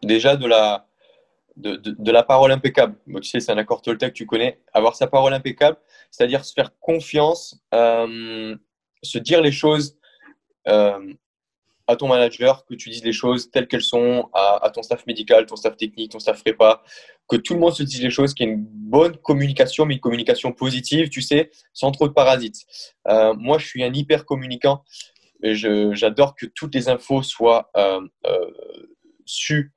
Déjà 0.02 0.36
de 0.36 0.46
la, 0.46 0.86
de, 1.56 2.10
la 2.12 2.22
parole 2.22 2.52
impeccable. 2.52 2.96
tu 3.22 3.28
sais, 3.28 3.40
c'est 3.40 3.52
un 3.52 3.58
accord 3.58 3.82
Toltec, 3.82 4.12
tu 4.14 4.26
connais. 4.26 4.60
Avoir 4.72 4.96
sa 4.96 5.06
parole 5.06 5.34
impeccable, 5.34 5.76
c'est-à-dire 6.10 6.44
se 6.44 6.52
faire 6.52 6.70
confiance, 6.78 7.62
se 7.72 9.18
dire 9.18 9.40
les 9.42 9.52
choses 9.52 9.98
à 10.66 11.96
ton 11.96 12.08
manager, 12.08 12.64
que 12.66 12.74
tu 12.74 12.88
dises 12.88 13.04
les 13.04 13.12
choses 13.12 13.50
telles 13.50 13.66
qu'elles 13.66 13.82
sont, 13.82 14.30
à, 14.32 14.70
ton 14.72 14.82
staff 14.82 15.04
médical, 15.06 15.46
ton 15.46 15.56
staff 15.56 15.76
technique, 15.76 16.12
ton 16.12 16.20
staff 16.20 16.42
prépa, 16.42 16.82
que 17.28 17.36
tout 17.36 17.54
le 17.54 17.60
monde 17.60 17.74
se 17.74 17.82
dise 17.82 18.02
les 18.02 18.10
choses, 18.10 18.32
qu'il 18.32 18.46
y 18.46 18.50
ait 18.50 18.54
une 18.54 18.64
bonne 18.64 19.16
communication, 19.16 19.86
mais 19.86 19.94
une 19.94 20.00
communication 20.00 20.52
positive, 20.52 21.08
tu 21.08 21.20
sais, 21.20 21.50
sans 21.72 21.90
trop 21.90 22.06
de 22.06 22.12
parasites. 22.12 22.64
Euh, 23.08 23.34
moi, 23.34 23.58
je 23.58 23.66
suis 23.66 23.82
un 23.82 23.92
hyper 23.92 24.24
communicant. 24.24 24.84
J'adore 25.42 26.36
que 26.36 26.46
toutes 26.46 26.74
les 26.74 26.88
infos 26.88 27.22
soient 27.22 27.70
sues 29.30 29.72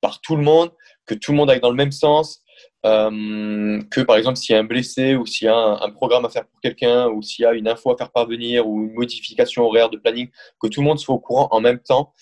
par 0.00 0.20
tout 0.20 0.36
le 0.36 0.42
monde, 0.42 0.70
que 1.06 1.14
tout 1.14 1.32
le 1.32 1.36
monde 1.36 1.50
aille 1.50 1.60
dans 1.60 1.70
le 1.70 1.76
même 1.76 1.92
sens, 1.92 2.42
euh, 2.86 3.82
que 3.90 4.00
par 4.00 4.16
exemple 4.16 4.38
s'il 4.38 4.54
y 4.54 4.56
a 4.56 4.60
un 4.60 4.64
blessé 4.64 5.14
ou 5.14 5.26
s'il 5.26 5.46
y 5.46 5.48
a 5.48 5.56
un, 5.56 5.90
programme 5.90 6.24
à 6.24 6.30
faire 6.30 6.46
pour 6.46 6.60
quelqu'un 6.60 7.08
ou 7.08 7.20
s'il 7.20 7.42
y 7.42 7.46
a 7.46 7.52
une 7.52 7.68
info 7.68 7.92
à 7.92 7.96
faire 7.96 8.10
parvenir 8.10 8.66
ou 8.66 8.82
une 8.84 8.94
modification 8.94 9.64
horaire 9.64 9.90
de 9.90 9.98
planning, 9.98 10.30
que 10.60 10.68
tout 10.68 10.80
le 10.80 10.86
monde 10.86 10.98
soit 10.98 11.14
au 11.14 11.18
courant 11.18 11.48
en 11.50 11.60
même 11.60 11.80
temps. 11.80 12.14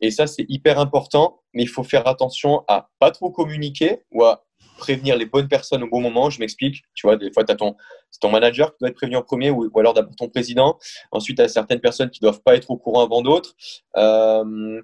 Et 0.00 0.10
ça, 0.10 0.26
c'est 0.26 0.46
hyper 0.48 0.78
important, 0.78 1.40
mais 1.52 1.62
il 1.62 1.68
faut 1.68 1.82
faire 1.82 2.06
attention 2.06 2.62
à 2.68 2.90
pas 2.98 3.10
trop 3.10 3.30
communiquer 3.30 4.02
ou 4.12 4.22
à 4.24 4.44
prévenir 4.76 5.16
les 5.16 5.26
bonnes 5.26 5.48
personnes 5.48 5.82
au 5.82 5.88
bon 5.88 6.00
moment. 6.00 6.30
Je 6.30 6.40
m'explique. 6.40 6.82
Tu 6.94 7.06
vois, 7.06 7.16
des 7.16 7.32
fois, 7.32 7.44
as 7.48 7.54
ton, 7.54 7.76
ton 8.20 8.30
manager 8.30 8.72
qui 8.72 8.78
doit 8.80 8.90
être 8.90 8.96
prévenu 8.96 9.16
en 9.16 9.22
premier 9.22 9.50
ou, 9.50 9.70
alors 9.78 9.94
d'abord 9.94 10.14
ton 10.16 10.28
président. 10.28 10.78
Ensuite, 11.12 11.38
tu 11.38 11.42
as 11.42 11.48
certaines 11.48 11.80
personnes 11.80 12.10
qui 12.10 12.20
doivent 12.20 12.42
pas 12.42 12.54
être 12.54 12.70
au 12.70 12.76
courant 12.76 13.02
avant 13.02 13.22
d'autres. 13.22 13.54
Euh, 13.96 14.82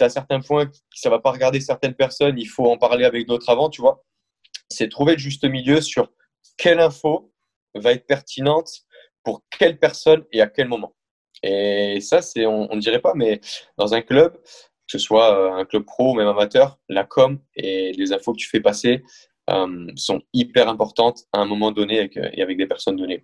tu 0.00 0.04
as 0.04 0.10
certains 0.10 0.40
points 0.40 0.70
ça 0.94 1.10
va 1.10 1.18
pas 1.18 1.30
regarder 1.30 1.60
certaines 1.60 1.94
personnes, 1.94 2.38
il 2.38 2.48
faut 2.48 2.70
en 2.70 2.76
parler 2.76 3.04
avec 3.04 3.26
d'autres 3.26 3.50
avant, 3.50 3.70
tu 3.70 3.80
vois 3.80 4.04
c'est 4.70 4.88
trouver 4.88 5.12
le 5.14 5.18
juste 5.18 5.44
milieu 5.44 5.80
sur 5.80 6.10
quelle 6.56 6.80
info 6.80 7.32
va 7.74 7.92
être 7.92 8.06
pertinente 8.06 8.70
pour 9.24 9.42
quelle 9.50 9.78
personne 9.78 10.24
et 10.32 10.40
à 10.40 10.46
quel 10.46 10.68
moment. 10.68 10.94
Et 11.42 12.00
ça, 12.00 12.22
c'est, 12.22 12.46
on 12.46 12.74
ne 12.74 12.80
dirait 12.80 13.00
pas, 13.00 13.14
mais 13.14 13.40
dans 13.76 13.94
un 13.94 14.02
club, 14.02 14.34
que 14.34 14.98
ce 14.98 14.98
soit 14.98 15.34
euh, 15.34 15.52
un 15.52 15.64
club 15.64 15.84
pro 15.84 16.12
ou 16.12 16.14
même 16.14 16.28
amateur, 16.28 16.78
la 16.88 17.04
com 17.04 17.38
et 17.54 17.92
les 17.92 18.12
infos 18.12 18.32
que 18.32 18.38
tu 18.38 18.48
fais 18.48 18.60
passer 18.60 19.02
euh, 19.50 19.86
sont 19.96 20.20
hyper 20.32 20.68
importantes 20.68 21.24
à 21.32 21.38
un 21.38 21.46
moment 21.46 21.72
donné 21.72 22.10
et 22.14 22.42
avec 22.42 22.56
des 22.56 22.66
personnes 22.66 22.96
données. 22.96 23.22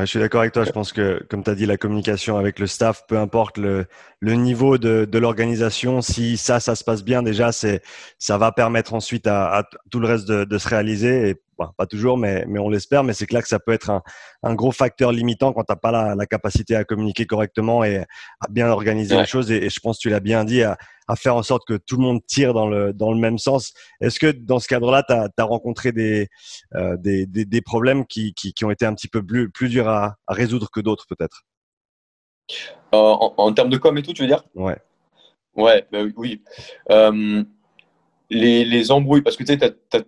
Je 0.00 0.06
suis 0.06 0.18
d'accord 0.18 0.40
avec 0.40 0.52
toi. 0.52 0.64
Je 0.64 0.72
pense 0.72 0.92
que, 0.92 1.24
comme 1.30 1.44
tu 1.44 1.50
as 1.50 1.54
dit, 1.54 1.66
la 1.66 1.76
communication 1.76 2.36
avec 2.36 2.58
le 2.58 2.66
staff, 2.66 3.04
peu 3.06 3.16
importe 3.16 3.58
le, 3.58 3.86
niveau 4.22 4.76
de, 4.76 5.18
l'organisation, 5.18 6.02
si 6.02 6.36
ça, 6.36 6.58
ça 6.58 6.74
se 6.74 6.82
passe 6.82 7.04
bien, 7.04 7.22
déjà, 7.22 7.52
c'est, 7.52 7.80
ça 8.18 8.36
va 8.36 8.50
permettre 8.50 8.94
ensuite 8.94 9.28
à, 9.28 9.68
tout 9.90 10.00
le 10.00 10.08
reste 10.08 10.26
de, 10.26 10.58
se 10.58 10.68
réaliser. 10.68 11.36
Pas 11.56 11.86
toujours, 11.86 12.18
mais, 12.18 12.44
mais 12.46 12.58
on 12.58 12.68
l'espère. 12.68 13.04
Mais 13.04 13.12
c'est 13.12 13.26
clair 13.26 13.42
que 13.42 13.48
ça 13.48 13.58
peut 13.58 13.72
être 13.72 13.90
un, 13.90 14.02
un 14.42 14.54
gros 14.54 14.72
facteur 14.72 15.12
limitant 15.12 15.52
quand 15.52 15.64
tu 15.64 15.72
n'as 15.72 15.76
pas 15.76 15.90
la, 15.90 16.14
la, 16.14 16.26
capacité 16.26 16.76
à 16.76 16.84
communiquer 16.84 17.26
correctement 17.26 17.84
et 17.84 17.98
à 17.98 18.48
bien 18.50 18.68
organiser 18.68 19.16
les 19.16 19.26
choses. 19.26 19.50
Et, 19.50 19.68
je 19.68 19.80
pense 19.80 19.98
que 19.98 20.02
tu 20.02 20.10
l'as 20.10 20.20
bien 20.20 20.44
dit, 20.44 20.62
à, 20.62 20.76
à, 21.08 21.16
faire 21.16 21.36
en 21.36 21.42
sorte 21.42 21.66
que 21.66 21.74
tout 21.74 21.96
le 21.96 22.02
monde 22.02 22.20
tire 22.26 22.54
dans 22.54 22.68
le, 22.68 22.92
dans 22.92 23.12
le 23.12 23.18
même 23.18 23.38
sens. 23.38 23.72
Est-ce 24.00 24.18
que 24.18 24.30
dans 24.30 24.58
ce 24.58 24.68
cadre-là, 24.68 25.02
tu 25.06 25.12
as, 25.12 25.28
as, 25.36 25.44
rencontré 25.44 25.92
des, 25.92 26.28
euh, 26.74 26.96
des, 26.96 27.26
des, 27.26 27.44
des, 27.44 27.60
problèmes 27.60 28.06
qui, 28.06 28.34
qui, 28.34 28.52
qui, 28.52 28.64
ont 28.64 28.70
été 28.70 28.86
un 28.86 28.94
petit 28.94 29.08
peu 29.08 29.24
plus, 29.24 29.50
plus 29.50 29.68
durs 29.68 29.88
à, 29.88 30.16
à 30.26 30.34
résoudre 30.34 30.70
que 30.70 30.80
d'autres, 30.80 31.06
peut-être? 31.08 31.42
Euh, 32.94 32.98
en, 32.98 33.34
en, 33.36 33.52
termes 33.52 33.70
de 33.70 33.76
com 33.76 33.96
et 33.96 34.02
tout, 34.02 34.12
tu 34.12 34.22
veux 34.22 34.28
dire? 34.28 34.44
Ouais. 34.54 34.76
Ouais, 35.56 35.86
bah 35.92 36.00
oui. 36.16 36.42
Euh, 36.90 37.42
les, 38.30 38.64
les, 38.64 38.90
embrouilles, 38.90 39.22
parce 39.22 39.36
que 39.36 39.44
tu 39.44 39.52
sais, 39.52 39.58
tu 39.58 39.96
as, 39.96 40.00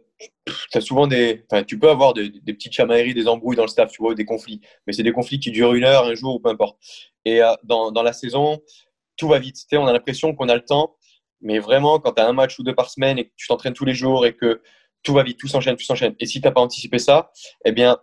as 0.75 0.81
souvent 0.81 1.07
des, 1.07 1.45
tu 1.67 1.79
peux 1.79 1.91
avoir 1.91 2.15
des, 2.15 2.31
petites 2.31 2.73
chamailleries, 2.73 3.15
des 3.15 3.29
embrouilles 3.29 3.57
dans 3.57 3.63
le 3.63 3.69
staff, 3.69 3.91
tu 3.91 4.03
vois, 4.03 4.15
des 4.15 4.25
conflits. 4.25 4.61
Mais 4.87 4.93
c'est 4.93 5.03
des 5.03 5.13
conflits 5.13 5.41
qui 5.41 5.51
durent 5.51 5.75
une 5.75 5.85
heure, 5.85 6.05
un 6.05 6.15
jour 6.15 6.37
ou 6.37 6.41
peu 6.41 6.49
importe. 6.49 6.79
Et 7.25 7.43
euh, 7.43 7.53
dans, 7.65 7.93
dans, 7.93 8.03
la 8.03 8.13
saison, 8.13 8.61
tout 9.17 9.29
va 9.29 9.39
vite. 9.39 9.57
On 9.73 9.87
a 9.87 9.93
l'impression 9.93 10.35
qu'on 10.35 10.49
a 10.49 10.55
le 10.55 10.65
temps, 10.65 10.97
mais 11.41 11.59
vraiment, 11.59 11.99
quand 11.99 12.13
tu 12.13 12.23
as 12.23 12.29
un 12.29 12.33
match 12.33 12.59
ou 12.59 12.63
deux 12.63 12.75
par 12.75 12.91
semaine 12.91 13.19
et 13.19 13.27
que 13.27 13.33
tu 13.37 13.47
t'entraînes 13.47 13.75
tous 13.75 13.85
les 13.85 13.95
jours 13.95 14.27
et 14.27 14.35
que 14.35 14.63
tout 15.03 15.15
va 15.15 15.23
vite, 15.23 15.39
tout 15.39 15.49
s'enchaîne, 15.49 15.77
tout 15.77 15.85
s'enchaîne. 15.85 16.15
Et 16.19 16.27
si 16.27 16.41
tu 16.41 16.47
n'as 16.47 16.53
pas 16.53 16.61
anticipé 16.61 16.99
ça, 16.99 17.31
eh 17.65 17.73
bien, 17.73 17.99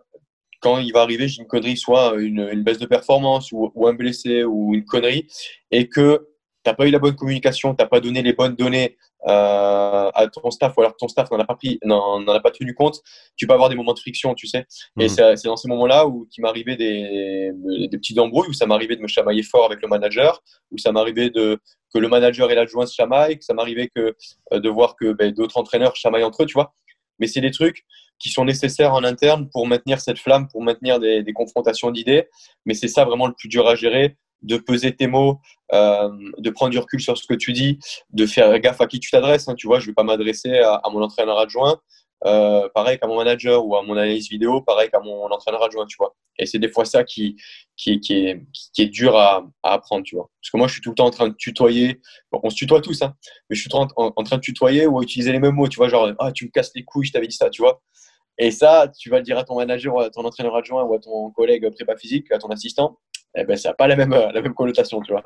quand 0.61 0.77
il 0.77 0.93
va 0.93 1.01
arriver, 1.01 1.27
j'ai 1.27 1.41
une 1.41 1.47
connerie, 1.47 1.75
soit 1.75 2.15
une, 2.17 2.63
baisse 2.63 2.77
de 2.77 2.85
performance 2.85 3.51
ou, 3.51 3.71
un 3.85 3.93
blessé 3.93 4.45
ou 4.45 4.73
une 4.73 4.85
connerie, 4.85 5.27
et 5.71 5.89
que 5.89 6.29
n'as 6.65 6.73
pas 6.73 6.87
eu 6.87 6.91
la 6.91 6.99
bonne 6.99 7.15
communication, 7.15 7.75
tu 7.75 7.83
n'as 7.83 7.87
pas 7.87 7.99
donné 7.99 8.21
les 8.21 8.33
bonnes 8.33 8.55
données 8.55 8.97
euh, 9.27 10.11
à 10.13 10.27
ton 10.27 10.51
staff 10.51 10.75
ou 10.77 10.81
alors 10.81 10.95
ton 10.97 11.07
staff 11.07 11.31
n'en 11.31 11.39
a 11.39 11.45
pas 11.45 11.55
pris, 11.55 11.79
n'en 11.83 12.27
a 12.27 12.39
pas 12.39 12.51
tenu 12.51 12.73
compte, 12.73 12.99
tu 13.35 13.47
peux 13.47 13.53
avoir 13.53 13.69
des 13.69 13.75
moments 13.75 13.93
de 13.93 13.99
friction, 13.99 14.33
tu 14.33 14.47
sais. 14.47 14.65
Et 14.99 15.05
mmh. 15.05 15.35
c'est 15.35 15.45
dans 15.45 15.55
ces 15.55 15.67
moments-là 15.69 16.07
où 16.07 16.27
qui 16.29 16.41
m'arrivait 16.41 16.75
des, 16.75 17.51
des 17.89 17.97
petites 17.97 18.19
embrouilles, 18.19 18.49
où 18.49 18.53
ça 18.53 18.65
m'arrivait 18.65 18.95
de 18.95 19.01
me 19.01 19.07
chamailler 19.07 19.43
fort 19.43 19.65
avec 19.65 19.81
le 19.81 19.87
manager, 19.87 20.41
où 20.71 20.77
ça 20.77 20.91
m'arrivait 20.91 21.29
de 21.29 21.59
que 21.93 21.99
le 21.99 22.07
manager 22.07 22.51
et 22.51 22.55
l'adjoint 22.55 22.85
se 22.85 22.95
chamaillent, 22.95 23.37
que 23.37 23.45
ça 23.45 23.53
m'arrivait 23.53 23.89
que 23.95 24.15
euh, 24.51 24.59
de 24.59 24.69
voir 24.69 24.95
que 24.95 25.13
ben, 25.13 25.31
d'autres 25.31 25.57
entraîneurs 25.57 25.95
chamaillent 25.95 26.23
entre 26.23 26.43
eux, 26.43 26.45
tu 26.45 26.53
vois. 26.53 26.73
Mais 27.19 27.27
c'est 27.27 27.41
des 27.41 27.51
trucs 27.51 27.85
qui 28.19 28.29
sont 28.29 28.45
nécessaires 28.45 28.93
en 28.93 29.03
interne 29.03 29.49
pour 29.51 29.67
maintenir 29.67 29.99
cette 30.01 30.17
flamme, 30.17 30.47
pour 30.47 30.63
maintenir 30.63 30.99
des, 30.99 31.23
des 31.23 31.33
confrontations 31.33 31.91
d'idées. 31.91 32.27
Mais 32.65 32.73
c'est 32.73 32.87
ça 32.87 33.05
vraiment 33.05 33.27
le 33.27 33.33
plus 33.33 33.49
dur 33.49 33.67
à 33.67 33.75
gérer 33.75 34.17
de 34.43 34.57
peser 34.57 34.95
tes 34.95 35.07
mots, 35.07 35.39
euh, 35.73 36.09
de 36.37 36.49
prendre 36.49 36.71
du 36.71 36.79
recul 36.79 37.01
sur 37.01 37.17
ce 37.17 37.25
que 37.25 37.33
tu 37.33 37.53
dis, 37.53 37.79
de 38.11 38.25
faire 38.25 38.59
gaffe 38.59 38.81
à 38.81 38.87
qui 38.87 38.99
tu 38.99 39.09
t'adresses. 39.09 39.47
Hein. 39.47 39.55
Tu 39.55 39.67
vois, 39.67 39.79
je 39.79 39.85
ne 39.85 39.91
vais 39.91 39.95
pas 39.95 40.03
m'adresser 40.03 40.59
à, 40.59 40.81
mon 40.91 41.01
entraîneur 41.01 41.39
adjoint, 41.39 41.79
euh, 42.25 42.69
pareil 42.73 42.99
qu'à 42.99 43.07
mon 43.07 43.17
manager 43.17 43.65
ou 43.65 43.75
à 43.75 43.83
mon 43.83 43.93
analyse 43.93 44.29
vidéo, 44.29 44.61
pareil 44.61 44.89
qu'à 44.89 44.99
mon 44.99 45.25
entraîneur 45.25 45.63
adjoint, 45.63 45.85
tu 45.85 45.97
vois. 45.97 46.15
Et 46.37 46.45
c'est 46.45 46.59
des 46.59 46.69
fois 46.69 46.85
ça 46.85 47.03
qui, 47.03 47.35
qui, 47.75 47.99
qui, 47.99 48.27
est, 48.27 48.41
qui 48.73 48.89
dur 48.89 49.17
à, 49.17 49.45
apprendre, 49.63 50.03
tu 50.03 50.15
vois. 50.15 50.29
Parce 50.41 50.51
que 50.51 50.57
moi, 50.57 50.67
je 50.67 50.73
suis 50.73 50.81
tout 50.81 50.89
le 50.89 50.95
temps 50.95 51.05
en 51.05 51.11
train 51.11 51.27
de 51.27 51.35
tutoyer. 51.35 52.01
on 52.31 52.49
se 52.49 52.55
tutoie 52.55 52.81
tous, 52.81 53.01
hein, 53.01 53.13
mais 53.49 53.55
je 53.55 53.61
suis 53.61 53.69
temps 53.69 53.87
en, 53.97 54.13
en, 54.15 54.23
train 54.23 54.37
de 54.37 54.41
tutoyer 54.41 54.85
ou 54.85 54.99
à 54.99 55.03
utiliser 55.03 55.31
les 55.31 55.39
mêmes 55.39 55.55
mots, 55.55 55.67
tu 55.67 55.77
vois, 55.77 55.89
genre, 55.89 56.11
ah, 56.19 56.31
tu 56.31 56.45
me 56.45 56.49
casses 56.49 56.71
les 56.75 56.83
couilles, 56.83 57.05
je 57.05 57.13
t'avais 57.13 57.27
dit 57.27 57.35
ça, 57.35 57.49
tu 57.49 57.61
vois. 57.61 57.81
Et 58.37 58.51
ça, 58.51 58.91
tu 58.99 59.09
vas 59.09 59.17
le 59.17 59.23
dire 59.23 59.37
à 59.37 59.43
ton 59.43 59.57
manager, 59.57 59.95
ou 59.95 59.99
à 59.99 60.09
ton 60.09 60.25
entraîneur 60.25 60.55
adjoint 60.55 60.83
ou 60.83 60.93
à 60.93 60.99
ton 60.99 61.29
collègue 61.31 61.69
prépa 61.69 61.95
physique, 61.97 62.31
à 62.31 62.39
ton 62.39 62.49
assistant 62.49 62.97
eh 63.35 63.43
ben, 63.45 63.57
ça 63.57 63.69
n'a 63.69 63.75
pas 63.75 63.87
la 63.87 63.95
même, 63.95 64.11
la 64.11 64.41
même 64.41 64.53
connotation, 64.53 65.01
tu 65.01 65.11
vois. 65.11 65.23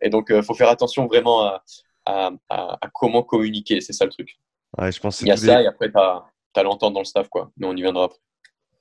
Et 0.00 0.10
donc, 0.10 0.26
il 0.30 0.36
euh, 0.36 0.42
faut 0.42 0.54
faire 0.54 0.68
attention 0.68 1.06
vraiment 1.06 1.46
à, 1.46 1.62
à, 2.06 2.30
à, 2.48 2.78
comment 2.94 3.22
communiquer, 3.22 3.80
c'est 3.80 3.92
ça 3.92 4.04
le 4.04 4.10
truc. 4.10 4.38
Ouais, 4.78 4.92
je 4.92 5.00
pense 5.00 5.20
Il 5.20 5.28
y 5.28 5.32
a 5.32 5.36
ça, 5.36 5.62
et 5.62 5.66
après, 5.66 5.90
tu 5.90 5.98
as, 5.98 6.24
as 6.56 6.62
l'entente 6.62 6.94
dans 6.94 7.00
le 7.00 7.04
staff, 7.04 7.28
quoi. 7.28 7.50
Mais 7.56 7.66
on 7.66 7.76
y 7.76 7.82
viendra 7.82 8.04
après. 8.04 8.18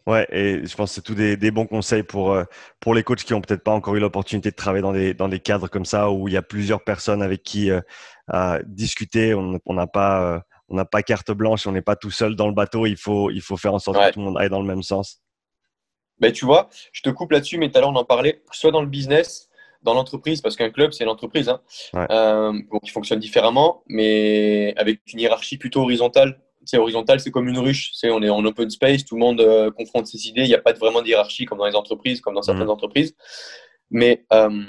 Ouais, 0.07 0.27
et 0.31 0.65
je 0.65 0.75
pense 0.75 0.89
que 0.89 0.95
c'est 0.95 1.01
tous 1.01 1.13
des, 1.13 1.37
des, 1.37 1.51
bons 1.51 1.67
conseils 1.67 2.01
pour, 2.01 2.31
euh, 2.31 2.43
pour 2.79 2.95
les 2.95 3.03
coachs 3.03 3.23
qui 3.23 3.35
ont 3.35 3.41
peut-être 3.41 3.63
pas 3.63 3.71
encore 3.71 3.95
eu 3.95 3.99
l'opportunité 3.99 4.49
de 4.49 4.55
travailler 4.55 4.81
dans 4.81 4.93
des, 4.93 5.13
dans 5.13 5.29
des 5.29 5.39
cadres 5.39 5.67
comme 5.67 5.85
ça 5.85 6.09
où 6.09 6.27
il 6.27 6.33
y 6.33 6.37
a 6.37 6.41
plusieurs 6.41 6.83
personnes 6.83 7.21
avec 7.21 7.43
qui 7.43 7.69
euh, 7.69 8.59
discuter. 8.65 9.35
On 9.35 9.73
n'a 9.73 9.85
pas, 9.85 10.43
on 10.69 10.75
n'a 10.75 10.85
pas 10.85 11.03
carte 11.03 11.31
blanche, 11.31 11.67
on 11.67 11.71
n'est 11.71 11.83
pas 11.83 11.95
tout 11.95 12.09
seul 12.09 12.35
dans 12.35 12.47
le 12.47 12.53
bateau. 12.53 12.87
Il 12.87 12.97
faut, 12.97 13.29
il 13.29 13.41
faut 13.41 13.57
faire 13.57 13.75
en 13.75 13.79
sorte 13.79 13.99
que 13.99 14.13
tout 14.13 14.19
le 14.19 14.25
monde 14.25 14.37
aille 14.39 14.49
dans 14.49 14.61
le 14.61 14.67
même 14.67 14.81
sens. 14.81 15.21
Ben, 16.21 16.31
tu 16.31 16.45
vois, 16.45 16.69
je 16.93 17.01
te 17.01 17.09
coupe 17.09 17.31
là-dessus, 17.31 17.57
mais 17.57 17.69
tout 17.69 17.77
à 17.77 17.81
l'heure, 17.81 17.89
on 17.89 17.95
en 17.95 18.05
parlait, 18.05 18.41
soit 18.51 18.71
dans 18.71 18.81
le 18.81 18.87
business, 18.87 19.49
dans 19.83 19.93
l'entreprise, 19.93 20.41
parce 20.41 20.55
qu'un 20.55 20.69
club, 20.69 20.93
c'est 20.93 21.03
l'entreprise, 21.03 21.49
hein, 21.49 21.59
euh, 21.95 22.53
qui 22.83 22.91
fonctionne 22.91 23.19
différemment, 23.19 23.83
mais 23.87 24.73
avec 24.77 25.01
une 25.11 25.19
hiérarchie 25.19 25.57
plutôt 25.57 25.81
horizontale. 25.81 26.39
C'est 26.63 26.77
horizontal, 26.77 27.19
c'est 27.19 27.31
comme 27.31 27.47
une 27.47 27.57
ruche. 27.57 27.89
C'est 27.95 28.11
on 28.11 28.21
est 28.21 28.29
en 28.29 28.45
open 28.45 28.69
space, 28.69 29.03
tout 29.03 29.15
le 29.15 29.19
monde 29.19 29.41
euh, 29.41 29.71
confronte 29.71 30.05
ses 30.05 30.27
idées. 30.27 30.43
Il 30.43 30.47
n'y 30.47 30.53
a 30.53 30.61
pas 30.61 30.73
vraiment 30.73 31.01
de 31.01 31.07
hiérarchie 31.07 31.45
comme 31.45 31.57
dans 31.57 31.65
les 31.65 31.75
entreprises, 31.75 32.21
comme 32.21 32.35
dans 32.35 32.43
certaines 32.43 32.67
mmh. 32.67 32.69
entreprises. 32.69 33.15
Mais 33.89 34.23
euh, 34.31 34.63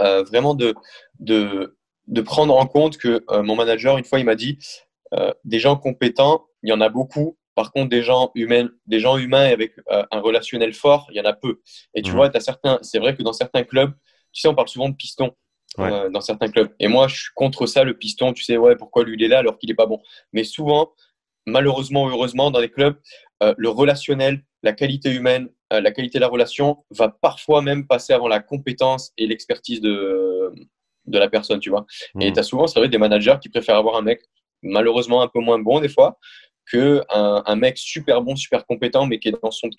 euh, 0.00 0.22
vraiment 0.24 0.54
de, 0.54 0.74
de, 1.18 1.76
de, 2.06 2.20
prendre 2.20 2.54
en 2.54 2.66
compte 2.66 2.98
que 2.98 3.24
euh, 3.30 3.42
mon 3.42 3.56
manager, 3.56 3.96
une 3.98 4.04
fois, 4.04 4.18
il 4.18 4.24
m'a 4.24 4.34
dit 4.34 4.58
euh, 5.14 5.32
des 5.44 5.58
gens 5.58 5.76
compétents, 5.76 6.46
il 6.62 6.70
y 6.70 6.72
en 6.72 6.80
a 6.80 6.88
beaucoup, 6.88 7.38
par 7.60 7.72
contre, 7.72 7.90
des 7.90 8.02
gens 8.02 8.30
humains, 8.34 8.70
des 8.86 9.00
gens 9.00 9.18
humains 9.18 9.44
avec 9.52 9.74
euh, 9.90 10.02
un 10.10 10.20
relationnel 10.20 10.72
fort, 10.72 11.08
il 11.10 11.18
y 11.18 11.20
en 11.20 11.26
a 11.26 11.34
peu. 11.34 11.60
Et 11.92 12.00
tu 12.00 12.12
mmh. 12.12 12.14
vois, 12.14 12.34
as 12.34 12.40
certains, 12.40 12.78
c'est 12.80 12.98
vrai 12.98 13.14
que 13.14 13.22
dans 13.22 13.34
certains 13.34 13.64
clubs, 13.64 13.92
tu 14.32 14.40
sais, 14.40 14.48
on 14.48 14.54
parle 14.54 14.68
souvent 14.68 14.88
de 14.88 14.94
piston 14.94 15.32
euh, 15.78 16.08
dans 16.08 16.22
certains 16.22 16.48
clubs. 16.48 16.70
Et 16.80 16.88
moi, 16.88 17.06
je 17.06 17.16
suis 17.16 17.30
contre 17.34 17.66
ça, 17.66 17.84
le 17.84 17.92
piston. 17.92 18.32
Tu 18.32 18.44
sais, 18.44 18.56
ouais, 18.56 18.76
pourquoi 18.76 19.04
lui 19.04 19.14
il 19.18 19.22
est 19.22 19.28
là 19.28 19.40
alors 19.40 19.58
qu'il 19.58 19.68
n'est 19.68 19.74
pas 19.74 19.84
bon. 19.84 20.00
Mais 20.32 20.42
souvent, 20.42 20.94
malheureusement, 21.44 22.08
heureusement, 22.08 22.50
dans 22.50 22.60
les 22.60 22.70
clubs, 22.70 22.96
euh, 23.42 23.52
le 23.58 23.68
relationnel, 23.68 24.42
la 24.62 24.72
qualité 24.72 25.12
humaine, 25.12 25.50
euh, 25.74 25.82
la 25.82 25.90
qualité 25.90 26.16
de 26.16 26.22
la 26.22 26.28
relation 26.28 26.82
va 26.92 27.10
parfois 27.10 27.60
même 27.60 27.86
passer 27.86 28.14
avant 28.14 28.28
la 28.28 28.40
compétence 28.40 29.12
et 29.18 29.26
l'expertise 29.26 29.82
de, 29.82 30.50
de 31.04 31.18
la 31.18 31.28
personne, 31.28 31.60
tu 31.60 31.68
vois. 31.68 31.84
Mmh. 32.14 32.22
Et 32.22 32.32
tu 32.32 32.38
as 32.38 32.42
souvent, 32.42 32.66
c'est 32.66 32.80
vrai, 32.80 32.88
des 32.88 32.96
managers 32.96 33.36
qui 33.42 33.50
préfèrent 33.50 33.76
avoir 33.76 33.96
un 33.96 34.02
mec 34.02 34.22
malheureusement 34.62 35.22
un 35.22 35.28
peu 35.28 35.40
moins 35.40 35.58
bon 35.58 35.80
des 35.80 35.88
fois, 35.88 36.18
que 36.66 37.02
un, 37.10 37.56
mec 37.56 37.78
super 37.78 38.22
bon, 38.22 38.36
super 38.36 38.66
compétent, 38.66 39.06
mais 39.06 39.18
qui 39.18 39.28
est, 39.28 39.32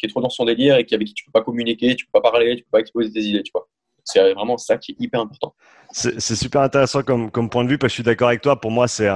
trop 0.10 0.22
dans 0.22 0.30
son 0.30 0.46
délire 0.46 0.78
et 0.78 0.86
qui, 0.86 0.96
avec 0.96 1.08
qui 1.08 1.14
tu 1.14 1.26
peux 1.26 1.32
pas 1.32 1.44
communiquer, 1.44 1.96
tu 1.96 2.06
peux 2.06 2.22
pas 2.22 2.32
parler, 2.32 2.56
tu 2.56 2.64
peux 2.64 2.72
pas 2.72 2.80
exposer 2.80 3.12
tes 3.12 3.22
idées, 3.22 3.44
tu 3.44 3.52
vois. 3.54 3.68
C'est 4.04 4.34
vraiment 4.34 4.58
ça 4.58 4.78
qui 4.78 4.94
est 4.94 4.96
hyper 5.00 5.22
important. 5.22 5.54
C'est 5.92 6.36
super 6.36 6.62
intéressant 6.62 7.04
comme, 7.04 7.30
point 7.50 7.64
de 7.64 7.70
vue, 7.70 7.78
parce 7.78 7.92
que 7.92 7.92
je 7.92 7.96
suis 7.96 8.04
d'accord 8.04 8.30
avec 8.30 8.42
toi. 8.42 8.60
Pour 8.60 8.72
moi, 8.72 8.88
c'est 8.88 9.10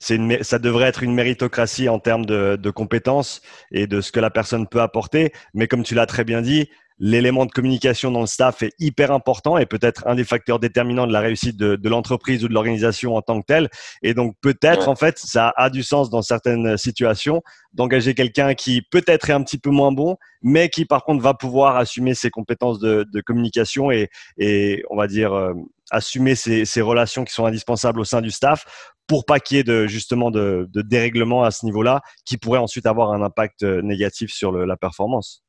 ça 0.00 0.58
devrait 0.58 0.88
être 0.88 1.02
une 1.02 1.14
méritocratie 1.14 1.88
en 1.88 1.98
termes 1.98 2.26
de 2.26 2.70
compétences 2.70 3.40
et 3.72 3.86
de 3.86 4.00
ce 4.00 4.12
que 4.12 4.20
la 4.20 4.30
personne 4.30 4.66
peut 4.68 4.82
apporter. 4.82 5.32
Mais 5.54 5.66
comme 5.66 5.82
tu 5.82 5.94
l'as 5.94 6.06
très 6.06 6.24
bien 6.24 6.42
dit, 6.42 6.68
l'élément 6.98 7.46
de 7.46 7.50
communication 7.50 8.10
dans 8.10 8.20
le 8.20 8.26
staff 8.26 8.62
est 8.62 8.72
hyper 8.78 9.12
important 9.12 9.58
et 9.58 9.66
peut-être 9.66 10.06
un 10.06 10.14
des 10.14 10.24
facteurs 10.24 10.58
déterminants 10.58 11.06
de 11.06 11.12
la 11.12 11.20
réussite 11.20 11.56
de, 11.56 11.76
de 11.76 11.88
l'entreprise 11.88 12.44
ou 12.44 12.48
de 12.48 12.54
l'organisation 12.54 13.14
en 13.14 13.22
tant 13.22 13.40
que 13.40 13.46
telle. 13.46 13.68
Et 14.02 14.14
donc 14.14 14.34
peut-être 14.40 14.88
en 14.88 14.96
fait 14.96 15.18
ça 15.18 15.52
a 15.56 15.70
du 15.70 15.82
sens 15.82 16.10
dans 16.10 16.22
certaines 16.22 16.76
situations 16.76 17.42
d'engager 17.72 18.14
quelqu'un 18.14 18.54
qui 18.54 18.82
peut-être 18.82 19.30
est 19.30 19.32
un 19.32 19.42
petit 19.42 19.58
peu 19.58 19.70
moins 19.70 19.92
bon, 19.92 20.16
mais 20.42 20.68
qui 20.68 20.84
par 20.84 21.04
contre 21.04 21.22
va 21.22 21.34
pouvoir 21.34 21.76
assumer 21.76 22.14
ses 22.14 22.30
compétences 22.30 22.78
de, 22.78 23.06
de 23.12 23.20
communication 23.20 23.90
et, 23.90 24.08
et, 24.38 24.82
on 24.90 24.96
va 24.96 25.06
dire 25.06 25.32
euh, 25.32 25.52
assumer 25.90 26.34
ces, 26.34 26.64
ces, 26.64 26.80
relations 26.80 27.24
qui 27.24 27.32
sont 27.32 27.46
indispensables 27.46 28.00
au 28.00 28.04
sein 28.04 28.20
du 28.20 28.30
staff 28.30 28.64
pour 29.06 29.24
pas 29.24 29.40
qu'il 29.40 29.56
y 29.56 29.60
ait 29.60 29.64
de, 29.64 29.86
justement 29.86 30.30
de, 30.30 30.68
de 30.70 30.82
dérèglement 30.82 31.42
à 31.44 31.50
ce 31.50 31.64
niveau-là 31.64 32.02
qui 32.24 32.36
pourrait 32.36 32.58
ensuite 32.58 32.86
avoir 32.86 33.12
un 33.12 33.22
impact 33.22 33.62
euh, 33.62 33.80
négatif 33.82 34.30
sur 34.32 34.52
le, 34.52 34.64
la 34.64 34.76
performance. 34.76 35.42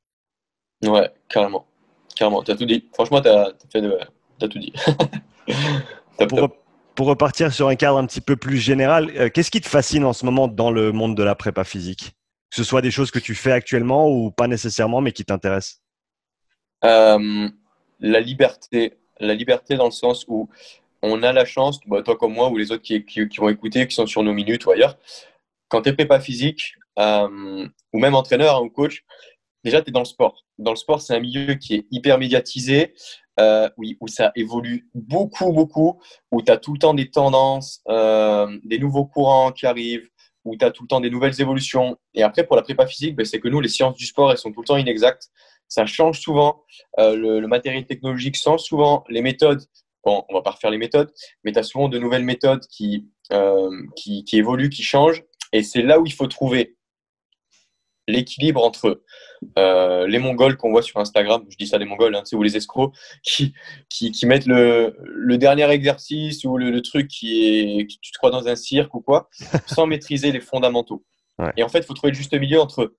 Ouais, 0.83 1.09
carrément. 1.27 1.65
Carrément, 2.15 2.43
t'as 2.43 2.55
tout 2.55 2.65
dit. 2.65 2.85
Franchement, 2.93 3.21
t'as 3.21 3.49
as, 3.49 4.47
tout 4.47 4.59
dit. 4.59 4.73
pour, 6.29 6.49
pour, 6.95 7.07
repartir 7.07 7.53
sur 7.53 7.67
un 7.67 7.75
cadre 7.75 7.97
un 7.97 8.05
petit 8.05 8.21
peu 8.21 8.35
plus 8.35 8.57
général, 8.57 9.11
euh, 9.15 9.29
qu'est-ce 9.29 9.51
qui 9.51 9.61
te 9.61 9.67
fascine 9.67 10.05
en 10.05 10.13
ce 10.13 10.25
moment 10.25 10.47
dans 10.47 10.71
le 10.71 10.91
monde 10.91 11.15
de 11.15 11.23
la 11.23 11.35
prépa 11.35 11.63
physique? 11.63 12.13
Que 12.49 12.57
ce 12.57 12.63
soit 12.63 12.81
des 12.81 12.91
choses 12.91 13.11
que 13.11 13.19
tu 13.19 13.35
fais 13.35 13.51
actuellement 13.51 14.09
ou 14.09 14.31
pas 14.31 14.47
nécessairement, 14.47 15.01
mais 15.01 15.11
qui 15.11 15.25
t'intéressent? 15.25 15.81
Euh, 16.83 17.49
La 17.99 18.19
liberté. 18.19 18.97
La 19.19 19.33
liberté 19.33 19.75
dans 19.75 19.85
le 19.85 19.91
sens 19.91 20.25
où 20.27 20.49
on 21.01 21.23
a 21.23 21.31
la 21.33 21.45
chance, 21.45 21.79
bah, 21.85 22.01
toi 22.01 22.17
comme 22.17 22.33
moi 22.33 22.49
ou 22.49 22.57
les 22.57 22.71
autres 22.71 22.83
qui, 22.83 23.05
qui, 23.05 23.27
qui, 23.27 23.37
vont 23.37 23.49
écouter, 23.49 23.87
qui 23.87 23.95
sont 23.95 24.07
sur 24.07 24.23
nos 24.23 24.33
minutes 24.33 24.65
ou 24.65 24.71
ailleurs, 24.71 24.97
quand 25.67 25.81
tu 25.81 25.89
es 25.89 25.93
prépa 25.93 26.19
physique 26.19 26.75
euh, 26.97 27.67
ou 27.93 27.99
même 27.99 28.15
entraîneur 28.15 28.57
hein, 28.57 28.61
ou 28.61 28.69
coach, 28.69 29.03
déjà, 29.63 29.81
tu 29.81 29.89
es 29.89 29.91
dans 29.91 29.99
le 29.99 30.05
sport. 30.05 30.45
Dans 30.57 30.71
le 30.71 30.77
sport, 30.77 31.01
c'est 31.01 31.15
un 31.15 31.19
milieu 31.19 31.55
qui 31.55 31.75
est 31.75 31.85
hyper 31.91 32.17
médiatisé, 32.17 32.93
euh, 33.39 33.69
oui, 33.77 33.97
où 34.01 34.07
ça 34.07 34.31
évolue 34.35 34.89
beaucoup, 34.93 35.51
beaucoup, 35.53 36.01
où 36.31 36.41
tu 36.41 36.51
as 36.51 36.57
tout 36.57 36.73
le 36.73 36.79
temps 36.79 36.93
des 36.93 37.09
tendances, 37.09 37.81
euh, 37.87 38.57
des 38.63 38.79
nouveaux 38.79 39.05
courants 39.05 39.51
qui 39.51 39.65
arrivent, 39.65 40.07
où 40.43 40.57
tu 40.57 40.65
as 40.65 40.71
tout 40.71 40.83
le 40.83 40.87
temps 40.87 40.99
des 40.99 41.09
nouvelles 41.09 41.39
évolutions. 41.39 41.97
Et 42.13 42.23
après, 42.23 42.45
pour 42.45 42.55
la 42.55 42.61
prépa 42.61 42.85
physique, 42.85 43.15
ben, 43.15 43.25
c'est 43.25 43.39
que 43.39 43.47
nous, 43.47 43.61
les 43.61 43.69
sciences 43.69 43.95
du 43.95 44.05
sport, 44.05 44.31
elles 44.31 44.37
sont 44.37 44.51
tout 44.51 44.61
le 44.61 44.67
temps 44.67 44.77
inexactes. 44.77 45.29
Ça 45.67 45.85
change 45.85 46.19
souvent. 46.19 46.63
Euh, 46.99 47.15
le, 47.15 47.47
matériel 47.47 47.85
technologique 47.85 48.35
change 48.37 48.61
souvent. 48.61 49.03
Les 49.07 49.21
méthodes, 49.21 49.63
bon, 50.03 50.23
on 50.29 50.33
va 50.33 50.41
pas 50.41 50.51
refaire 50.51 50.71
les 50.71 50.77
méthodes, 50.77 51.11
mais 51.43 51.51
tu 51.51 51.59
as 51.59 51.63
souvent 51.63 51.87
de 51.87 51.99
nouvelles 51.99 52.25
méthodes 52.25 52.65
qui, 52.67 53.07
qui 53.95 54.25
évoluent, 54.33 54.69
qui 54.69 54.83
changent. 54.83 55.23
Et 55.53 55.63
c'est 55.63 55.81
là 55.81 55.99
où 55.99 56.05
il 56.05 56.13
faut 56.13 56.27
trouver 56.27 56.77
l'équilibre 58.09 58.63
entre 58.63 59.01
euh, 59.57 60.07
les 60.07 60.19
Mongols 60.19 60.57
qu'on 60.57 60.71
voit 60.71 60.81
sur 60.81 60.99
Instagram, 60.99 61.43
je 61.49 61.55
dis 61.55 61.67
ça 61.67 61.77
des 61.77 61.85
Mongols, 61.85 62.15
hein, 62.15 62.23
ou 62.33 62.43
les 62.43 62.57
escrocs, 62.57 62.93
qui, 63.23 63.53
qui, 63.89 64.11
qui 64.11 64.25
mettent 64.25 64.45
le, 64.45 64.95
le, 65.03 65.37
dernier 65.37 65.69
exercice 65.69 66.43
ou 66.43 66.57
le, 66.57 66.71
le, 66.71 66.81
truc 66.81 67.07
qui 67.07 67.79
est, 67.79 67.87
qui, 67.87 67.99
tu 67.99 68.11
te 68.11 68.17
crois 68.17 68.31
dans 68.31 68.47
un 68.47 68.55
cirque 68.55 68.93
ou 68.93 69.01
quoi, 69.01 69.29
sans 69.67 69.85
maîtriser 69.85 70.31
les 70.31 70.41
fondamentaux. 70.41 71.03
Ouais. 71.37 71.51
Et 71.55 71.63
en 71.63 71.69
fait, 71.69 71.79
il 71.79 71.85
faut 71.85 71.93
trouver 71.93 72.11
le 72.11 72.17
juste 72.17 72.33
milieu 72.33 72.59
entre 72.59 72.93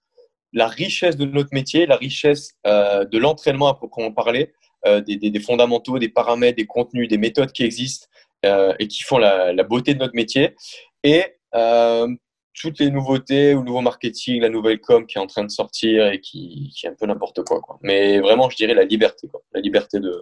la 0.52 0.66
richesse 0.66 1.16
de 1.16 1.26
notre 1.26 1.50
métier, 1.52 1.86
la 1.86 1.96
richesse 1.96 2.52
euh, 2.66 3.04
de 3.04 3.18
l'entraînement 3.18 3.68
à 3.68 3.74
proprement 3.74 4.12
parler, 4.12 4.52
euh, 4.86 5.00
des, 5.00 5.16
des, 5.16 5.30
des, 5.30 5.40
fondamentaux, 5.40 5.98
des 5.98 6.08
paramètres, 6.08 6.56
des 6.56 6.66
contenus, 6.66 7.08
des 7.08 7.18
méthodes 7.18 7.52
qui 7.52 7.64
existent 7.64 8.06
euh, 8.46 8.74
et 8.78 8.88
qui 8.88 9.02
font 9.02 9.18
la, 9.18 9.52
la, 9.52 9.62
beauté 9.62 9.92
de 9.94 9.98
notre 9.98 10.14
métier, 10.14 10.56
et 11.04 11.24
euh, 11.54 12.08
toutes 12.54 12.78
les 12.78 12.90
nouveautés 12.90 13.54
ou 13.54 13.60
le 13.60 13.66
nouveau 13.66 13.80
marketing, 13.80 14.42
la 14.42 14.48
nouvelle 14.48 14.80
com 14.80 15.06
qui 15.06 15.18
est 15.18 15.20
en 15.20 15.26
train 15.26 15.44
de 15.44 15.50
sortir 15.50 16.08
et 16.08 16.20
qui, 16.20 16.72
qui 16.74 16.86
est 16.86 16.90
un 16.90 16.94
peu 16.94 17.06
n'importe 17.06 17.42
quoi, 17.44 17.60
quoi, 17.60 17.78
Mais 17.82 18.18
vraiment, 18.20 18.50
je 18.50 18.56
dirais 18.56 18.74
la 18.74 18.84
liberté, 18.84 19.28
quoi. 19.28 19.40
la 19.52 19.60
liberté 19.60 20.00
de, 20.00 20.20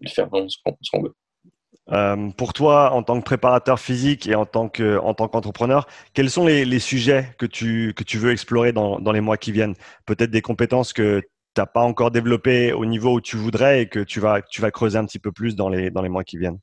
de 0.00 0.08
faire 0.08 0.28
vraiment 0.28 0.48
ce 0.48 0.58
qu'on 0.64 0.72
qu 0.72 1.02
veut. 1.02 1.14
Euh, 1.92 2.30
pour 2.30 2.54
toi, 2.54 2.92
en 2.92 3.02
tant 3.02 3.18
que 3.18 3.24
préparateur 3.24 3.78
physique 3.78 4.26
et 4.26 4.34
en 4.34 4.46
tant 4.46 4.70
que 4.70 4.98
en 4.98 5.12
tant 5.12 5.28
qu'entrepreneur, 5.28 5.86
quels 6.14 6.30
sont 6.30 6.46
les, 6.46 6.64
les, 6.64 6.78
sujets 6.78 7.34
que 7.36 7.44
tu 7.44 7.92
que 7.94 8.04
tu 8.04 8.16
veux 8.16 8.32
explorer 8.32 8.72
dans, 8.72 8.98
dans 9.00 9.12
les 9.12 9.20
mois 9.20 9.36
qui 9.36 9.52
viennent? 9.52 9.74
Peut-être 10.06 10.30
des 10.30 10.40
compétences 10.40 10.94
que 10.94 11.20
tu 11.20 11.60
n'as 11.60 11.66
pas 11.66 11.82
encore 11.82 12.10
développées 12.10 12.72
au 12.72 12.86
niveau 12.86 13.14
où 13.14 13.20
tu 13.20 13.36
voudrais 13.36 13.82
et 13.82 13.88
que 13.88 14.00
tu 14.00 14.18
vas 14.18 14.40
tu 14.40 14.62
vas 14.62 14.70
creuser 14.70 14.96
un 14.96 15.04
petit 15.04 15.18
peu 15.18 15.30
plus 15.30 15.56
dans 15.56 15.68
les 15.68 15.90
dans 15.90 16.00
les 16.00 16.08
mois 16.08 16.24
qui 16.24 16.38
viennent? 16.38 16.58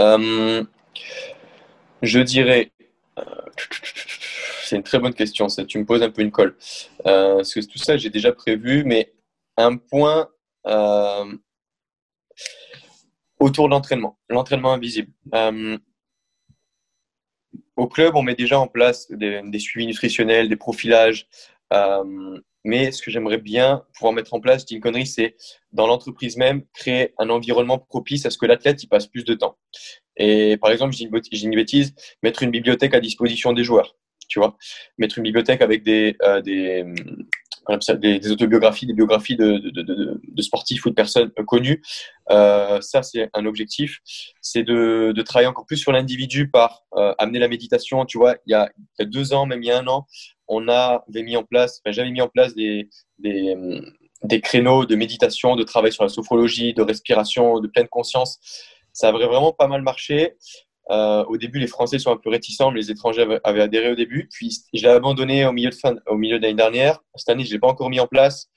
Euh, 0.00 0.62
je 2.02 2.20
dirais 2.20 2.70
c'est 4.64 4.76
une 4.76 4.82
très 4.82 4.98
bonne 4.98 5.14
question. 5.14 5.48
Ça, 5.48 5.64
tu 5.64 5.78
me 5.78 5.84
poses 5.84 6.02
un 6.02 6.10
peu 6.10 6.22
une 6.22 6.30
colle. 6.30 6.56
Euh, 7.06 7.42
tout 7.42 7.78
ça, 7.78 7.96
j'ai 7.96 8.10
déjà 8.10 8.32
prévu, 8.32 8.84
mais 8.84 9.12
un 9.56 9.76
point 9.76 10.28
euh, 10.66 11.36
autour 13.38 13.66
de 13.66 13.70
l'entraînement, 13.70 14.18
l'entraînement 14.28 14.72
invisible. 14.72 15.12
Euh, 15.34 15.78
au 17.76 17.88
club, 17.88 18.14
on 18.14 18.22
met 18.22 18.34
déjà 18.34 18.58
en 18.58 18.68
place 18.68 19.10
des, 19.10 19.58
suivis 19.58 19.86
nutritionnels, 19.86 20.48
des 20.48 20.56
profilages. 20.56 21.26
Euh, 21.72 22.38
mais 22.64 22.92
ce 22.92 23.02
que 23.02 23.10
j'aimerais 23.10 23.38
bien 23.38 23.84
pouvoir 23.94 24.12
mettre 24.14 24.32
en 24.32 24.40
place, 24.40 24.64
une 24.70 24.80
connerie, 24.80 25.06
c'est 25.06 25.36
dans 25.72 25.86
l'entreprise 25.86 26.36
même, 26.36 26.64
créer 26.72 27.12
un 27.18 27.28
environnement 27.28 27.78
propice 27.78 28.24
à 28.24 28.30
ce 28.30 28.38
que 28.38 28.46
l'athlète 28.46 28.82
y 28.82 28.86
passe 28.86 29.06
plus 29.06 29.24
de 29.24 29.34
temps. 29.34 29.58
Et 30.16 30.56
par 30.56 30.70
exemple, 30.70 30.94
dis 30.94 31.04
une 31.04 31.54
bêtise, 31.54 31.94
mettre 32.22 32.42
une 32.42 32.50
bibliothèque 32.50 32.94
à 32.94 33.00
disposition 33.00 33.52
des 33.52 33.64
joueurs, 33.64 33.96
tu 34.28 34.38
vois, 34.38 34.56
mettre 34.98 35.18
une 35.18 35.24
bibliothèque 35.24 35.60
avec 35.60 35.82
des, 35.82 36.16
euh, 36.22 36.40
des, 36.40 36.84
des, 37.98 38.30
autobiographies, 38.30 38.86
des 38.86 38.92
biographies 38.92 39.36
de, 39.36 39.58
de, 39.58 39.82
de, 40.22 40.42
sportifs 40.42 40.84
ou 40.86 40.90
de 40.90 40.94
personnes 40.94 41.30
connues. 41.46 41.82
Euh, 42.30 42.80
ça, 42.80 43.02
c'est 43.02 43.28
un 43.34 43.46
objectif. 43.46 44.00
C'est 44.40 44.62
de, 44.62 45.12
travailler 45.22 45.48
encore 45.48 45.66
plus 45.66 45.78
sur 45.78 45.92
l'individu 45.92 46.50
par 46.50 46.82
euh, 46.96 47.14
amener 47.18 47.38
la 47.38 47.48
méditation. 47.48 48.04
Tu 48.04 48.18
vois, 48.18 48.36
il 48.46 48.52
y, 48.52 48.54
a, 48.54 48.70
il 48.78 49.02
y 49.02 49.06
a 49.06 49.08
deux 49.08 49.32
ans, 49.32 49.46
même 49.46 49.62
il 49.62 49.66
y 49.66 49.72
a 49.72 49.78
un 49.78 49.86
an, 49.86 50.06
on 50.46 50.68
avait 50.68 51.22
mis 51.22 51.36
en 51.36 51.42
place, 51.42 51.80
enfin, 51.80 51.92
j'avais 51.92 52.10
mis 52.10 52.20
en 52.20 52.28
place 52.28 52.54
des, 52.54 52.88
des, 53.18 53.56
des 54.24 54.40
créneaux 54.40 54.84
de 54.84 54.94
méditation, 54.94 55.56
de 55.56 55.62
travail 55.62 55.92
sur 55.92 56.02
la 56.02 56.10
sophrologie, 56.10 56.74
de 56.74 56.82
respiration, 56.82 57.60
de 57.60 57.68
pleine 57.68 57.88
conscience 57.88 58.38
ça 58.94 59.08
avait 59.08 59.26
vraiment 59.26 59.52
pas 59.52 59.66
mal 59.66 59.82
marché. 59.82 60.36
Euh, 60.90 61.24
au 61.24 61.36
début, 61.36 61.58
les 61.58 61.66
Français 61.66 61.98
sont 61.98 62.12
un 62.12 62.16
peu 62.16 62.30
réticents, 62.30 62.70
mais 62.70 62.80
les 62.80 62.90
étrangers 62.90 63.22
avaient, 63.44 63.60
adhéré 63.60 63.92
au 63.92 63.94
début. 63.94 64.28
Puis, 64.32 64.64
je 64.72 64.82
l'ai 64.82 64.88
abandonné 64.88 65.44
au 65.44 65.52
milieu 65.52 65.70
de 65.70 66.42
l'année 66.42 66.54
dernière. 66.54 67.00
Cette 67.16 67.28
année, 67.28 67.44
je 67.44 67.52
l'ai 67.52 67.58
pas 67.58 67.68
encore 67.68 67.90
mis 67.90 68.00
en 68.00 68.06
place. 68.06 68.48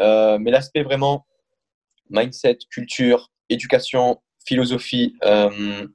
Euh, 0.00 0.38
mais 0.38 0.50
l'aspect 0.50 0.82
vraiment 0.82 1.26
mindset, 2.10 2.58
culture, 2.70 3.30
éducation, 3.48 4.20
philosophie, 4.46 5.14
euh, 5.24 5.86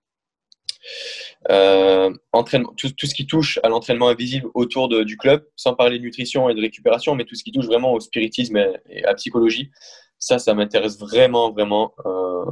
euh 1.50 2.12
entraînement, 2.32 2.74
tout, 2.78 2.90
tout, 2.92 3.06
ce 3.06 3.16
qui 3.16 3.26
touche 3.26 3.60
à 3.64 3.70
l'entraînement 3.70 4.10
invisible 4.10 4.50
autour 4.54 4.90
de, 4.90 5.04
du 5.04 5.18
club, 5.18 5.46
sans 5.56 5.74
parler 5.74 6.00
de 6.00 6.04
nutrition 6.04 6.50
et 6.50 6.56
de 6.56 6.62
récupération, 6.62 7.16
mais 7.16 7.26
tout 7.26 7.36
ce 7.36 7.44
qui 7.44 7.52
touche 7.52 7.66
vraiment 7.66 7.94
au 7.94 8.00
spiritisme 8.00 8.58
et, 8.58 8.74
et 8.90 9.04
à 9.04 9.08
la 9.08 9.16
psychologie, 9.16 9.72
ça, 10.20 10.40
ça 10.40 10.54
m'intéresse 10.54 11.00
vraiment, 11.00 11.52
vraiment 11.52 11.94
euh, 12.06 12.46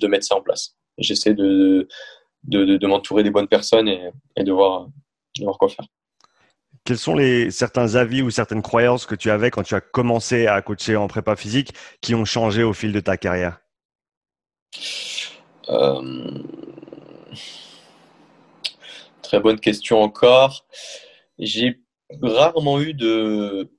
de 0.00 0.06
mettre 0.06 0.24
ça 0.24 0.36
en 0.36 0.42
place 0.42 0.78
j'essaie 0.98 1.34
de, 1.34 1.88
de, 2.44 2.64
de, 2.64 2.76
de 2.76 2.86
m'entourer 2.86 3.22
des 3.22 3.30
bonnes 3.30 3.48
personnes 3.48 3.88
et, 3.88 4.10
et 4.36 4.44
de, 4.44 4.52
voir, 4.52 4.88
de 5.38 5.44
voir 5.44 5.58
quoi 5.58 5.68
faire. 5.68 5.86
Quels 6.84 6.98
sont 6.98 7.14
les, 7.14 7.50
certains 7.50 7.96
avis 7.96 8.22
ou 8.22 8.30
certaines 8.30 8.62
croyances 8.62 9.06
que 9.06 9.14
tu 9.14 9.30
avais 9.30 9.50
quand 9.50 9.62
tu 9.62 9.74
as 9.74 9.80
commencé 9.80 10.46
à 10.46 10.62
coacher 10.62 10.96
en 10.96 11.06
prépa 11.06 11.36
physique 11.36 11.74
qui 12.00 12.14
ont 12.14 12.24
changé 12.24 12.62
au 12.62 12.72
fil 12.72 12.92
de 12.92 13.00
ta 13.00 13.16
carrière? 13.16 13.60
Euh... 15.68 16.42
Très 19.28 19.40
bonne 19.40 19.60
question 19.60 20.00
encore. 20.00 20.66
J'ai 21.38 21.82
rarement 22.22 22.80
eu 22.80 22.94
de. 22.94 23.70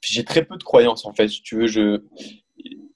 J'ai 0.00 0.24
très 0.24 0.44
peu 0.44 0.56
de 0.56 0.64
croyances 0.64 1.04
en 1.04 1.12
fait. 1.12 1.28
Si 1.28 1.40
tu 1.40 1.54
veux, 1.54 1.68
je 1.68 2.02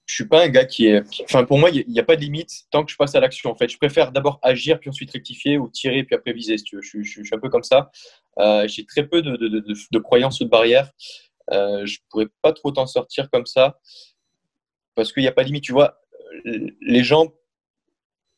je 0.05 0.15
suis 0.17 0.27
pas 0.27 0.43
un 0.43 0.49
gars 0.49 0.65
qui 0.65 0.87
est. 0.87 1.05
Enfin, 1.23 1.45
pour 1.45 1.59
moi, 1.59 1.71
il 1.71 1.87
n'y 1.87 2.01
a, 2.01 2.03
pas 2.03 2.17
de 2.17 2.23
limite 2.23 2.65
tant 2.73 2.85
que 2.85 2.91
je 2.91 2.97
passe 2.97 3.15
à 3.15 3.21
l'action. 3.21 3.53
En 3.53 3.55
fait, 3.55 3.69
je 3.69 3.79
préfère 3.79 4.11
d'abord 4.11 4.41
agir, 4.43 4.81
puis 4.81 4.91
ensuite 4.91 5.13
rectifier 5.13 5.59
ou 5.59 5.69
tirer, 5.69 6.03
puis 6.03 6.17
après 6.17 6.33
viser. 6.33 6.59
Si 6.59 6.65
tu 6.65 6.75
veux. 6.75 6.83
Je, 6.83 7.05
suis 7.05 7.23
un 7.31 7.39
peu 7.39 7.49
comme 7.49 7.63
ça. 7.63 7.93
Euh, 8.41 8.67
J'ai 8.67 8.85
très 8.85 9.07
peu 9.07 9.23
de, 9.23 9.37
de, 9.37 9.61
de, 9.61 9.99
croyances 10.01 10.41
ou 10.41 10.45
de 10.45 10.51
barrières. 10.51 10.91
Euh, 11.53 11.87
je 11.87 12.01
pourrais 12.11 12.27
pas 12.43 12.53
trop 12.53 12.73
t'en 12.73 12.89
sortir 12.89 13.31
comme 13.31 13.47
ça 13.47 13.79
parce 14.97 15.13
qu'il 15.13 15.23
n'y 15.23 15.29
a 15.29 15.33
pas 15.33 15.43
de 15.43 15.47
limite. 15.47 15.63
Tu 15.63 15.73
vois, 15.73 16.01
les 16.45 17.05
gens 17.05 17.33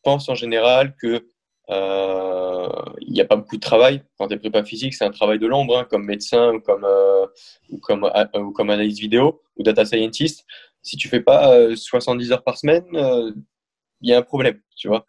pensent 0.03 0.29
en 0.29 0.35
général 0.35 0.95
que 1.01 1.31
il 1.69 3.13
n'y 3.13 3.21
a 3.21 3.25
pas 3.25 3.37
beaucoup 3.37 3.57
de 3.57 3.61
travail. 3.61 4.03
Quand 4.19 4.29
tu 4.29 4.35
es 4.35 4.39
prépa 4.39 4.65
physique, 4.65 4.95
c'est 4.95 5.05
un 5.05 5.11
travail 5.11 5.39
de 5.39 5.47
l'ombre, 5.47 5.79
hein, 5.79 5.87
comme 5.89 6.05
médecin 6.05 6.55
ou 6.55 6.61
comme, 6.61 6.85
euh, 6.85 7.27
ou 7.71 7.79
comme, 7.79 8.05
euh, 8.05 8.63
analyse 8.73 8.99
vidéo 8.99 9.43
ou 9.57 9.63
data 9.63 9.85
scientist. 9.85 10.45
Si 10.83 10.97
tu 10.97 11.09
fais 11.09 11.21
pas 11.21 11.75
70 11.75 12.33
heures 12.33 12.43
par 12.43 12.59
semaine, 12.59 12.85
il 12.93 14.11
y 14.11 14.13
a 14.13 14.19
un 14.19 14.23
problème, 14.23 14.61
tu 14.77 14.89
vois. 14.89 15.07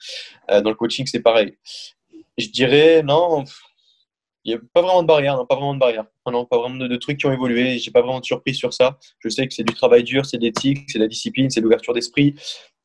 dans 0.47 0.69
le 0.69 0.75
coaching, 0.75 1.05
c'est 1.05 1.21
pareil. 1.21 1.57
Je 2.37 2.47
dirais, 2.47 3.03
non, 3.03 3.43
il 4.45 4.53
n'y 4.53 4.55
a 4.55 4.59
pas 4.73 4.83
vraiment 4.83 5.01
de 5.01 5.07
barrière, 5.07 5.35
non, 5.35 5.45
pas 5.47 5.55
vraiment 5.55 5.73
de 5.73 5.79
barrière. 5.79 6.05
Non, 6.27 6.45
pas 6.45 6.59
vraiment 6.59 6.75
de, 6.75 6.95
trucs 6.97 7.17
qui 7.17 7.25
ont 7.25 7.33
évolué. 7.33 7.79
J'ai 7.79 7.89
pas 7.89 8.01
vraiment 8.01 8.19
de 8.19 8.25
surprise 8.25 8.55
sur 8.55 8.73
ça. 8.73 8.99
Je 9.17 9.27
sais 9.29 9.47
que 9.47 9.53
c'est 9.55 9.63
du 9.63 9.73
travail 9.73 10.03
dur, 10.03 10.23
c'est 10.23 10.37
de 10.37 10.43
l'éthique, 10.43 10.85
c'est 10.87 10.99
de 10.99 11.03
la 11.03 11.07
discipline, 11.07 11.49
c'est 11.49 11.61
de 11.61 11.63
l'ouverture 11.65 11.95
d'esprit. 11.95 12.35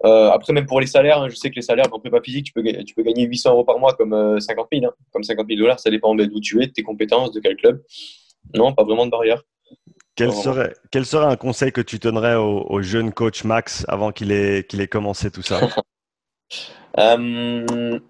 Euh, 0.06 0.30
après, 0.30 0.54
même 0.54 0.64
pour 0.64 0.80
les 0.80 0.86
salaires, 0.86 1.20
hein, 1.20 1.28
je 1.28 1.36
sais 1.36 1.50
que 1.50 1.56
les 1.56 1.62
salaires 1.62 1.88
dans 1.88 1.98
prépa 1.98 2.22
physique, 2.22 2.46
tu 2.46 2.52
peux, 2.54 2.62
tu 2.62 2.94
peux 2.94 3.02
gagner 3.02 3.26
800 3.26 3.50
euros 3.50 3.64
par 3.64 3.78
mois 3.78 3.92
comme 3.92 4.40
50 4.40 4.68
euh, 4.72 4.78
000, 4.78 4.90
hein. 4.90 4.94
comme 5.12 5.22
50 5.22 5.46
000 5.46 5.60
dollars. 5.60 5.78
Ça 5.78 5.90
dépend 5.90 6.14
d'où 6.14 6.40
tu 6.40 6.62
es, 6.62 6.66
de 6.66 6.72
tes 6.72 6.82
compétences, 6.82 7.30
de 7.30 7.40
quel 7.40 7.56
club. 7.56 7.82
Non, 8.54 8.72
pas 8.72 8.84
vraiment 8.84 9.04
de 9.04 9.10
barrière. 9.10 9.42
Quel 10.16 10.32
serait, 10.32 10.74
quel 10.90 11.04
serait 11.04 11.26
un 11.26 11.36
conseil 11.36 11.72
que 11.72 11.82
tu 11.82 11.98
donnerais 11.98 12.36
au, 12.36 12.80
jeune 12.80 13.12
coach 13.12 13.44
Max 13.44 13.84
avant 13.86 14.12
qu'il 14.12 14.32
ait, 14.32 14.64
qu'il 14.66 14.80
ait 14.80 14.88
commencé 14.88 15.30
tout 15.30 15.42
ça? 15.42 15.60
Euh, 16.98 18.00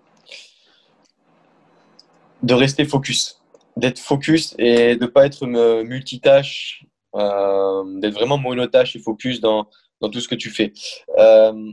De 2.42 2.54
rester 2.54 2.86
focus 2.86 3.39
d'être 3.80 3.98
focus 3.98 4.54
et 4.58 4.96
de 4.96 5.06
pas 5.06 5.26
être 5.26 5.46
multitâche, 5.46 6.84
euh, 7.16 7.82
d'être 8.00 8.14
vraiment 8.14 8.38
monotâche 8.38 8.94
et 8.94 9.00
focus 9.00 9.40
dans, 9.40 9.68
dans, 10.00 10.10
tout 10.10 10.20
ce 10.20 10.28
que 10.28 10.34
tu 10.34 10.50
fais. 10.50 10.72
Euh, 11.18 11.72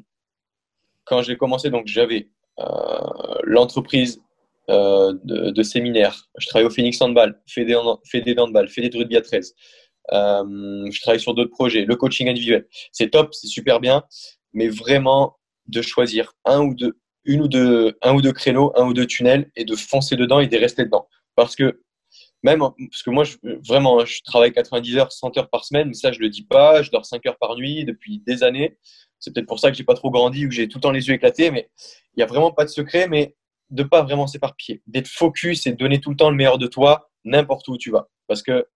quand 1.06 1.22
j'ai 1.22 1.38
commencé, 1.38 1.70
donc 1.70 1.88
j'avais 1.88 2.30
euh, 2.60 2.66
l'entreprise 3.44 4.22
de, 4.70 5.52
de, 5.52 5.64
séminaire. 5.64 6.28
Je 6.40 6.48
travaille 6.48 6.66
au 6.66 6.70
Phoenix 6.70 7.02
Handball, 7.02 7.40
Fédé, 7.48 7.80
Fédé 8.04 8.36
Handball, 8.38 8.68
Fédé 8.68 8.90
de 8.90 8.98
rugby 8.98 9.16
à 9.16 9.22
13. 9.22 9.54
je 10.12 11.02
travaille 11.02 11.22
sur 11.22 11.34
d'autres 11.34 11.52
projets, 11.52 11.86
le 11.86 11.96
coaching 11.96 12.28
individuel. 12.28 12.68
C'est 12.92 13.12
top, 13.12 13.34
c'est 13.34 13.48
super 13.48 13.80
bien, 13.80 14.04
mais 14.52 14.68
vraiment 14.68 15.38
de 15.68 15.82
choisir 15.82 16.34
un 16.44 16.60
ou 16.62 16.74
deux, 16.76 16.98
une 17.24 17.44
ou 17.44 17.48
deux, 17.48 17.98
un 18.02 18.14
ou 18.14 18.22
deux 18.22 18.34
créneaux, 18.34 18.74
un 18.76 18.86
ou 18.88 18.94
deux 18.94 19.06
tunnels 19.06 19.50
et 19.56 19.64
de 19.64 19.76
foncer 19.76 20.18
dedans 20.18 20.42
et 20.42 20.48
de 20.48 20.58
rester 20.58 20.84
dedans. 20.84 21.08
Parce 21.36 21.56
que 21.56 21.82
même 22.44 22.60
parce 22.60 23.04
que 23.04 23.10
moi, 23.10 23.24
vraiment, 23.68 24.06
je 24.06 24.22
travaille 24.24 24.52
90 24.52 24.98
heures, 24.98 25.12
100 25.12 25.38
heures 25.38 25.50
par 25.50 25.66
semaine, 25.66 25.88
mais 25.88 25.94
ça, 25.94 26.12
je 26.12 26.20
le 26.20 26.30
dis 26.30 26.44
pas. 26.44 26.82
Je 26.82 26.92
dors 26.92 27.06
5 27.06 27.26
heures 27.26 27.38
par 27.38 27.56
nuit 27.56 27.84
depuis 27.84 28.20
des 28.20 28.44
années. 28.44 28.78
C'est 29.20 29.34
peut-être 29.34 29.48
pour 29.48 29.60
ça 29.60 29.72
que 29.72 29.78
j'ai 29.78 29.84
pas 29.84 29.96
trop 29.96 30.12
grandi 30.12 30.46
ou 30.46 30.50
que 30.50 30.56
j'ai 30.56 30.68
tout 30.68 30.78
le 30.78 30.82
temps 30.82 30.92
les 30.92 31.08
yeux 31.08 31.16
éclatés, 31.16 31.50
mais 31.50 31.70
il 32.16 32.18
n'y 32.18 32.24
a 32.24 32.28
vraiment 32.28 32.52
pas 32.52 32.64
de 32.64 32.70
secret, 32.70 33.08
mais 33.08 33.36
de 33.72 33.84
pas 33.84 34.04
vraiment 34.04 34.28
s'éparpiller, 34.28 34.82
d'être 34.88 35.08
focus 35.08 35.66
et 35.68 35.72
de 35.72 35.78
donner 35.78 36.00
tout 36.00 36.12
le 36.12 36.16
temps 36.16 36.30
le 36.30 36.36
meilleur 36.36 36.58
de 36.58 36.68
toi 36.68 37.10
n'importe 37.26 37.68
où 37.68 37.78
tu 37.78 37.92
vas. 37.92 38.08
Parce 38.28 38.44
que 38.44 38.68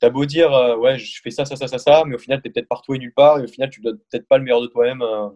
tu 0.00 0.06
as 0.06 0.10
beau 0.10 0.24
dire, 0.24 0.52
euh, 0.52 0.76
ouais, 0.76 0.98
je 0.98 1.20
fais 1.22 1.30
ça, 1.30 1.44
ça, 1.44 1.56
ça, 1.56 1.68
ça, 1.68 1.78
ça, 1.78 2.04
mais 2.06 2.16
au 2.16 2.18
final, 2.18 2.40
tu 2.42 2.48
es 2.48 2.52
peut-être 2.52 2.68
partout 2.68 2.94
et 2.94 2.98
nulle 2.98 3.14
part, 3.14 3.38
et 3.38 3.44
au 3.44 3.46
final, 3.46 3.70
tu 3.70 3.80
ne 3.80 3.90
donnes 3.90 3.98
peut-être 4.10 4.26
pas 4.26 4.38
le 4.38 4.44
meilleur 4.44 4.60
de 4.60 4.66
toi-même 4.66 5.02
euh, 5.02 5.28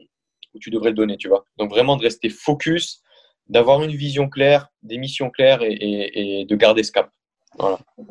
où 0.54 0.58
tu 0.58 0.70
devrais 0.70 0.90
le 0.90 0.96
donner, 0.96 1.16
tu 1.16 1.28
vois. 1.28 1.44
Donc, 1.58 1.70
vraiment, 1.70 1.96
de 1.96 2.02
rester 2.02 2.30
focus, 2.30 3.02
d'avoir 3.48 3.82
une 3.82 3.92
vision 3.92 4.28
claire, 4.28 4.68
des 4.82 4.98
missions 4.98 5.30
claires 5.30 5.60
et 5.62 6.46
de 6.48 6.56
garder 6.56 6.82
ce 6.82 6.92
cap. 6.92 7.10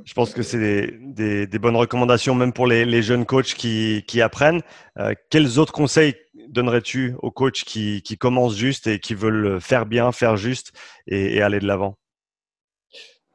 Je 0.05 0.13
pense 0.13 0.33
que 0.33 0.43
c'est 0.43 0.91
des, 0.99 1.59
bonnes 1.59 1.75
recommandations 1.75 2.35
même 2.35 2.53
pour 2.53 2.67
les, 2.67 3.01
jeunes 3.01 3.25
coachs 3.25 3.53
qui, 3.53 4.21
apprennent. 4.21 4.61
Euh, 4.97 5.13
quels 5.29 5.59
autres 5.59 5.73
conseils 5.73 6.15
donnerais-tu 6.47 7.15
aux 7.21 7.31
coachs 7.31 7.63
qui, 7.63 8.01
commencent 8.19 8.55
juste 8.55 8.87
et 8.87 8.99
qui 8.99 9.15
veulent 9.15 9.59
faire 9.61 9.85
bien, 9.85 10.11
faire 10.11 10.37
juste 10.37 10.73
et, 11.07 11.41
aller 11.41 11.59
de 11.59 11.67
l'avant? 11.67 11.95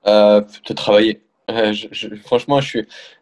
Euh, 0.06 0.42
De 0.68 0.74
travailler. 0.74 1.22
Euh, 1.50 1.74
franchement, 2.24 2.60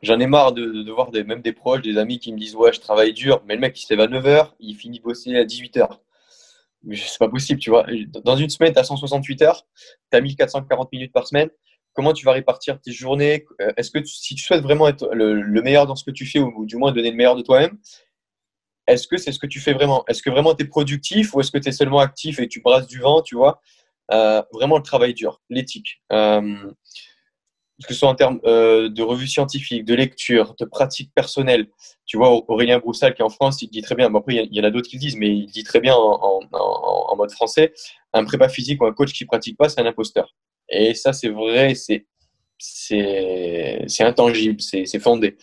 j'en 0.03 0.21
ai 0.21 0.27
marre 0.27 0.53
de, 0.53 0.91
voir 0.91 1.11
des, 1.11 1.25
même 1.25 1.43
des 1.43 1.53
proches, 1.53 1.83
des 1.83 1.99
amis 1.99 2.19
qui 2.19 2.33
me 2.33 2.39
disent 2.39 2.55
Ouais, 2.55 2.73
je 2.73 2.81
travaille 2.81 3.13
dur, 3.13 3.43
mais 3.47 3.55
le 3.55 3.61
mec 3.61 3.81
il 3.81 3.85
se 3.85 3.93
lève 3.93 4.01
à 4.01 4.07
9h, 4.07 4.53
il 4.61 4.77
finit 4.77 4.99
de 4.99 5.05
bosser 5.05 5.37
à 5.37 5.45
18h. 5.45 5.99
Mais 6.85 6.97
c'est 6.97 7.19
pas 7.19 7.29
possible, 7.29 7.61
tu 7.61 7.71
vois. 7.71 7.87
Dans 8.25 8.37
une 8.37 8.49
semaine, 8.49 8.73
tu 8.73 8.79
as 8.79 8.85
168 8.85 9.43
heures, 9.43 9.67
tu 10.11 10.17
as 10.17 10.21
1440 10.21 10.93
minutes 10.93 11.13
par 11.13 11.27
semaine 11.27 11.49
comment 11.95 12.13
tu 12.13 12.25
vas 12.25 12.33
répartir 12.33 12.81
tes 12.81 12.93
journées? 12.93 13.45
Euh, 13.61 13.73
Est-ce 13.77 13.91
que 13.91 14.03
si 14.05 14.35
tu 14.35 14.43
souhaites 14.43 14.63
vraiment 14.63 14.89
être 14.89 15.09
le, 15.13 15.63
meilleur 15.63 15.87
dans 15.87 15.97
ce 15.97 16.05
que 16.05 16.11
tu 16.11 16.27
fais 16.27 16.39
ou, 16.39 16.67
du 16.67 16.77
moins 16.77 16.93
donner 16.93 17.11
le 17.11 17.17
meilleur 17.17 17.37
de 17.37 17.43
toi-même, 17.43 17.79
est-ce 18.87 19.07
que 19.07 19.17
c'est 19.17 19.33
ce 19.33 19.39
que 19.39 19.47
tu 19.47 19.61
fais 19.61 19.73
vraiment? 19.73 20.05
Est-ce 20.09 20.23
que 20.23 20.31
vraiment 20.31 20.55
tu 20.55 20.65
es 20.65 20.67
productif 20.67 21.35
ou 21.35 21.41
est-ce 21.41 21.51
que 21.51 21.59
tu 21.59 21.69
es 21.69 21.73
seulement 21.73 22.01
actif 22.01 22.41
et 22.41 22.49
tu 22.49 22.61
brasses 22.61 22.87
du 22.87 22.99
vent, 22.99 23.23
tu 23.23 23.37
vois? 23.37 23.61
Euh, 24.13 24.43
Vraiment 24.53 24.77
le 24.77 24.83
travail 24.83 25.15
dur, 25.15 25.41
l'éthique. 25.51 26.03
Euh, 26.13 26.73
que 27.87 27.95
ce 27.95 27.99
soit 27.99 28.09
en 28.09 28.15
termes 28.15 28.39
de 28.45 29.03
revues 29.03 29.27
scientifiques, 29.27 29.85
de 29.85 29.95
lecture, 29.95 30.55
de 30.61 30.65
pratiques 30.65 31.13
personnelles. 31.17 31.67
Tu 32.07 32.17
vois, 32.17 32.31
Aurélien 32.49 32.79
Broussal 32.79 33.13
qui 33.13 33.23
est 33.23 33.25
en 33.25 33.29
France, 33.29 33.61
il 33.61 33.71
dit 33.71 33.83
très 33.83 33.97
bien, 33.97 34.15
après 34.15 34.37
il 34.37 34.55
y, 34.55 34.61
en 34.61 34.65
a 34.65 34.71
d'autres 34.71 34.89
qui 34.89 34.97
le 34.97 35.01
disent, 35.01 35.17
mais 35.17 35.31
il 35.31 35.47
dit 35.47 35.65
très 35.65 35.81
bien 35.81 35.93
en, 35.97 36.41
en 36.53 37.17
mode 37.17 37.33
français, 37.33 37.73
un 38.13 38.25
prépa 38.25 38.49
physique 38.49 38.81
ou 38.81 38.87
un 38.87 38.93
coach 38.93 39.13
qui 39.13 39.25
pratique 39.25 39.57
pas, 39.57 39.69
c'est 39.69 39.81
un 39.81 39.87
imposteur. 39.87 40.33
Et 40.73 40.95
ça, 40.95 41.13
c'est 41.13 41.29
vrai, 41.29 41.75
c'est 41.75 42.05
intangible, 44.01 44.61
c'est 44.61 44.99
fondé. 44.99 45.37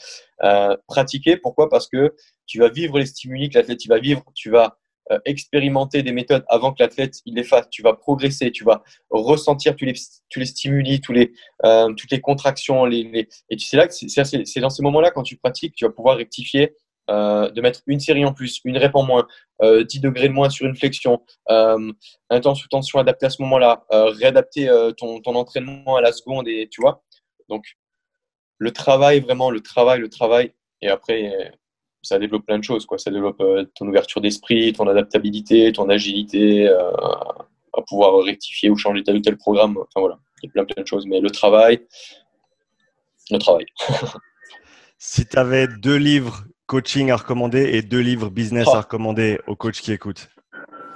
Euh, 0.43 0.75
pratiquer, 0.87 1.37
pourquoi? 1.37 1.69
Parce 1.69 1.87
que 1.87 2.15
tu 2.45 2.59
vas 2.59 2.69
vivre 2.69 2.97
les 2.97 3.05
stimuli 3.05 3.49
que 3.49 3.57
l'athlète 3.57 3.85
va 3.87 3.99
vivre, 3.99 4.23
tu 4.33 4.49
vas 4.49 4.77
euh, 5.11 5.19
expérimenter 5.25 6.01
des 6.01 6.11
méthodes 6.11 6.45
avant 6.47 6.71
que 6.71 6.81
l'athlète 6.81 7.19
il 7.25 7.35
les 7.35 7.43
fasse, 7.43 7.69
tu 7.69 7.81
vas 7.81 7.93
progresser, 7.93 8.51
tu 8.51 8.63
vas 8.63 8.83
ressentir 9.09 9.75
tous 9.75 9.85
les, 9.85 9.93
les 10.35 10.45
stimuli, 10.45 11.01
tous 11.01 11.11
les, 11.13 11.31
euh, 11.65 11.91
toutes 11.93 12.11
les 12.11 12.21
contractions, 12.21 12.85
les, 12.85 13.03
les... 13.03 13.27
et 13.49 13.57
tu 13.57 13.65
sais 13.65 13.75
là 13.75 13.87
c'est 13.89 14.59
dans 14.59 14.69
ces 14.69 14.81
moments-là 14.83 15.11
quand 15.11 15.23
tu 15.23 15.35
pratiques, 15.35 15.75
tu 15.75 15.85
vas 15.85 15.91
pouvoir 15.91 16.17
rectifier 16.17 16.75
euh, 17.09 17.49
de 17.49 17.61
mettre 17.61 17.81
une 17.87 17.99
série 17.99 18.23
en 18.23 18.33
plus, 18.33 18.61
une 18.65 18.77
rep 18.77 18.95
en 18.95 19.03
moins, 19.03 19.27
10 19.61 19.65
euh, 19.65 19.83
degrés 20.01 20.27
de 20.27 20.33
moins 20.33 20.49
sur 20.49 20.67
une 20.67 20.75
flexion, 20.75 21.21
euh, 21.49 21.91
un 22.29 22.39
temps 22.39 22.53
sous 22.53 22.67
tension 22.67 22.99
adapté 22.99 23.25
à 23.25 23.29
ce 23.29 23.41
moment-là, 23.41 23.83
réadapter 23.89 24.69
ton, 24.97 25.19
ton, 25.21 25.35
entraînement 25.35 25.95
à 25.95 26.01
la 26.01 26.11
seconde, 26.11 26.47
et 26.47 26.67
tu 26.69 26.81
vois. 26.81 27.03
Donc, 27.49 27.65
le 28.57 28.71
travail, 28.71 29.21
vraiment, 29.21 29.49
le 29.49 29.61
travail, 29.61 29.99
le 29.99 30.09
travail, 30.09 30.53
et 30.81 30.89
après, 30.89 31.51
ça 32.03 32.19
développe 32.19 32.45
plein 32.45 32.59
de 32.59 32.63
choses. 32.63 32.85
Quoi. 32.85 32.97
Ça 32.97 33.11
développe 33.11 33.41
ton 33.75 33.87
ouverture 33.87 34.21
d'esprit, 34.21 34.71
ton 34.73 34.87
adaptabilité, 34.87 35.71
ton 35.73 35.89
agilité, 35.89 36.67
à 36.67 37.81
pouvoir 37.87 38.23
rectifier 38.23 38.69
ou 38.69 38.77
changer 38.77 39.03
tel 39.03 39.17
ou 39.17 39.21
tel 39.21 39.37
programme. 39.37 39.77
Enfin 39.77 39.99
voilà, 39.99 40.19
il 40.43 40.47
y 40.47 40.49
a 40.49 40.51
plein, 40.51 40.65
plein 40.65 40.83
de 40.83 40.87
choses. 40.87 41.05
Mais 41.07 41.19
le 41.19 41.31
travail, 41.31 41.81
le 43.31 43.39
travail. 43.39 43.65
si 44.97 45.25
tu 45.25 45.37
avais 45.37 45.67
deux 45.67 45.97
livres 45.97 46.43
coaching 46.69 47.09
à 47.09 47.15
recommander 47.15 47.63
et 47.73 47.81
deux 47.81 47.99
livres 47.99 48.29
business 48.29 48.67
à 48.67 48.77
oh. 48.77 48.81
recommander 48.81 49.39
aux 49.47 49.55
coachs 49.55 49.81
qui 49.81 49.91
écoutent 49.91 50.29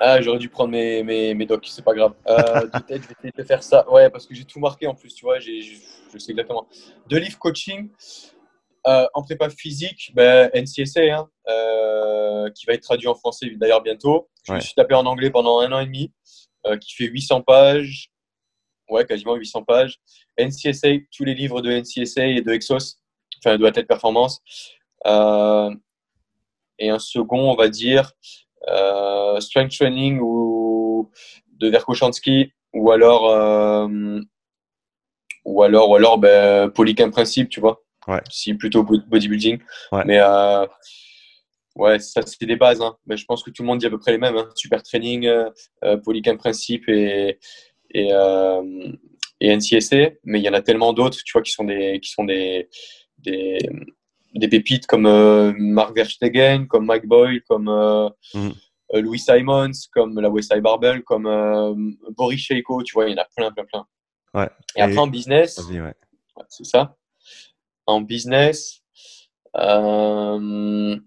ah, 0.05 0.21
j'aurais 0.21 0.39
dû 0.39 0.49
prendre 0.49 0.71
mes, 0.71 1.01
mes, 1.01 1.34
mes 1.34 1.45
docs, 1.45 1.65
c'est 1.65 1.86
pas 1.86 1.93
grave. 1.93 2.13
Euh, 2.28 2.36
de 2.74 2.80
tête, 2.80 3.03
je 3.03 3.07
vais 3.07 3.15
essayer 3.19 3.32
de 3.38 3.43
faire 3.43 3.63
ça. 3.63 3.89
Ouais, 3.89 4.09
parce 4.09 4.26
que 4.28 4.36
j'ai 4.36 4.43
tout 4.43 4.59
marqué 4.59 4.86
en 4.86 4.95
plus, 4.95 5.15
tu 5.15 5.24
vois, 5.24 5.39
je 5.39 5.49
sais 6.17 6.32
exactement. 6.32 6.67
Deux 7.07 7.19
livres 7.19 7.38
coaching 7.39 7.89
euh, 8.86 9.07
en 9.13 9.24
prépa 9.24 9.49
physique, 9.49 10.11
ben, 10.13 10.49
NCSA, 10.53 11.03
hein, 11.15 11.30
euh, 11.47 12.49
qui 12.49 12.65
va 12.65 12.74
être 12.74 12.82
traduit 12.82 13.07
en 13.07 13.15
français 13.15 13.49
d'ailleurs 13.55 13.82
bientôt. 13.82 14.30
Je 14.45 14.51
me 14.51 14.59
suis 14.59 14.74
tapé 14.74 14.93
en 14.93 15.05
anglais 15.05 15.30
pendant 15.30 15.61
un 15.61 15.71
an 15.71 15.80
et 15.80 15.86
demi, 15.86 16.11
euh, 16.65 16.76
qui 16.76 16.93
fait 16.95 17.05
800 17.05 17.43
pages. 17.43 18.09
Ouais, 18.89 19.05
quasiment 19.05 19.36
800 19.36 19.63
pages. 19.63 19.99
NCSA, 20.38 20.89
tous 21.15 21.24
les 21.24 21.34
livres 21.34 21.61
de 21.61 21.71
NCSA 21.71 22.28
et 22.28 22.41
de 22.41 22.51
Exos, 22.51 22.99
enfin 23.39 23.57
de 23.57 23.65
Athlète 23.65 23.88
Performance. 23.88 24.41
Euh, 25.06 25.74
et 26.80 26.89
un 26.89 26.99
second, 26.99 27.51
on 27.51 27.56
va 27.56 27.70
dire, 27.70 28.12
euh, 28.70 29.39
Strength 29.39 29.72
Training 29.72 30.20
ou 30.22 31.12
de 31.47 31.70
Verkoshansky 31.70 32.51
ou 32.74 32.91
alors 32.91 33.30
euh, 33.30 34.20
ou 35.45 35.64
alors 35.64 35.89
ou 35.89 35.95
alors 35.95 36.18
ben, 36.18 36.70
Polycam 36.70 37.12
Principe, 37.12 37.49
tu 37.49 37.60
vois. 37.60 37.84
Ouais. 38.08 38.22
Si 38.30 38.54
plutôt 38.54 38.84
bodybuilding. 38.84 39.60
Ouais. 39.91 40.04
Mais 40.06 40.20
euh, 40.20 40.66
ouais, 41.76 41.99
ça 41.99 42.22
c'est 42.26 42.45
des 42.45 42.56
bases. 42.56 42.82
Hein. 42.82 42.97
Mais 43.06 43.18
je 43.18 43.26
pense 43.26 43.43
que 43.43 43.49
tout 43.49 43.62
le 43.62 43.68
monde 43.68 43.80
dit 43.80 43.86
à 43.86 43.89
peu 43.89 43.99
près 43.99 44.12
les 44.12 44.18
mêmes. 44.18 44.38
Hein. 44.38 44.49
Super 44.56 44.82
Training, 44.84 45.26
euh, 45.26 45.97
Polycam 46.04 46.38
Principe 46.38 46.88
et 46.89 47.39
et, 47.95 48.10
et 49.39 49.56
NCSA. 49.56 50.12
Mais 50.24 50.39
il 50.39 50.43
y 50.43 50.49
en 50.49 50.54
a 50.54 50.62
tellement 50.62 50.93
d'autres, 50.93 51.20
tu 51.24 51.32
vois, 51.34 51.43
qui 51.43 51.51
sont 51.51 51.64
des 51.66 51.99
qui 52.01 52.10
sont 52.10 52.24
des, 52.24 52.68
des 53.20 53.60
des 54.34 54.47
pépites 54.47 54.88
comme 54.88 55.05
euh, 55.05 55.53
Mark 55.57 55.95
Verstegen, 55.95 56.67
comme 56.67 56.86
Mike 56.86 57.05
Boyle, 57.05 57.41
comme 57.47 57.69
euh, 57.69 58.09
mm. 58.34 58.49
euh, 58.95 59.01
Louis 59.01 59.19
Simons, 59.19 59.71
comme 59.91 60.19
la 60.19 60.29
Westside 60.29 60.61
Barbell, 60.61 61.03
comme 61.03 61.88
Boris 62.11 62.39
Sheiko, 62.39 62.84
tu 62.84 62.93
vois, 62.93 63.07
il 63.07 63.15
y 63.15 63.19
en 63.19 63.21
a 63.21 63.27
plein, 63.36 63.51
plein, 63.51 63.65
plein. 63.65 63.86
Ouais. 64.34 64.49
Et, 64.75 64.81
après 64.81 64.97
en 64.97 65.07
business, 65.07 65.61
c'est 66.49 66.65
ça. 66.65 66.95
En 67.86 68.01
business, 68.01 68.81
euh, 69.57 70.97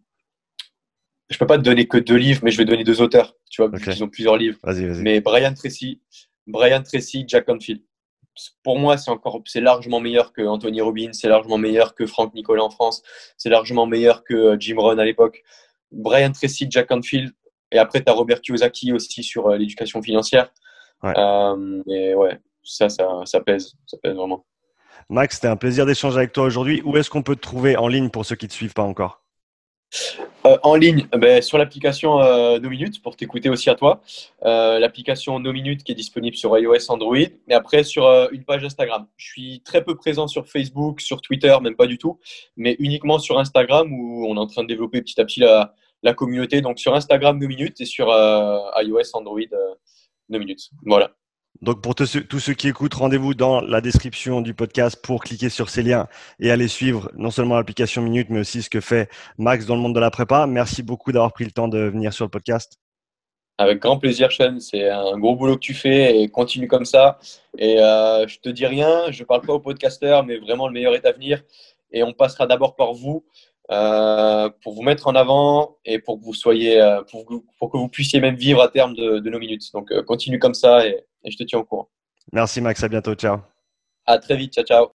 je 1.29 1.39
peux 1.39 1.47
pas 1.47 1.59
te 1.59 1.62
donner 1.62 1.89
que 1.89 1.99
deux 1.99 2.16
livres, 2.16 2.41
mais 2.45 2.51
je 2.51 2.59
vais 2.59 2.64
donner 2.64 2.85
deux 2.85 3.01
auteurs. 3.01 3.35
Tu 3.51 3.62
vois, 3.62 3.70
ils 3.87 4.05
ont 4.05 4.09
plusieurs 4.09 4.37
livres. 4.37 4.59
Mais 5.03 5.20
Brian 5.20 5.55
Tracy, 5.55 6.01
Brian 6.47 6.83
Tracy, 6.83 7.24
Jack 7.27 7.47
Confield 7.47 7.83
pour 8.62 8.78
moi, 8.78 8.97
c'est 8.97 9.11
encore, 9.11 9.41
c'est 9.47 9.61
largement 9.61 10.01
meilleur 10.01 10.32
que 10.32 10.43
Anthony 10.43 10.80
Robbins, 10.80 11.12
c'est 11.12 11.28
largement 11.28 11.59
meilleur 11.59 11.95
que 11.95 12.07
Franck 12.07 12.34
Nicolas 12.34 12.64
en 12.64 12.70
France, 12.70 13.03
c'est 13.37 13.49
largement 13.49 13.87
meilleur 13.87 14.24
que 14.24 14.34
euh, 14.34 14.57
Jim 14.59 14.76
Rohn 14.78 14.99
à 14.99 15.05
l'époque. 15.05 15.43
Brian 15.93 16.32
Tracy, 16.32 16.66
Jack 16.68 16.89
Canfield. 16.89 17.32
Et 17.72 17.78
après, 17.78 18.03
tu 18.03 18.11
as 18.11 18.14
Robert 18.14 18.41
Kiyosaki 18.41 18.93
aussi 18.93 19.22
sur 19.22 19.49
l'éducation 19.51 20.03
financière. 20.03 20.53
et 21.05 22.14
ouais, 22.14 22.39
ça, 22.62 22.89
ça, 22.89 23.07
ça 23.24 23.41
pèse. 23.41 23.74
Ça 23.87 23.97
pèse 24.03 24.14
vraiment. 24.14 24.45
Max, 25.09 25.37
c'était 25.37 25.49
un 25.49 25.57
plaisir 25.57 25.87
d'échanger 25.87 26.18
avec 26.18 26.32
toi 26.32 26.45
aujourd'hui. 26.45 26.82
Où 26.84 26.97
est-ce 26.97 27.11
qu'on 27.11 27.22
peut 27.22 27.37
te 27.37 27.41
trouver 27.41 27.76
en 27.76 27.89
ligne 27.89 28.11
pour 28.11 28.24
ceux 28.24 28.37
qui 28.37 28.47
ne 28.47 28.51
te 28.51 28.55
suivent 28.55 28.74
pas 28.74 28.82
encore? 28.82 29.22
Euh, 30.57 30.59
en 30.63 30.75
ligne, 30.75 31.07
ben, 31.13 31.43
sur 31.43 31.59
l'application 31.59 32.21
euh, 32.21 32.59
No 32.59 32.69
Minutes 32.69 33.03
pour 33.03 33.17
t'écouter 33.17 33.49
aussi 33.49 33.71
à 33.71 33.75
toi. 33.75 34.01
Euh, 34.45 34.79
l'application 34.79 35.39
No 35.39 35.53
Minutes 35.53 35.85
qui 35.85 35.93
est 35.93 35.95
disponible 35.95 36.37
sur 36.37 36.57
iOS, 36.59 36.91
Android. 36.91 37.17
Et 37.17 37.55
après 37.55 37.85
sur 37.85 38.09
une 38.33 38.45
page 38.45 38.65
Instagram. 38.65 39.07
Je 39.17 39.27
suis 39.27 39.61
très 39.65 39.85
peu 39.85 39.97
présent 39.97 40.27
sur 40.27 40.47
Facebook, 40.47 41.01
sur 41.01 41.21
Twitter, 41.21 41.57
même 41.63 41.77
pas 41.77 41.87
du 41.87 41.99
tout, 41.99 42.19
mais 42.57 42.77
uniquement 42.79 43.19
sur 43.19 43.39
Instagram 43.39 43.93
où 43.93 44.27
on 44.29 44.37
est 44.37 44.41
en 44.41 44.47
train 44.47 44.63
de 44.63 44.69
développer 44.69 45.01
petit 45.03 45.21
à 45.21 45.25
petit 45.25 45.41
la, 45.41 45.75
la 46.03 46.15
communauté. 46.15 46.61
Donc 46.61 46.79
sur 46.79 46.95
Instagram 46.95 47.39
No 47.39 47.49
Minutes 47.49 47.81
et 47.81 47.87
sur 47.87 48.09
iOS, 48.09 49.15
Android 49.15 49.41
No 50.29 50.39
Minutes. 50.39 50.71
Voilà. 50.85 51.13
Donc 51.63 51.83
pour 51.83 51.95
tous 51.95 52.07
ceux, 52.07 52.53
qui 52.55 52.69
écoutent, 52.69 52.95
rendez-vous 52.95 53.35
dans 53.35 53.61
la 53.61 53.81
description 53.81 54.41
du 54.41 54.55
podcast 54.55 55.01
pour 55.03 55.23
cliquer 55.23 55.49
sur 55.49 55.71
ces 55.71 55.83
liens 55.83 56.07
et 56.39 56.51
aller 56.51 56.69
suivre 56.69 57.11
non 57.17 57.31
seulement 57.31 57.57
l'application 57.57 58.03
Minute, 58.03 58.29
mais 58.31 58.41
aussi 58.41 58.63
ce 58.63 58.71
que 58.71 58.81
fait 58.81 59.09
Max 59.39 59.67
dans 59.67 59.75
le 59.75 59.81
monde 59.81 59.95
de 59.95 60.01
la 60.01 60.11
prépa. 60.11 60.47
Merci 60.47 60.83
beaucoup 60.83 61.13
d'avoir 61.13 61.33
pris 61.33 61.45
le 61.45 61.51
temps 61.51 61.69
de 61.69 61.79
venir 61.79 62.13
sur 62.13 62.25
le 62.25 62.31
podcast. 62.31 62.79
Avec 63.59 63.81
grand 63.81 63.99
plaisir, 63.99 64.31
Sean. 64.33 64.61
C'est 64.61 64.91
un 64.91 65.19
gros 65.19 65.35
boulot 65.35 65.55
que 65.55 65.61
tu 65.61 65.73
fais 65.73 66.21
et 66.21 66.29
continue 66.29 66.69
comme 66.69 66.85
ça. 66.85 67.19
Et 67.57 67.81
euh, 67.81 68.27
je 68.27 68.39
te 68.39 68.51
dis 68.51 68.67
rien, 68.67 69.11
je 69.11 69.25
parle 69.25 69.41
pas 69.41 69.55
aux 69.55 69.61
podcasteurs, 69.61 70.25
mais 70.25 70.37
vraiment 70.37 70.67
le 70.67 70.75
meilleur 70.75 70.95
est 70.95 71.07
à 71.07 71.13
venir. 71.13 71.43
Et 71.91 72.03
on 72.03 72.13
passera 72.13 72.47
d'abord 72.47 72.77
par 72.77 72.93
vous 72.93 73.25
euh, 73.71 74.51
pour 74.63 74.75
vous 74.75 74.83
mettre 74.83 75.07
en 75.07 75.15
avant 75.15 75.79
et 75.87 75.99
pour 75.99 76.21
que 76.21 76.25
vous 76.25 76.35
soyez, 76.35 76.81
euh, 76.81 77.03
pour, 77.11 77.25
que 77.71 77.79
vous 77.79 77.89
puissiez 77.89 78.21
même 78.21 78.37
vivre 78.37 78.61
à 78.61 78.69
terme 78.69 78.95
de, 78.95 79.31
nos 79.31 79.39
minutes. 79.39 79.73
Donc 79.73 79.91
continue 80.03 80.39
comme 80.39 80.55
ça 80.55 80.87
et 80.87 81.07
et 81.27 81.31
je 81.31 81.37
te 81.37 81.43
tiens 81.43 81.59
au 81.59 81.64
courant. 81.64 81.91
Merci 82.33 82.61
Max, 82.61 82.83
à 82.83 82.89
bientôt, 82.89 83.14
ciao. 83.14 83.39
À 84.07 84.18
très 84.18 84.37
vite, 84.37 84.55
ciao, 84.55 84.64
ciao. 84.64 84.96